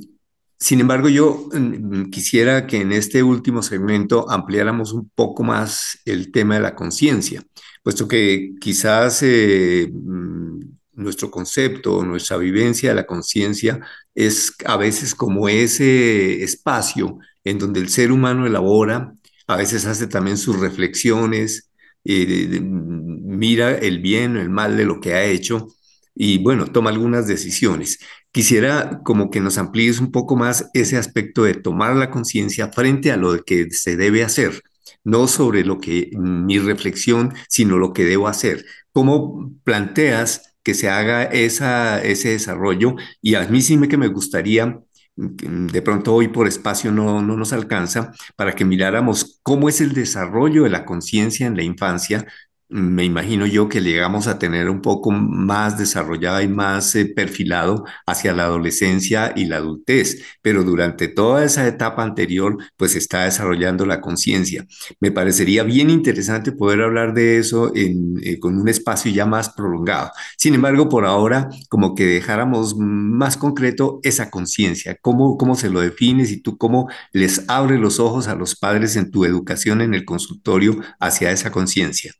sin 0.57 0.79
embargo, 0.79 1.09
yo 1.09 1.49
mm, 1.51 2.09
quisiera 2.09 2.65
que 2.65 2.77
en 2.79 2.93
este 2.93 3.21
último 3.21 3.61
segmento 3.63 4.31
ampliáramos 4.31 4.93
un 4.93 5.11
poco 5.13 5.43
más 5.43 5.99
el 6.05 6.31
tema 6.31 6.55
de 6.55 6.61
la 6.61 6.73
conciencia, 6.73 7.43
puesto 7.83 8.07
que 8.07 8.53
quizás 8.61 9.23
eh, 9.23 9.91
mm, 9.91 10.59
nuestro 10.93 11.31
concepto, 11.31 12.03
nuestra 12.05 12.37
vivencia 12.37 12.89
de 12.89 12.95
la 12.95 13.05
conciencia 13.05 13.79
es 14.15 14.53
a 14.65 14.77
veces 14.77 15.15
como 15.15 15.49
ese 15.49 16.43
espacio 16.43 17.19
en 17.43 17.59
donde 17.59 17.79
el 17.79 17.89
ser 17.89 18.11
humano 18.11 18.45
elabora, 18.45 19.13
a 19.47 19.57
veces 19.57 19.85
hace 19.85 20.07
también 20.07 20.37
sus 20.37 20.59
reflexiones, 20.59 21.69
eh, 22.05 22.59
mira 22.61 23.77
el 23.77 23.99
bien 23.99 24.37
o 24.37 24.41
el 24.41 24.49
mal 24.49 24.77
de 24.77 24.85
lo 24.85 24.99
que 24.99 25.13
ha 25.13 25.23
hecho 25.23 25.67
y 26.15 26.37
bueno, 26.39 26.67
toma 26.67 26.89
algunas 26.89 27.27
decisiones. 27.27 27.99
Quisiera 28.31 29.01
como 29.03 29.29
que 29.29 29.41
nos 29.41 29.57
amplíes 29.57 29.99
un 29.99 30.11
poco 30.11 30.35
más 30.35 30.69
ese 30.73 30.97
aspecto 30.97 31.43
de 31.43 31.55
tomar 31.55 31.95
la 31.95 32.11
conciencia 32.11 32.69
frente 32.69 33.11
a 33.11 33.17
lo 33.17 33.43
que 33.43 33.69
se 33.71 33.97
debe 33.97 34.23
hacer, 34.23 34.63
no 35.03 35.27
sobre 35.27 35.65
lo 35.65 35.79
que 35.79 36.11
mi 36.17 36.59
reflexión, 36.59 37.33
sino 37.49 37.77
lo 37.77 37.93
que 37.93 38.05
debo 38.05 38.27
hacer. 38.27 38.65
¿Cómo 38.91 39.51
planteas 39.63 40.52
que 40.63 40.73
se 40.73 40.89
haga 40.89 41.23
ese 41.25 42.29
desarrollo? 42.29 42.95
Y 43.21 43.35
a 43.35 43.47
mí 43.47 43.61
sí 43.61 43.77
me 43.77 43.87
que 43.87 43.97
me 43.97 44.07
gustaría 44.07 44.79
de 45.15 45.81
pronto 45.81 46.13
hoy 46.15 46.27
por 46.29 46.47
espacio 46.47 46.91
no, 46.91 47.21
no, 47.21 47.37
nos 47.37 47.53
alcanza, 47.53 48.11
para 48.35 48.55
que 48.55 48.65
miráramos 48.65 49.39
cómo 49.43 49.69
es 49.69 49.79
el 49.81 49.93
desarrollo 49.93 50.63
de 50.63 50.69
la 50.71 50.85
conciencia 50.85 51.45
en 51.45 51.55
la 51.55 51.63
infancia 51.63 52.25
me 52.73 53.05
imagino 53.05 53.45
yo 53.45 53.69
que 53.69 53.81
llegamos 53.81 54.25
a 54.25 54.39
tener 54.39 54.67
un 54.67 54.81
poco 54.81 55.11
más 55.11 55.77
desarrollada 55.77 56.41
y 56.41 56.47
más 56.47 56.95
eh, 56.95 57.05
perfilado 57.05 57.85
hacia 58.07 58.33
la 58.33 58.45
adolescencia 58.45 59.31
y 59.35 59.45
la 59.45 59.57
adultez, 59.57 60.23
pero 60.41 60.63
durante 60.63 61.07
toda 61.07 61.43
esa 61.45 61.67
etapa 61.67 62.01
anterior, 62.01 62.57
pues 62.75 62.95
está 62.95 63.25
desarrollando 63.25 63.85
la 63.85 64.01
conciencia. 64.01 64.65
Me 64.99 65.11
parecería 65.11 65.61
bien 65.61 65.91
interesante 65.91 66.51
poder 66.51 66.81
hablar 66.81 67.13
de 67.13 67.37
eso 67.37 67.71
eh, 67.75 68.39
con 68.39 68.57
un 68.59 68.67
espacio 68.67 69.11
ya 69.11 69.27
más 69.27 69.49
prolongado. 69.49 70.09
Sin 70.35 70.55
embargo, 70.55 70.89
por 70.89 71.05
ahora, 71.05 71.49
como 71.69 71.93
que 71.93 72.07
dejáramos 72.07 72.75
más 72.75 73.37
concreto 73.37 73.99
esa 74.01 74.31
conciencia, 74.31 74.97
cómo, 74.99 75.37
cómo 75.37 75.55
se 75.55 75.69
lo 75.69 75.79
defines 75.79 76.31
y 76.31 76.41
tú 76.41 76.57
cómo 76.57 76.89
les 77.11 77.47
abres 77.49 77.79
los 77.79 77.99
ojos 77.99 78.27
a 78.27 78.33
los 78.35 78.55
padres 78.55 78.95
en 78.95 79.11
tu 79.11 79.25
educación 79.25 79.81
en 79.81 79.93
el 79.93 80.05
consultorio 80.05 80.79
hacia 80.99 81.31
esa 81.31 81.51
conciencia. 81.51 82.13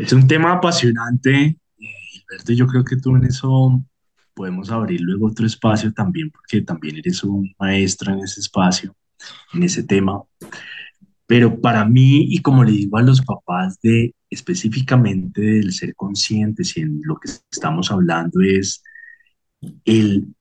Es 0.00 0.14
un 0.14 0.26
tema 0.26 0.52
apasionante, 0.52 1.58
Gilberto, 1.76 2.52
yo 2.54 2.66
creo 2.66 2.82
que 2.82 2.96
tú 2.96 3.14
en 3.16 3.24
eso 3.24 3.84
podemos 4.32 4.70
abrir 4.70 5.02
luego 5.02 5.26
otro 5.26 5.44
espacio 5.44 5.92
también, 5.92 6.30
porque 6.30 6.62
también 6.62 6.96
eres 6.96 7.22
un 7.22 7.54
maestro 7.58 8.14
en 8.14 8.20
ese 8.20 8.40
espacio, 8.40 8.96
en 9.52 9.62
ese 9.62 9.82
tema. 9.82 10.22
Pero 11.26 11.60
para 11.60 11.84
mí, 11.84 12.24
y 12.30 12.38
como 12.38 12.64
le 12.64 12.72
digo 12.72 12.96
a 12.96 13.02
los 13.02 13.20
papás 13.20 13.78
de 13.82 14.14
específicamente 14.30 15.42
del 15.42 15.70
ser 15.74 15.94
conscientes 15.94 16.78
y 16.78 16.80
en 16.80 17.02
lo 17.04 17.16
que 17.16 17.30
estamos 17.52 17.90
hablando 17.90 18.40
es 18.40 18.82
el 19.84 20.34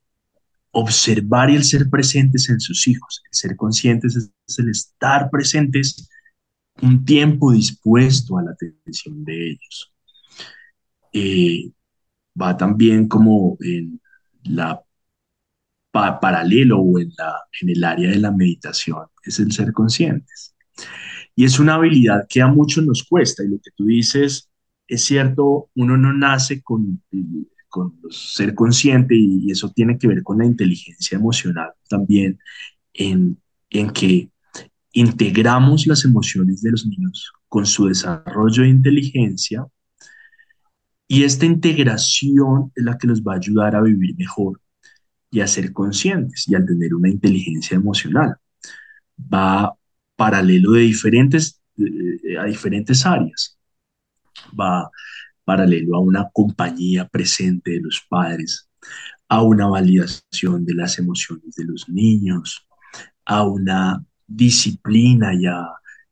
observar 0.71 1.49
y 1.49 1.57
el 1.57 1.65
ser 1.65 1.89
presentes 1.89 2.47
en 2.49 2.61
sus 2.61 2.87
hijos. 2.87 3.23
El 3.25 3.37
ser 3.37 3.57
conscientes 3.57 4.15
es 4.15 4.59
el 4.59 4.69
estar 4.69 5.29
presentes 5.29 6.09
un 6.81 7.05
tiempo 7.05 7.51
dispuesto 7.51 8.37
a 8.37 8.43
la 8.43 8.51
atención 8.51 9.23
de 9.25 9.51
ellos. 9.51 9.93
Eh, 11.13 11.71
va 12.39 12.55
también 12.55 13.07
como 13.07 13.57
en 13.61 13.99
la 14.43 14.81
paralelo 15.91 16.79
o 16.79 16.99
en, 16.99 17.11
la, 17.17 17.33
en 17.61 17.69
el 17.69 17.83
área 17.83 18.09
de 18.09 18.19
la 18.19 18.31
meditación, 18.31 19.07
es 19.23 19.39
el 19.39 19.51
ser 19.51 19.73
conscientes. 19.73 20.55
Y 21.35 21.45
es 21.45 21.59
una 21.59 21.75
habilidad 21.75 22.25
que 22.29 22.41
a 22.41 22.47
muchos 22.47 22.85
nos 22.85 23.03
cuesta, 23.03 23.43
y 23.43 23.47
lo 23.47 23.57
que 23.57 23.71
tú 23.75 23.85
dices 23.85 24.49
es 24.87 25.03
cierto, 25.05 25.69
uno 25.75 25.97
no 25.97 26.13
nace 26.13 26.61
con, 26.63 27.03
con 27.69 27.99
ser 28.09 28.55
consciente 28.55 29.15
y 29.15 29.51
eso 29.51 29.71
tiene 29.71 29.97
que 29.97 30.07
ver 30.07 30.23
con 30.23 30.39
la 30.39 30.45
inteligencia 30.45 31.15
emocional 31.15 31.71
también, 31.87 32.39
en, 32.93 33.39
en 33.69 33.91
que 33.91 34.31
integramos 34.93 35.87
las 35.87 36.05
emociones 36.05 36.61
de 36.61 36.71
los 36.71 36.85
niños 36.85 37.31
con 37.47 37.65
su 37.65 37.87
desarrollo 37.87 38.63
de 38.63 38.69
inteligencia 38.69 39.65
y 41.11 41.23
esta 41.23 41.47
integración 41.47 42.71
es 42.75 42.83
la 42.83 42.95
que 42.97 43.07
los 43.07 43.23
va 43.23 43.33
a 43.33 43.37
ayudar 43.37 43.75
a 43.75 43.81
vivir 43.81 44.15
mejor 44.15 44.61
y 45.31 45.41
a 45.41 45.47
ser 45.47 45.73
conscientes 45.73 46.47
y 46.47 46.53
a 46.53 46.63
tener 46.63 46.93
una 46.93 47.09
inteligencia 47.09 47.75
emocional. 47.75 48.35
Va 49.17 49.73
paralelo 50.15 50.73
de 50.73 50.81
diferentes, 50.81 51.61
a 52.39 52.45
diferentes 52.45 53.07
áreas. 53.07 53.57
Va 54.57 54.91
paralelo 55.43 55.95
a 55.95 55.99
una 55.99 56.29
compañía 56.31 57.07
presente 57.07 57.71
de 57.71 57.81
los 57.81 58.05
padres, 58.07 58.69
a 59.27 59.41
una 59.41 59.65
validación 59.65 60.63
de 60.63 60.75
las 60.75 60.99
emociones 60.99 61.55
de 61.55 61.65
los 61.65 61.89
niños, 61.89 62.67
a 63.25 63.43
una 63.43 64.05
disciplina 64.29 65.33
y 65.33 65.45
a 65.45 65.67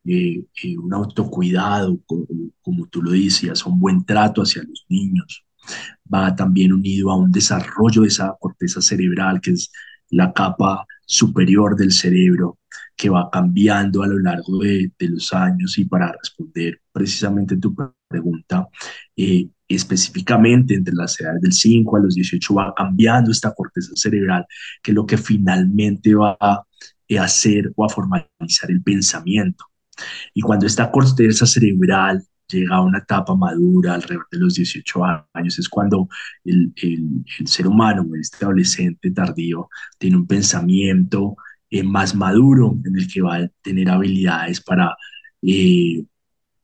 eh, 0.06 0.44
eh, 0.64 0.78
un 0.78 0.94
autocuidado, 0.94 2.00
como, 2.06 2.88
tú 2.88 3.02
lo 3.02 3.12
decías, 3.12 3.66
un 3.66 3.80
buen 3.80 4.06
trato 4.06 4.42
hacia 4.42 4.64
los 4.64 4.86
niños. 4.90 5.46
Va 6.14 6.34
también 6.34 6.72
unido 6.72 7.12
a 7.12 7.18
un 7.18 7.32
desarrollo 7.32 8.04
de 8.04 8.08
esa 8.08 8.36
corteza 8.40 8.82
cerebral, 8.82 9.42
que 9.42 9.52
es 9.52 9.70
la 10.10 10.32
capa 10.32 10.86
superior 11.06 11.76
del 11.76 11.92
cerebro, 11.92 12.58
que 12.96 13.10
va 13.10 13.30
cambiando 13.30 14.02
a 14.02 14.08
lo 14.08 14.18
largo 14.20 14.60
de, 14.60 14.92
los 15.00 15.34
años. 15.34 15.78
Y 15.78 15.86
para 15.86 16.14
responder 16.14 16.80
precisamente 16.94 17.58
tu 17.58 17.76
pregunta, 18.08 18.68
eh, 19.16 19.50
específicamente 19.68 20.74
entre 20.74 20.96
las 20.96 21.20
edades 21.20 21.42
del 21.42 21.54
5 21.54 21.98
a 21.98 22.00
los 22.00 22.16
18 22.16 22.54
va 22.54 22.74
cambiando 22.74 23.32
esta 23.32 23.54
corteza 23.54 23.92
cerebral, 23.96 24.46
que 24.82 24.92
es 24.92 24.96
lo 24.96 25.06
que 25.06 25.18
finalmente 25.18 26.16
va 26.16 26.38
a 27.16 27.24
hacer 27.24 27.72
o 27.76 27.86
a 27.86 27.90
formalizar 27.90 28.70
el 28.70 28.82
pensamiento. 28.84 29.66
Y 30.34 30.42
cuando 30.42 30.66
esta 30.66 30.92
corteza 30.92 31.46
cerebral 31.46 32.24
llega 32.48 32.76
a 32.78 32.82
una 32.82 33.00
etapa 33.00 33.36
madura, 33.36 33.94
alrededor 33.96 34.28
de 34.32 34.40
los 34.40 34.56
18 34.56 35.02
años, 35.34 35.60
es 35.60 35.70
cuando 35.70 36.08
el, 36.44 36.74
el, 36.78 37.26
ser 37.48 37.68
humano, 37.68 38.06
este 38.20 38.46
adolescente 38.46 39.12
tardío, 39.12 39.70
tiene 39.98 40.18
un 40.18 40.28
pensamiento 40.28 41.36
eh, 41.70 41.84
más 41.84 42.16
maduro 42.16 42.78
en 42.86 42.98
el 42.98 43.12
que 43.12 43.22
va 43.22 43.38
a 43.38 43.48
tener 43.62 43.90
habilidades 43.90 44.62
para 44.62 44.96
eh, 45.42 46.06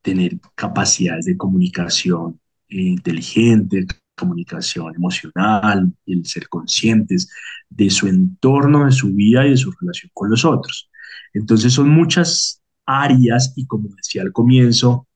tener 0.02 0.40
capacidades 0.56 1.26
de 1.26 1.38
comunicación 1.38 2.40
eh, 2.70 2.82
inteligente, 2.82 3.86
comunicación 4.24 4.96
emocional, 4.96 5.92
el 6.06 6.26
ser 6.26 6.48
conscientes 6.50 7.30
de 7.70 7.90
su 7.90 8.08
entorno, 8.08 8.86
de 8.86 8.92
su 8.92 9.14
vida 9.14 9.46
y 9.46 9.52
de 9.52 9.58
su 9.58 9.72
relación 9.72 10.12
con 10.14 10.30
los 10.30 10.46
otros. 10.46 10.90
Entonces 11.34 11.74
son 11.74 11.90
muchas 11.90 12.62
áreas 12.86 13.54
y 13.56 13.66
como 13.66 13.90
decía 13.96 14.22
al 14.22 14.32
comienzo, 14.32 15.08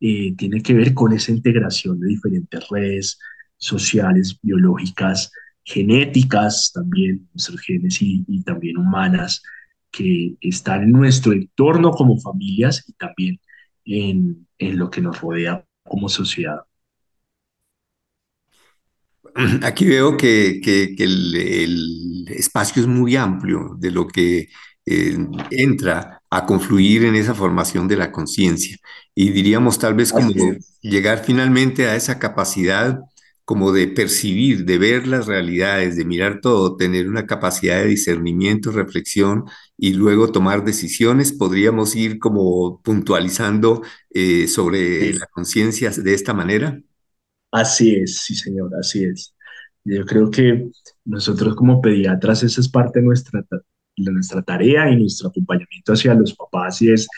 eh, 0.00 0.34
tiene 0.36 0.62
que 0.62 0.74
ver 0.74 0.94
con 0.94 1.12
esa 1.12 1.32
integración 1.32 2.00
de 2.00 2.08
diferentes 2.08 2.68
redes 2.68 3.18
sociales, 3.56 4.38
biológicas, 4.42 5.30
genéticas, 5.64 6.72
también 6.74 7.28
nuestros 7.32 7.60
genes 7.60 8.02
y, 8.02 8.24
y 8.26 8.42
también 8.42 8.78
humanas, 8.78 9.42
que 9.90 10.34
están 10.40 10.82
en 10.84 10.92
nuestro 10.92 11.32
entorno 11.32 11.92
como 11.92 12.18
familias 12.18 12.84
y 12.88 12.92
también 12.94 13.40
en, 13.84 14.46
en 14.58 14.78
lo 14.78 14.90
que 14.90 15.00
nos 15.00 15.20
rodea 15.20 15.64
como 15.84 16.08
sociedad. 16.08 16.60
Aquí 19.62 19.86
veo 19.86 20.16
que, 20.16 20.60
el, 20.98 22.26
espacio 22.28 22.82
es 22.82 22.88
muy 22.88 23.16
amplio 23.16 23.76
de 23.78 23.90
lo 23.90 24.06
que 24.08 24.48
eh, 24.86 25.18
entra 25.50 26.22
a 26.30 26.46
confluir 26.46 27.04
en 27.04 27.14
esa 27.14 27.34
formación 27.34 27.88
de 27.88 27.96
la 27.96 28.10
conciencia. 28.10 28.76
Y 29.14 29.30
diríamos 29.30 29.78
tal 29.78 29.94
vez 29.94 30.12
como 30.12 30.32
llegar 30.80 31.22
finalmente 31.24 31.86
a 31.86 31.96
esa 31.96 32.18
capacidad 32.18 32.98
como 33.44 33.72
de 33.72 33.88
percibir, 33.88 34.64
de 34.64 34.78
ver 34.78 35.06
las 35.06 35.26
realidades, 35.26 35.96
de 35.96 36.04
mirar 36.04 36.40
todo, 36.40 36.76
tener 36.76 37.08
una 37.08 37.26
capacidad 37.26 37.78
de 37.82 37.88
discernimiento, 37.88 38.70
reflexión 38.70 39.44
y 39.76 39.94
luego 39.94 40.30
tomar 40.30 40.64
decisiones, 40.64 41.32
podríamos 41.32 41.96
ir 41.96 42.18
como 42.18 42.80
puntualizando 42.82 43.82
eh, 44.10 44.46
sobre 44.46 45.12
la 45.14 45.26
conciencia 45.26 45.90
de 45.90 46.14
esta 46.14 46.32
manera. 46.32 46.80
Así 47.52 47.96
es, 47.96 48.18
sí 48.18 48.34
señor, 48.34 48.72
así 48.80 49.04
es. 49.04 49.34
Yo 49.84 50.04
creo 50.06 50.30
que 50.30 50.70
nosotros 51.04 51.54
como 51.54 51.80
pediatras 51.82 52.42
esa 52.42 52.60
es 52.60 52.68
parte 52.68 53.00
de 53.00 53.06
nuestra, 53.06 53.44
de 53.96 54.12
nuestra 54.12 54.42
tarea 54.42 54.90
y 54.90 54.96
nuestro 54.96 55.28
acompañamiento 55.28 55.92
hacia 55.92 56.14
los 56.14 56.34
papás 56.34 56.80
y 56.82 56.90
es 56.90 57.08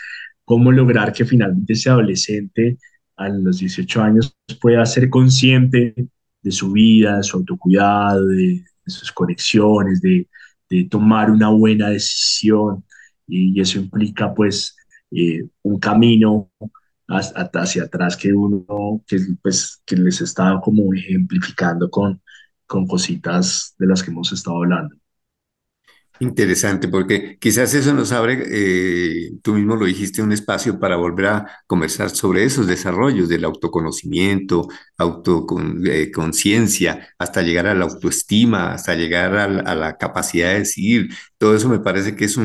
cómo 0.44 0.72
lograr 0.72 1.12
que 1.12 1.24
finalmente 1.24 1.74
ese 1.74 1.90
adolescente 1.90 2.78
a 3.16 3.28
los 3.28 3.58
18 3.58 4.02
años 4.02 4.36
pueda 4.60 4.84
ser 4.86 5.08
consciente 5.08 5.94
de 6.42 6.50
su 6.52 6.72
vida, 6.72 7.18
de 7.18 7.22
su 7.22 7.38
autocuidado, 7.38 8.26
de, 8.26 8.64
sus 8.86 9.12
conexiones, 9.12 10.00
de, 10.00 10.28
tomar 10.90 11.30
una 11.30 11.50
buena 11.50 11.90
decisión 11.90 12.84
y, 13.28 13.60
eso 13.60 13.78
implica 13.78 14.34
pues 14.34 14.76
eh, 15.12 15.44
un 15.62 15.78
camino 15.78 16.50
hacia 17.08 17.84
atrás 17.84 18.16
que 18.16 18.32
uno 18.32 19.02
que, 19.06 19.18
pues, 19.42 19.82
que 19.86 19.96
les 19.96 20.20
está 20.20 20.60
como 20.62 20.92
ejemplificando 20.94 21.90
con, 21.90 22.22
con 22.66 22.86
cositas 22.86 23.74
de 23.78 23.86
las 23.86 24.02
que 24.02 24.10
hemos 24.10 24.32
estado 24.32 24.58
hablando. 24.58 24.96
Interesante, 26.20 26.86
porque 26.86 27.38
quizás 27.40 27.74
eso 27.74 27.92
nos 27.92 28.12
abre, 28.12 28.44
eh, 28.46 29.32
tú 29.42 29.54
mismo 29.54 29.74
lo 29.74 29.84
dijiste, 29.84 30.22
un 30.22 30.30
espacio 30.30 30.78
para 30.78 30.94
volver 30.94 31.26
a 31.26 31.46
conversar 31.66 32.08
sobre 32.10 32.44
esos 32.44 32.68
desarrollos 32.68 33.28
del 33.28 33.44
autoconocimiento, 33.44 34.68
autoconciencia, 34.96 36.92
eh, 36.92 37.06
hasta 37.18 37.42
llegar 37.42 37.66
a 37.66 37.74
la 37.74 37.86
autoestima, 37.86 38.72
hasta 38.72 38.94
llegar 38.94 39.34
a 39.36 39.74
la, 39.74 39.96
capacidad 39.96 40.52
de 40.52 40.60
decidir. 40.60 41.08
Todo 41.36 41.56
eso 41.56 41.68
me 41.68 41.80
parece 41.80 42.14
que 42.14 42.26
es 42.26 42.36
eh, 42.36 42.40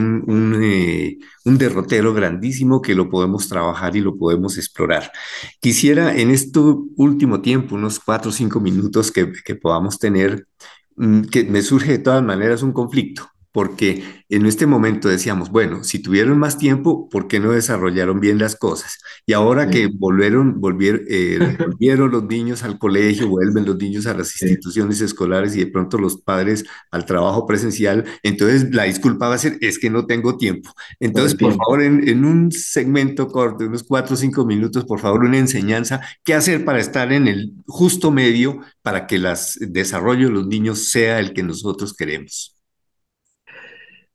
un, 1.46 1.58
derrotero 1.58 2.14
grandísimo 2.16 2.82
que 2.82 2.96
lo 2.96 3.08
podemos 3.10 3.48
trabajar 3.48 3.96
y 3.96 4.02
lo 4.02 4.18
podemos 4.18 4.58
explorar. 4.58 5.12
Quisiera 5.60 6.18
en 6.18 6.32
este 6.32 6.60
último 6.60 7.42
tiempo, 7.42 7.76
unos 7.76 8.00
cuatro 8.00 8.30
o 8.32 8.34
cinco 8.34 8.60
minutos 8.60 9.12
que, 9.12 9.32
que 9.46 9.56
podamos 9.56 10.00
tener, 10.00 10.48
mm, 10.96 11.22
que 11.26 11.44
me 11.44 11.62
surge 11.62 11.92
de 11.92 12.00
todas 12.00 12.24
maneras 12.24 12.64
un 12.64 12.74
conflicto 12.74 13.30
porque 13.52 14.04
en 14.30 14.46
este 14.46 14.68
momento 14.68 15.10
decíamos, 15.10 15.50
bueno, 15.50 15.84
si 15.84 16.00
tuvieron 16.00 16.38
más 16.38 16.58
tiempo, 16.58 17.10
¿por 17.10 17.28
qué 17.28 17.40
no 17.40 17.52
desarrollaron 17.52 18.20
bien 18.20 18.38
las 18.38 18.56
cosas? 18.56 19.00
Y 19.26 19.34
ahora 19.34 19.70
que 19.70 19.88
volvieron, 19.92 20.62
volvieron, 20.62 21.02
eh, 21.10 21.40
volvieron 21.60 22.12
los 22.12 22.24
niños 22.26 22.64
al 22.64 22.78
colegio, 22.78 23.28
vuelven 23.28 23.66
los 23.66 23.78
niños 23.78 24.06
a 24.06 24.14
las 24.14 24.40
instituciones 24.42 25.02
escolares 25.02 25.56
y 25.56 25.60
de 25.60 25.68
pronto 25.68 25.98
los 25.98 26.22
padres 26.22 26.64
al 26.92 27.06
trabajo 27.06 27.48
presencial, 27.48 28.06
entonces 28.22 28.74
la 28.74 28.84
disculpa 28.84 29.30
va 29.30 29.36
a 29.36 29.40
ser, 29.40 29.58
es 29.62 29.80
que 29.80 29.90
no 29.90 30.06
tengo 30.06 30.38
tiempo. 30.38 30.72
Entonces, 31.00 31.36
por 31.36 31.56
favor, 31.56 31.82
en, 31.82 32.08
en, 32.08 32.26
un 32.26 32.52
segmento 32.52 33.28
corto, 33.28 33.66
unos 33.66 33.84
cuatro 33.84 34.14
o 34.14 34.18
cinco 34.18 34.46
minutos, 34.46 34.86
por 34.86 35.00
favor, 35.00 35.24
una 35.24 35.40
enseñanza, 35.40 36.02
¿qué 36.24 36.36
hacer 36.36 36.64
para 36.66 36.80
estar 36.80 37.12
en 37.12 37.28
el 37.28 37.54
justo 37.66 38.12
medio 38.12 38.60
para 38.84 39.08
que 39.08 39.16
el 39.16 39.28
desarrollo 39.60 40.28
de 40.28 40.34
los 40.34 40.48
niños 40.48 40.90
sea 40.92 41.20
el 41.20 41.34
que 41.34 41.42
nosotros 41.42 41.96
queremos? 41.96 42.59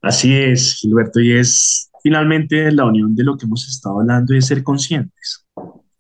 Así 0.05 0.35
es, 0.35 0.75
Gilberto, 0.75 1.19
y 1.19 1.33
es 1.33 1.91
finalmente 2.03 2.71
la 2.71 2.85
unión 2.85 3.17
de 3.17 3.25
lo 3.25 3.39
que 3.39 3.47
hemos 3.47 3.67
estado 3.67 4.01
hablando 4.01 4.35
es 4.35 4.47
ser 4.47 4.63
conscientes. 4.63 5.47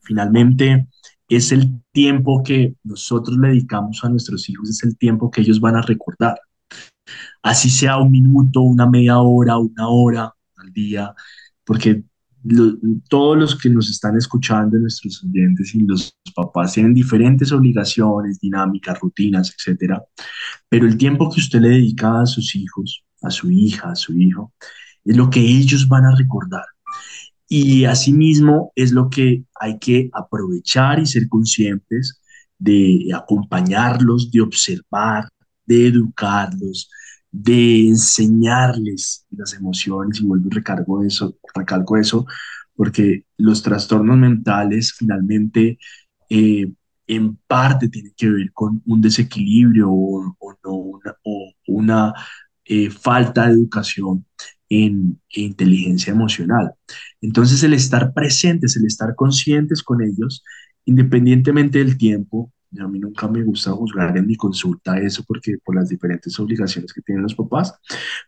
Finalmente 0.03 0.89
es 1.27 1.53
el 1.53 1.81
tiempo 1.91 2.43
que 2.43 2.75
nosotros 2.85 3.39
le 3.39 3.49
dedicamos 3.49 4.05
a 4.05 4.11
nuestros 4.11 4.47
hijos, 4.51 4.69
es 4.69 4.85
el 4.85 4.99
tiempo 4.99 5.31
que 5.31 5.41
ellos 5.41 5.59
van 5.59 5.77
a 5.77 5.81
recordar. 5.81 6.39
Así 7.43 7.71
sea 7.71 7.97
un 7.97 8.11
minuto, 8.11 8.61
una 8.61 8.87
media 8.87 9.19
hora, 9.21 9.57
una 9.57 9.89
hora 9.89 10.35
al 10.57 10.71
día, 10.71 11.15
porque 11.65 12.05
todos 13.09 13.39
los 13.39 13.59
que 13.59 13.71
nos 13.71 13.89
están 13.89 14.19
escuchando, 14.19 14.79
nuestros 14.79 15.25
oyentes 15.25 15.75
y 15.75 15.81
los 15.81 16.15
papás, 16.35 16.75
tienen 16.75 16.93
diferentes 16.93 17.53
obligaciones, 17.53 18.39
dinámicas, 18.39 19.01
rutinas, 19.01 19.55
etcétera. 19.57 20.05
Pero 20.69 20.87
el 20.87 20.99
tiempo 20.99 21.31
que 21.31 21.41
usted 21.41 21.61
le 21.61 21.71
dedica 21.71 22.21
a 22.21 22.27
sus 22.27 22.55
hijos, 22.55 23.04
a 23.25 23.31
su 23.31 23.51
hija, 23.51 23.91
a 23.91 23.97
su 23.97 24.17
hijo, 24.19 24.53
es 25.05 25.17
lo 25.17 25.31
que 25.31 25.41
ellos 25.41 25.89
van 25.89 26.05
a 26.07 26.15
recordar. 26.17 26.65
Y 27.49 27.85
asimismo 27.85 28.73
es 28.75 28.93
lo 28.93 29.11
que 29.11 29.45
hay 29.61 29.79
que 29.79 30.11
aprovechar 30.13 30.99
y 30.99 31.07
ser 31.07 31.29
conscientes 31.29 32.21
de 32.59 33.11
acompañarlos, 33.15 34.31
de 34.31 34.41
observar, 34.41 35.29
de 35.67 35.89
educarlos, 35.89 36.91
de 37.31 37.89
enseñarles 37.89 39.27
las 39.31 39.55
emociones, 39.55 40.21
y 40.21 40.25
vuelvo 40.25 40.49
y 40.49 40.55
recargo 40.55 41.03
eso, 41.03 41.37
recalco 41.55 41.97
eso, 41.97 42.27
porque 42.77 43.25
los 43.37 43.63
trastornos 43.63 44.17
mentales 44.17 44.93
finalmente 44.93 45.79
eh, 46.31 46.73
en 47.07 47.37
parte 47.47 47.89
tienen 47.89 48.15
que 48.17 48.31
ver 48.31 48.53
con 48.53 48.83
un 48.87 49.01
desequilibrio 49.01 49.91
o, 49.91 50.37
una, 50.63 51.17
o 51.25 51.53
una 51.67 52.15
eh, 52.65 52.91
falta 52.91 53.47
de 53.47 53.55
educación 53.55 54.25
en, 54.69 55.21
inteligencia 55.31 56.13
emocional. 56.13 56.73
Entonces 57.21 57.63
el 57.63 57.75
estar 57.75 58.13
presentes, 58.13 58.77
el 58.77 58.87
estar 58.87 59.15
conscientes 59.15 59.83
con 59.83 60.03
ellos, 60.03 60.43
independientemente 60.85 61.79
del 61.79 61.97
tiempo, 61.99 62.53
a 62.79 62.89
mí 62.89 62.99
nunca 62.99 63.29
me 63.29 63.43
gusta 63.43 63.71
juzgar 63.73 64.17
en 64.17 64.27
mi 64.27 64.37
consulta 64.37 64.99
eso 64.99 65.23
porque 65.27 65.57
por 65.65 65.77
las 65.77 65.89
diferentes 65.89 66.39
obligaciones 66.41 66.93
que 66.93 67.03
tienen 67.03 67.23
los 67.23 67.35
papás, 67.35 67.75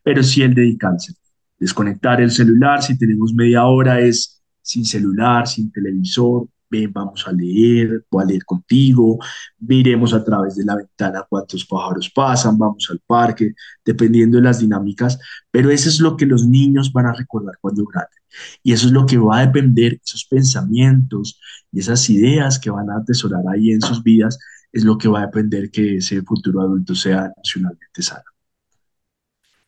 pero 0.02 0.22
sí 0.22 0.42
el 0.42 0.54
dedicarse, 0.54 1.14
desconectar 1.58 2.20
el 2.20 2.30
celular, 2.30 2.82
si 2.82 2.96
tenemos 2.96 3.32
media 3.34 3.64
hora 3.64 4.00
es 4.00 4.40
sin 4.62 4.84
celular, 4.84 5.46
sin 5.48 5.70
televisor, 5.72 6.48
vamos 6.92 7.26
a 7.26 7.32
leer, 7.32 8.04
voy 8.10 8.22
a 8.22 8.26
leer 8.26 8.44
contigo, 8.44 9.18
miremos 9.58 10.12
a 10.12 10.24
través 10.24 10.56
de 10.56 10.64
la 10.64 10.76
ventana 10.76 11.24
cuántos 11.28 11.64
pájaros 11.64 12.10
pasan, 12.10 12.58
vamos 12.58 12.86
al 12.90 13.00
parque, 13.06 13.54
dependiendo 13.84 14.36
de 14.38 14.44
las 14.44 14.60
dinámicas, 14.60 15.18
pero 15.50 15.70
eso 15.70 15.88
es 15.88 16.00
lo 16.00 16.16
que 16.16 16.26
los 16.26 16.46
niños 16.46 16.92
van 16.92 17.06
a 17.06 17.12
recordar 17.12 17.56
cuando 17.60 17.84
granden. 17.84 18.18
Y 18.62 18.72
eso 18.72 18.86
es 18.86 18.92
lo 18.92 19.06
que 19.06 19.18
va 19.18 19.38
a 19.38 19.46
depender, 19.46 20.00
esos 20.04 20.24
pensamientos 20.26 21.40
y 21.72 21.80
esas 21.80 22.08
ideas 22.10 22.58
que 22.58 22.70
van 22.70 22.90
a 22.90 22.98
atesorar 22.98 23.42
ahí 23.52 23.72
en 23.72 23.80
sus 23.80 24.02
vidas, 24.02 24.38
es 24.72 24.84
lo 24.84 24.98
que 24.98 25.08
va 25.08 25.20
a 25.20 25.26
depender 25.26 25.70
que 25.70 25.96
ese 25.96 26.22
futuro 26.22 26.60
adulto 26.60 26.94
sea 26.94 27.32
emocionalmente 27.34 28.02
sano. 28.02 28.24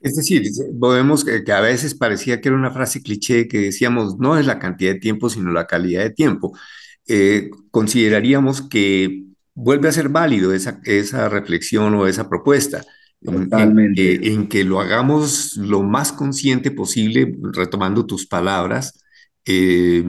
Es 0.01 0.15
decir, 0.15 0.49
podemos 0.79 1.25
que, 1.25 1.51
a 1.53 1.61
veces 1.61 1.95
parecía 1.95 2.41
que 2.41 2.49
era 2.49 2.57
una 2.57 2.71
frase 2.71 3.03
cliché 3.03 3.49
que 3.49 3.59
decíamos, 3.59 4.17
no 4.19 4.39
es 4.39 4.47
la 4.47 4.59
cantidad 4.59 4.93
de 4.93 5.01
tiempo, 5.01 5.29
sino 5.29 5.51
la 5.51 5.67
calidad 5.67 6.03
de 6.03 6.11
tiempo. 6.11 6.57
Eh, 7.09 7.51
consideraríamos 7.71 8.63
que 8.63 9.25
vuelve 9.55 9.89
a 9.89 9.93
ser 9.93 10.09
válido 10.09 10.53
esa, 10.53 10.81
esa 10.85 11.29
reflexión 11.29 11.95
o 11.95 12.07
esa 12.07 12.29
propuesta. 12.29 12.85
Totalmente. 13.25 14.33
En, 14.33 14.47
que 14.47 14.63
lo 14.63 14.81
hagamos 14.81 15.57
lo 15.57 15.83
más 15.83 16.13
consciente 16.13 16.71
posible, 16.71 17.37
retomando 17.53 18.07
tus 18.07 18.27
palabras, 18.27 19.03
eh, 19.45 20.05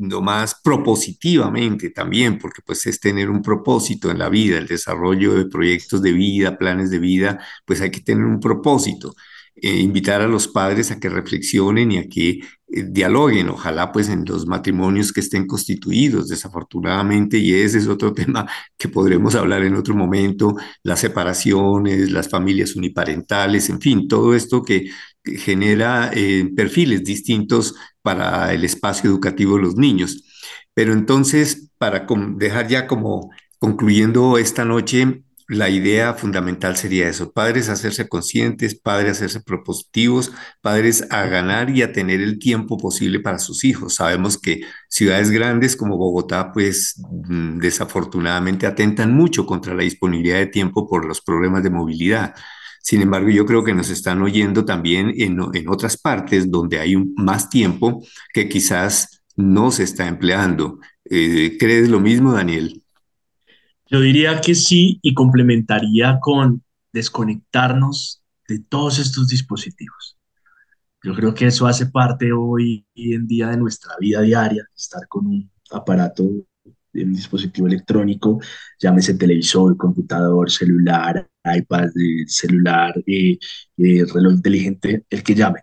lo 0.00 0.22
más 0.22 0.56
propositivamente 0.64 1.90
también, 1.90 2.38
porque 2.38 2.62
pues 2.64 2.86
es 2.86 2.98
tener 2.98 3.30
un 3.30 3.42
propósito 3.42 4.10
en 4.10 4.18
la 4.18 4.28
vida, 4.28 4.58
el 4.58 4.66
desarrollo 4.66 5.34
de 5.34 5.46
proyectos 5.46 6.02
de 6.02 6.12
vida, 6.12 6.58
planes 6.58 6.90
de 6.90 6.98
vida, 6.98 7.38
pues 7.64 7.80
hay 7.80 7.90
que 7.90 8.00
tener 8.00 8.24
un 8.24 8.40
propósito. 8.40 9.14
Eh, 9.60 9.80
invitar 9.80 10.20
a 10.20 10.28
los 10.28 10.46
padres 10.46 10.90
a 10.90 11.00
que 11.00 11.08
reflexionen 11.08 11.90
y 11.90 11.98
a 11.98 12.08
que 12.08 12.30
eh, 12.30 12.84
dialoguen, 12.88 13.48
ojalá 13.48 13.90
pues 13.90 14.08
en 14.08 14.24
los 14.24 14.46
matrimonios 14.46 15.12
que 15.12 15.20
estén 15.20 15.46
constituidos, 15.46 16.28
desafortunadamente, 16.28 17.38
y 17.38 17.54
ese 17.54 17.78
es 17.78 17.88
otro 17.88 18.12
tema 18.14 18.46
que 18.76 18.88
podremos 18.88 19.34
hablar 19.34 19.64
en 19.64 19.74
otro 19.74 19.94
momento, 19.96 20.54
las 20.84 21.00
separaciones, 21.00 22.10
las 22.12 22.28
familias 22.28 22.76
uniparentales, 22.76 23.68
en 23.70 23.80
fin, 23.80 24.06
todo 24.08 24.34
esto 24.34 24.62
que, 24.62 24.90
genera 25.24 26.10
eh, 26.14 26.50
perfiles 26.56 27.04
distintos 27.04 27.74
para 28.00 28.54
el 28.54 28.64
espacio 28.64 29.10
educativo 29.10 29.56
de 29.56 29.62
los 29.62 29.76
niños. 29.76 30.24
Pero 30.72 30.94
entonces, 30.94 31.70
para 31.76 32.06
dejar 32.36 32.66
ya 32.68 32.86
como 32.86 33.30
concluyendo 33.58 34.38
esta 34.38 34.64
noche, 34.64 35.22
la 35.48 35.70
idea 35.70 36.12
fundamental 36.12 36.76
sería 36.76 37.08
eso, 37.08 37.32
padres 37.32 37.70
hacerse 37.70 38.06
conscientes, 38.06 38.78
padres 38.78 39.12
hacerse 39.12 39.40
propositivos, 39.40 40.30
padres 40.60 41.06
a 41.10 41.24
ganar 41.24 41.70
y 41.70 41.80
a 41.80 41.90
tener 41.90 42.20
el 42.20 42.38
tiempo 42.38 42.76
posible 42.76 43.18
para 43.20 43.38
sus 43.38 43.64
hijos. 43.64 43.94
Sabemos 43.94 44.36
que 44.38 44.60
ciudades 44.90 45.30
grandes 45.30 45.74
como 45.74 45.96
Bogotá, 45.96 46.52
pues 46.52 47.02
mm, 47.28 47.60
desafortunadamente 47.60 48.66
atentan 48.66 49.14
mucho 49.14 49.46
contra 49.46 49.74
la 49.74 49.84
disponibilidad 49.84 50.36
de 50.36 50.48
tiempo 50.48 50.86
por 50.86 51.06
los 51.06 51.22
problemas 51.22 51.62
de 51.62 51.70
movilidad. 51.70 52.34
Sin 52.82 53.00
embargo, 53.00 53.30
yo 53.30 53.46
creo 53.46 53.64
que 53.64 53.74
nos 53.74 53.88
están 53.88 54.20
oyendo 54.20 54.66
también 54.66 55.12
en, 55.16 55.40
otras 55.68 55.96
partes 55.96 56.50
donde 56.50 56.78
hay 56.78 56.94
más 57.16 57.48
tiempo 57.48 58.02
que 58.34 58.48
quizás 58.50 59.22
no 59.34 59.70
se 59.70 59.84
está 59.84 60.06
empleando. 60.06 60.78
Eh, 61.04 61.56
¿Crees 61.58 61.88
lo 61.88 62.00
mismo, 62.00 62.32
Daniel? 62.32 62.82
Yo 63.90 64.00
diría 64.00 64.40
que 64.40 64.54
sí 64.54 64.98
y 65.02 65.14
complementaría 65.14 66.18
con 66.20 66.62
desconectarnos 66.92 68.22
de 68.46 68.60
todos 68.60 68.98
estos 68.98 69.28
dispositivos. 69.28 70.18
Yo 71.02 71.14
creo 71.14 71.32
que 71.32 71.46
eso 71.46 71.66
hace 71.66 71.86
parte 71.86 72.32
hoy 72.32 72.86
en 72.94 73.26
día 73.26 73.48
de 73.48 73.56
nuestra 73.56 73.94
vida 73.98 74.20
diaria, 74.20 74.66
estar 74.76 75.06
con 75.08 75.26
un 75.26 75.50
aparato, 75.70 76.24
un 76.24 77.12
dispositivo 77.12 77.66
electrónico, 77.66 78.40
llámese 78.78 79.14
televisor, 79.14 79.76
computador, 79.76 80.50
celular, 80.50 81.26
iPad, 81.44 81.88
eh, 81.96 82.24
celular, 82.26 82.94
eh, 83.06 83.38
eh, 83.76 84.04
reloj 84.12 84.32
inteligente, 84.34 85.04
el 85.08 85.22
que 85.22 85.34
llame. 85.34 85.60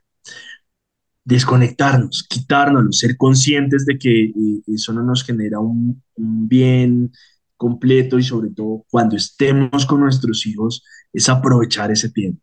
Desconectarnos, 1.24 2.26
quitárnoslo, 2.30 2.92
ser 2.92 3.18
conscientes 3.18 3.86
de 3.86 3.98
que 3.98 4.32
eso 4.68 4.94
no 4.94 5.04
nos 5.04 5.24
genera 5.24 5.60
un, 5.60 6.02
un 6.16 6.48
bien 6.48 7.12
completo 7.58 8.20
y 8.20 8.24
sobre 8.24 8.50
todo 8.50 8.86
cuando 8.90 9.16
estemos 9.16 9.86
con 9.86 10.02
nuestros 10.02 10.46
hijos 10.46 10.84
es 11.14 11.30
aprovechar 11.30 11.92
ese 11.92 12.10
tiempo. 12.10 12.42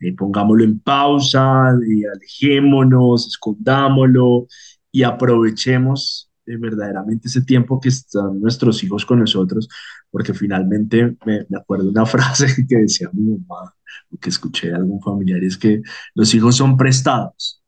Eh, 0.00 0.14
pongámoslo 0.14 0.64
en 0.64 0.78
pausa, 0.80 1.70
eh, 1.70 2.02
alejémonos, 2.12 3.28
escondámoslo 3.28 4.46
y 4.92 5.02
aprovechemos 5.02 6.30
eh, 6.46 6.56
verdaderamente 6.56 7.28
ese 7.28 7.42
tiempo 7.42 7.80
que 7.80 7.88
están 7.88 8.40
nuestros 8.40 8.82
hijos 8.84 9.06
con 9.06 9.20
nosotros, 9.20 9.68
porque 10.10 10.34
finalmente 10.34 11.16
me, 11.24 11.46
me 11.48 11.58
acuerdo 11.58 11.88
una 11.88 12.06
frase 12.06 12.66
que 12.68 12.76
decía 12.76 13.08
mi 13.12 13.38
mamá, 13.38 13.74
que 14.20 14.28
escuché 14.28 14.68
de 14.68 14.74
algún 14.74 15.00
familiar, 15.00 15.42
es 15.42 15.56
que 15.56 15.80
los 16.14 16.34
hijos 16.34 16.56
son 16.56 16.76
prestados 16.76 17.62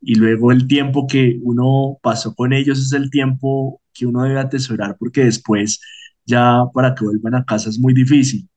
y 0.00 0.16
luego 0.16 0.52
el 0.52 0.66
tiempo 0.66 1.06
que 1.06 1.38
uno 1.42 1.98
pasó 2.02 2.34
con 2.34 2.52
ellos 2.52 2.78
es 2.78 2.92
el 2.92 3.10
tiempo 3.10 3.80
que 3.92 4.06
uno 4.06 4.22
debe 4.24 4.38
atesorar 4.40 4.96
porque 4.98 5.24
después 5.24 5.80
ya 6.26 6.64
para 6.72 6.94
que 6.94 7.04
vuelvan 7.04 7.34
a 7.34 7.44
casa 7.44 7.68
es 7.68 7.78
muy 7.78 7.94
difícil. 7.94 8.48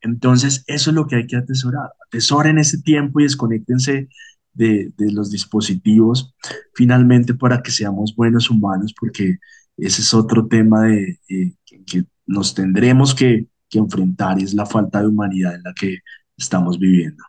Entonces, 0.00 0.62
eso 0.66 0.90
es 0.90 0.94
lo 0.94 1.06
que 1.06 1.16
hay 1.16 1.26
que 1.26 1.36
atesorar. 1.36 1.90
Atesoren 2.06 2.58
ese 2.58 2.80
tiempo 2.82 3.20
y 3.20 3.24
desconectense 3.24 4.08
de, 4.52 4.92
los 4.98 5.30
dispositivos 5.30 6.34
finalmente 6.74 7.34
para 7.34 7.62
que 7.62 7.70
seamos 7.70 8.14
buenos 8.14 8.50
humanos, 8.50 8.94
porque 8.98 9.38
ese 9.76 10.02
es 10.02 10.14
otro 10.14 10.46
tema 10.46 10.82
de, 10.82 11.18
eh, 11.28 11.54
que, 11.64 12.04
nos 12.26 12.54
tendremos 12.54 13.14
que, 13.14 13.46
que 13.68 13.78
enfrentar 13.78 14.40
es 14.40 14.52
la 14.52 14.66
falta 14.66 15.00
de 15.00 15.06
humanidad 15.06 15.54
en 15.54 15.62
la 15.62 15.72
que 15.74 15.98
estamos 16.36 16.78
viviendo. 16.78 17.22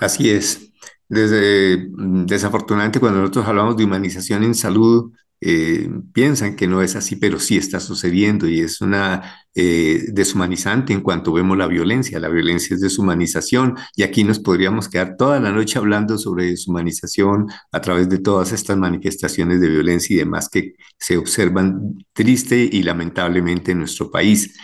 Así 0.00 0.30
es. 0.30 0.72
Desde, 1.08 1.88
mm, 1.90 2.26
desafortunadamente, 2.26 3.00
cuando 3.00 3.20
nosotros 3.20 3.46
hablamos 3.46 3.76
de 3.76 3.84
humanización 3.84 4.42
en 4.44 4.54
salud, 4.54 5.12
eh, 5.44 5.90
piensan 6.12 6.54
que 6.54 6.68
no 6.68 6.82
es 6.82 6.94
así, 6.94 7.16
pero 7.16 7.40
sí 7.40 7.56
está 7.56 7.80
sucediendo 7.80 8.46
y 8.46 8.60
es 8.60 8.80
una 8.80 9.42
eh, 9.56 10.04
deshumanizante 10.12 10.92
en 10.92 11.00
cuanto 11.00 11.32
vemos 11.32 11.58
la 11.58 11.66
violencia. 11.66 12.20
La 12.20 12.28
violencia 12.28 12.74
es 12.76 12.80
deshumanización 12.80 13.76
y 13.96 14.04
aquí 14.04 14.22
nos 14.22 14.38
podríamos 14.38 14.88
quedar 14.88 15.16
toda 15.18 15.40
la 15.40 15.50
noche 15.50 15.80
hablando 15.80 16.16
sobre 16.16 16.46
deshumanización 16.46 17.48
a 17.72 17.80
través 17.80 18.08
de 18.08 18.18
todas 18.18 18.52
estas 18.52 18.76
manifestaciones 18.76 19.60
de 19.60 19.68
violencia 19.68 20.14
y 20.14 20.18
demás 20.20 20.48
que 20.48 20.74
se 20.96 21.16
observan 21.16 22.04
triste 22.12 22.68
y 22.70 22.84
lamentablemente 22.84 23.72
en 23.72 23.80
nuestro 23.80 24.12
país. 24.12 24.54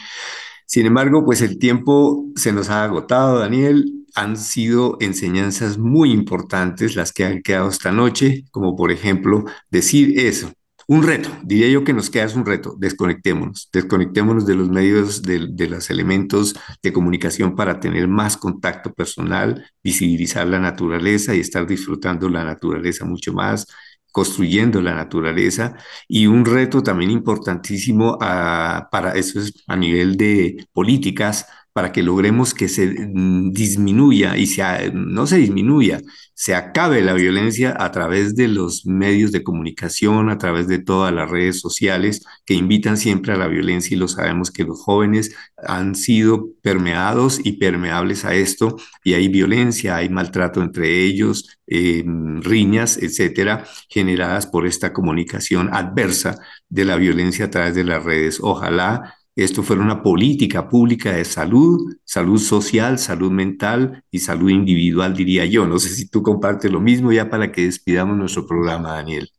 Sin 0.64 0.86
embargo, 0.86 1.24
pues 1.24 1.42
el 1.42 1.58
tiempo 1.58 2.26
se 2.36 2.52
nos 2.52 2.70
ha 2.70 2.84
agotado, 2.84 3.40
Daniel. 3.40 4.06
Han 4.14 4.36
sido 4.36 4.96
enseñanzas 5.00 5.76
muy 5.76 6.12
importantes 6.12 6.94
las 6.94 7.12
que 7.12 7.24
han 7.24 7.42
quedado 7.42 7.68
esta 7.68 7.90
noche, 7.90 8.44
como 8.52 8.76
por 8.76 8.92
ejemplo 8.92 9.44
decir 9.70 10.20
eso, 10.20 10.52
un 10.88 11.02
reto, 11.02 11.28
diría 11.44 11.68
yo 11.68 11.84
que 11.84 11.92
nos 11.92 12.08
queda 12.08 12.24
es 12.24 12.34
un 12.34 12.46
reto, 12.46 12.74
desconectémonos, 12.78 13.68
desconectémonos 13.70 14.46
de 14.46 14.54
los 14.54 14.70
medios, 14.70 15.20
de, 15.20 15.68
los 15.68 15.90
elementos 15.90 16.54
de 16.82 16.94
comunicación 16.94 17.54
para 17.54 17.78
tener 17.78 18.08
más 18.08 18.38
contacto 18.38 18.94
personal, 18.94 19.70
visibilizar 19.84 20.46
la 20.46 20.58
naturaleza 20.58 21.34
y 21.34 21.40
estar 21.40 21.66
disfrutando 21.66 22.30
la 22.30 22.42
naturaleza 22.42 23.04
mucho 23.04 23.34
más, 23.34 23.66
construyendo 24.12 24.80
la 24.80 24.94
naturaleza. 24.94 25.76
Y 26.08 26.26
un 26.26 26.46
reto 26.46 26.82
también 26.82 27.10
importantísimo 27.10 28.16
ah, 28.22 28.88
para 28.90 29.12
eso 29.12 29.40
es 29.40 29.52
a 29.66 29.76
nivel 29.76 30.16
de 30.16 30.66
políticas 30.72 31.46
para 31.78 31.92
que 31.92 32.02
logremos 32.02 32.54
que 32.54 32.68
se 32.68 32.88
mm, 32.88 33.52
disminuya 33.52 34.36
y 34.36 34.48
se, 34.48 34.90
no 34.92 35.28
se 35.28 35.36
disminuya, 35.36 36.00
se 36.34 36.56
acabe 36.56 37.02
la 37.02 37.12
violencia 37.12 37.72
a 37.78 37.92
través 37.92 38.34
de 38.34 38.48
los 38.48 38.84
medios 38.84 39.30
de 39.30 39.44
comunicación, 39.44 40.28
a 40.28 40.38
través 40.38 40.66
de 40.66 40.80
todas 40.80 41.14
las 41.14 41.30
redes 41.30 41.60
sociales 41.60 42.24
que 42.44 42.54
invitan 42.54 42.96
siempre 42.96 43.32
a 43.32 43.36
la 43.36 43.46
violencia 43.46 43.94
y 43.94 43.98
lo 44.00 44.08
sabemos 44.08 44.50
que 44.50 44.64
los 44.64 44.80
jóvenes 44.80 45.36
han 45.56 45.94
sido 45.94 46.48
permeados 46.62 47.40
y 47.44 47.52
permeables 47.52 48.24
a 48.24 48.34
esto 48.34 48.76
y 49.04 49.14
hay 49.14 49.28
violencia, 49.28 49.94
hay 49.94 50.08
maltrato 50.08 50.60
entre 50.60 51.04
ellos, 51.04 51.60
eh, 51.68 52.02
riñas, 52.40 52.98
etcétera, 53.00 53.64
generadas 53.88 54.48
por 54.48 54.66
esta 54.66 54.92
comunicación 54.92 55.70
adversa 55.72 56.40
de 56.68 56.84
la 56.84 56.96
violencia 56.96 57.44
a 57.44 57.50
través 57.50 57.76
de 57.76 57.84
las 57.84 58.02
redes. 58.02 58.40
Ojalá 58.40 59.14
esto 59.44 59.62
fuera 59.62 59.82
una 59.82 60.02
política 60.02 60.68
pública 60.68 61.12
de 61.12 61.24
salud, 61.24 61.96
salud 62.04 62.38
social, 62.38 62.98
salud 62.98 63.30
mental 63.30 64.02
y 64.10 64.18
salud 64.18 64.50
individual, 64.50 65.14
diría 65.14 65.44
yo. 65.46 65.66
No 65.66 65.78
sé 65.78 65.90
si 65.90 66.08
tú 66.08 66.22
compartes 66.22 66.72
lo 66.72 66.80
mismo 66.80 67.12
ya 67.12 67.30
para 67.30 67.52
que 67.52 67.64
despidamos 67.64 68.16
nuestro 68.16 68.46
programa, 68.46 68.94
Daniel. 68.94 69.30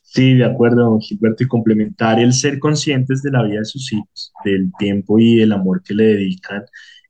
Sí, 0.00 0.34
de 0.34 0.44
acuerdo, 0.44 0.98
Gilberto, 1.00 1.44
y 1.44 1.48
complementar 1.48 2.18
el 2.18 2.32
ser 2.32 2.58
conscientes 2.58 3.22
de 3.22 3.30
la 3.30 3.42
vida 3.42 3.58
de 3.58 3.64
sus 3.64 3.92
hijos, 3.92 4.32
del 4.44 4.72
tiempo 4.78 5.18
y 5.18 5.40
el 5.42 5.52
amor 5.52 5.82
que 5.82 5.94
le 5.94 6.04
dedican, 6.04 6.64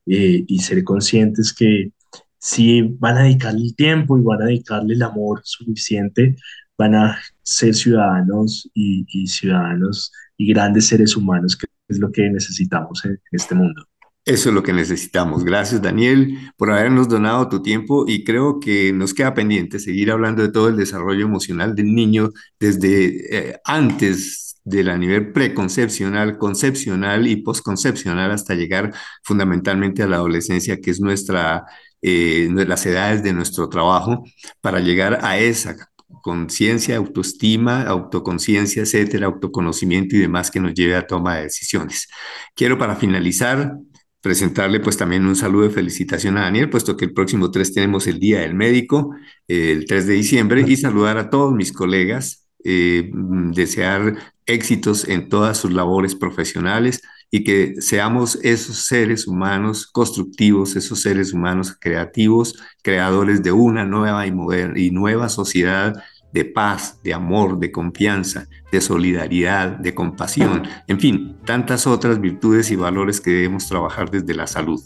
eh, 0.06 0.44
y 0.46 0.58
ser 0.58 0.82
conscientes 0.82 1.52
que 1.52 1.92
si 2.38 2.82
van 2.82 3.18
a 3.18 3.22
dedicarle 3.22 3.66
el 3.66 3.76
tiempo 3.76 4.18
y 4.18 4.22
van 4.22 4.42
a 4.42 4.46
dedicarle 4.46 4.94
el 4.94 5.02
amor 5.02 5.42
suficiente, 5.44 6.34
van 6.76 6.96
a 6.96 7.18
ser 7.42 7.74
ciudadanos 7.74 8.68
y, 8.74 9.06
y 9.08 9.28
ciudadanos 9.28 10.10
y 10.36 10.52
grandes 10.52 10.86
seres 10.88 11.16
humanos 11.16 11.56
que 11.56 11.66
es 11.92 11.98
lo 11.98 12.10
que 12.10 12.28
necesitamos 12.28 13.04
en, 13.04 13.20
este 13.30 13.54
mundo. 13.54 13.86
Eso 14.24 14.50
es 14.50 14.54
lo 14.54 14.62
que 14.62 14.72
necesitamos. 14.72 15.44
Gracias, 15.44 15.82
Daniel, 15.82 16.38
por 16.56 16.70
habernos 16.70 17.08
donado 17.08 17.48
tu 17.48 17.60
tiempo 17.60 18.04
y 18.06 18.22
creo 18.22 18.60
que 18.60 18.92
nos 18.92 19.14
queda 19.14 19.34
pendiente 19.34 19.80
seguir 19.80 20.12
hablando 20.12 20.42
de 20.42 20.52
todo 20.52 20.68
el 20.68 20.76
desarrollo 20.76 21.24
emocional 21.24 21.74
del 21.74 21.92
niño 21.92 22.30
desde 22.60 23.50
eh, 23.50 23.60
antes 23.64 24.60
del 24.64 24.98
nivel 25.00 25.32
preconcepcional, 25.32 26.38
concepcional 26.38 27.26
y 27.26 27.36
posconcepcional 27.36 28.30
hasta 28.30 28.54
llegar 28.54 28.94
fundamentalmente 29.24 30.02
a 30.02 30.06
la 30.06 30.16
adolescencia, 30.16 30.80
que 30.80 30.92
es 30.92 31.00
nuestra, 31.00 31.64
eh, 32.00 32.48
las 32.66 32.86
edades 32.86 33.22
de 33.24 33.32
nuestro 33.32 33.68
trabajo, 33.68 34.24
para 34.60 34.78
llegar 34.78 35.18
a 35.22 35.38
esa 35.38 35.76
conciencia, 36.22 36.96
autoestima, 36.96 37.82
autoconciencia, 37.82 38.82
etcétera, 38.82 39.26
autoconocimiento 39.26 40.16
y 40.16 40.20
demás 40.20 40.50
que 40.50 40.60
nos 40.60 40.74
lleve 40.74 40.96
a 40.96 41.06
toma 41.06 41.36
de 41.36 41.44
decisiones. 41.44 42.08
Quiero 42.54 42.78
para 42.78 42.96
finalizar 42.96 43.74
presentarle 44.20 44.78
pues 44.78 44.96
también 44.96 45.26
un 45.26 45.34
saludo 45.34 45.64
de 45.64 45.70
felicitación 45.70 46.38
a 46.38 46.42
Daniel, 46.42 46.70
puesto 46.70 46.96
que 46.96 47.04
el 47.04 47.12
próximo 47.12 47.50
3 47.50 47.74
tenemos 47.74 48.06
el 48.06 48.20
Día 48.20 48.40
del 48.40 48.54
Médico, 48.54 49.10
el 49.48 49.84
3 49.84 50.06
de 50.06 50.14
diciembre, 50.14 50.64
y 50.66 50.76
saludar 50.76 51.18
a 51.18 51.28
todos 51.28 51.52
mis 51.52 51.72
colegas, 51.72 52.48
eh, 52.64 53.10
desear 53.12 54.16
éxitos 54.46 55.08
en 55.08 55.28
todas 55.28 55.58
sus 55.58 55.72
labores 55.72 56.14
profesionales 56.14 57.02
y 57.34 57.44
que 57.44 57.80
seamos 57.80 58.38
esos 58.42 58.84
seres 58.84 59.26
humanos 59.26 59.86
constructivos, 59.86 60.76
esos 60.76 61.00
seres 61.00 61.32
humanos 61.32 61.74
creativos, 61.80 62.54
creadores 62.82 63.42
de 63.42 63.50
una 63.50 63.86
nueva 63.86 64.26
y, 64.26 64.30
moderna, 64.30 64.78
y 64.78 64.90
nueva 64.90 65.30
sociedad 65.30 65.94
de 66.30 66.44
paz, 66.44 66.98
de 67.02 67.14
amor, 67.14 67.58
de 67.58 67.72
confianza, 67.72 68.48
de 68.70 68.82
solidaridad, 68.82 69.78
de 69.78 69.94
compasión, 69.94 70.62
en 70.86 71.00
fin, 71.00 71.36
tantas 71.44 71.86
otras 71.86 72.20
virtudes 72.20 72.70
y 72.70 72.76
valores 72.76 73.20
que 73.20 73.30
debemos 73.30 73.66
trabajar 73.66 74.10
desde 74.10 74.34
la 74.34 74.46
salud. 74.46 74.80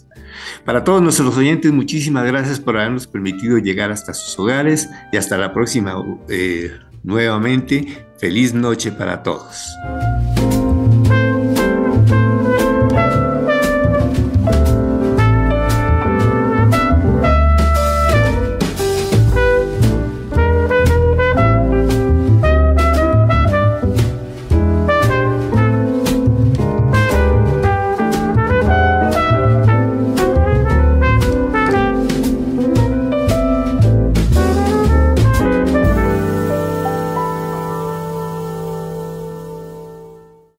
Para 0.63 0.85
todos 0.85 1.01
nuestros 1.01 1.35
oyentes, 1.37 1.71
muchísimas 1.73 2.25
gracias 2.25 2.61
por 2.61 2.77
habernos 2.77 3.07
permitido 3.07 3.57
llegar 3.57 3.91
hasta 3.91 4.13
sus 4.13 4.39
hogares 4.39 4.89
y 5.11 5.17
hasta 5.17 5.37
la 5.37 5.53
próxima 5.53 6.01
eh, 6.29 6.71
nuevamente. 7.03 8.05
Feliz 8.19 8.53
noche 8.53 8.91
para 8.91 9.21
todos. 9.21 9.67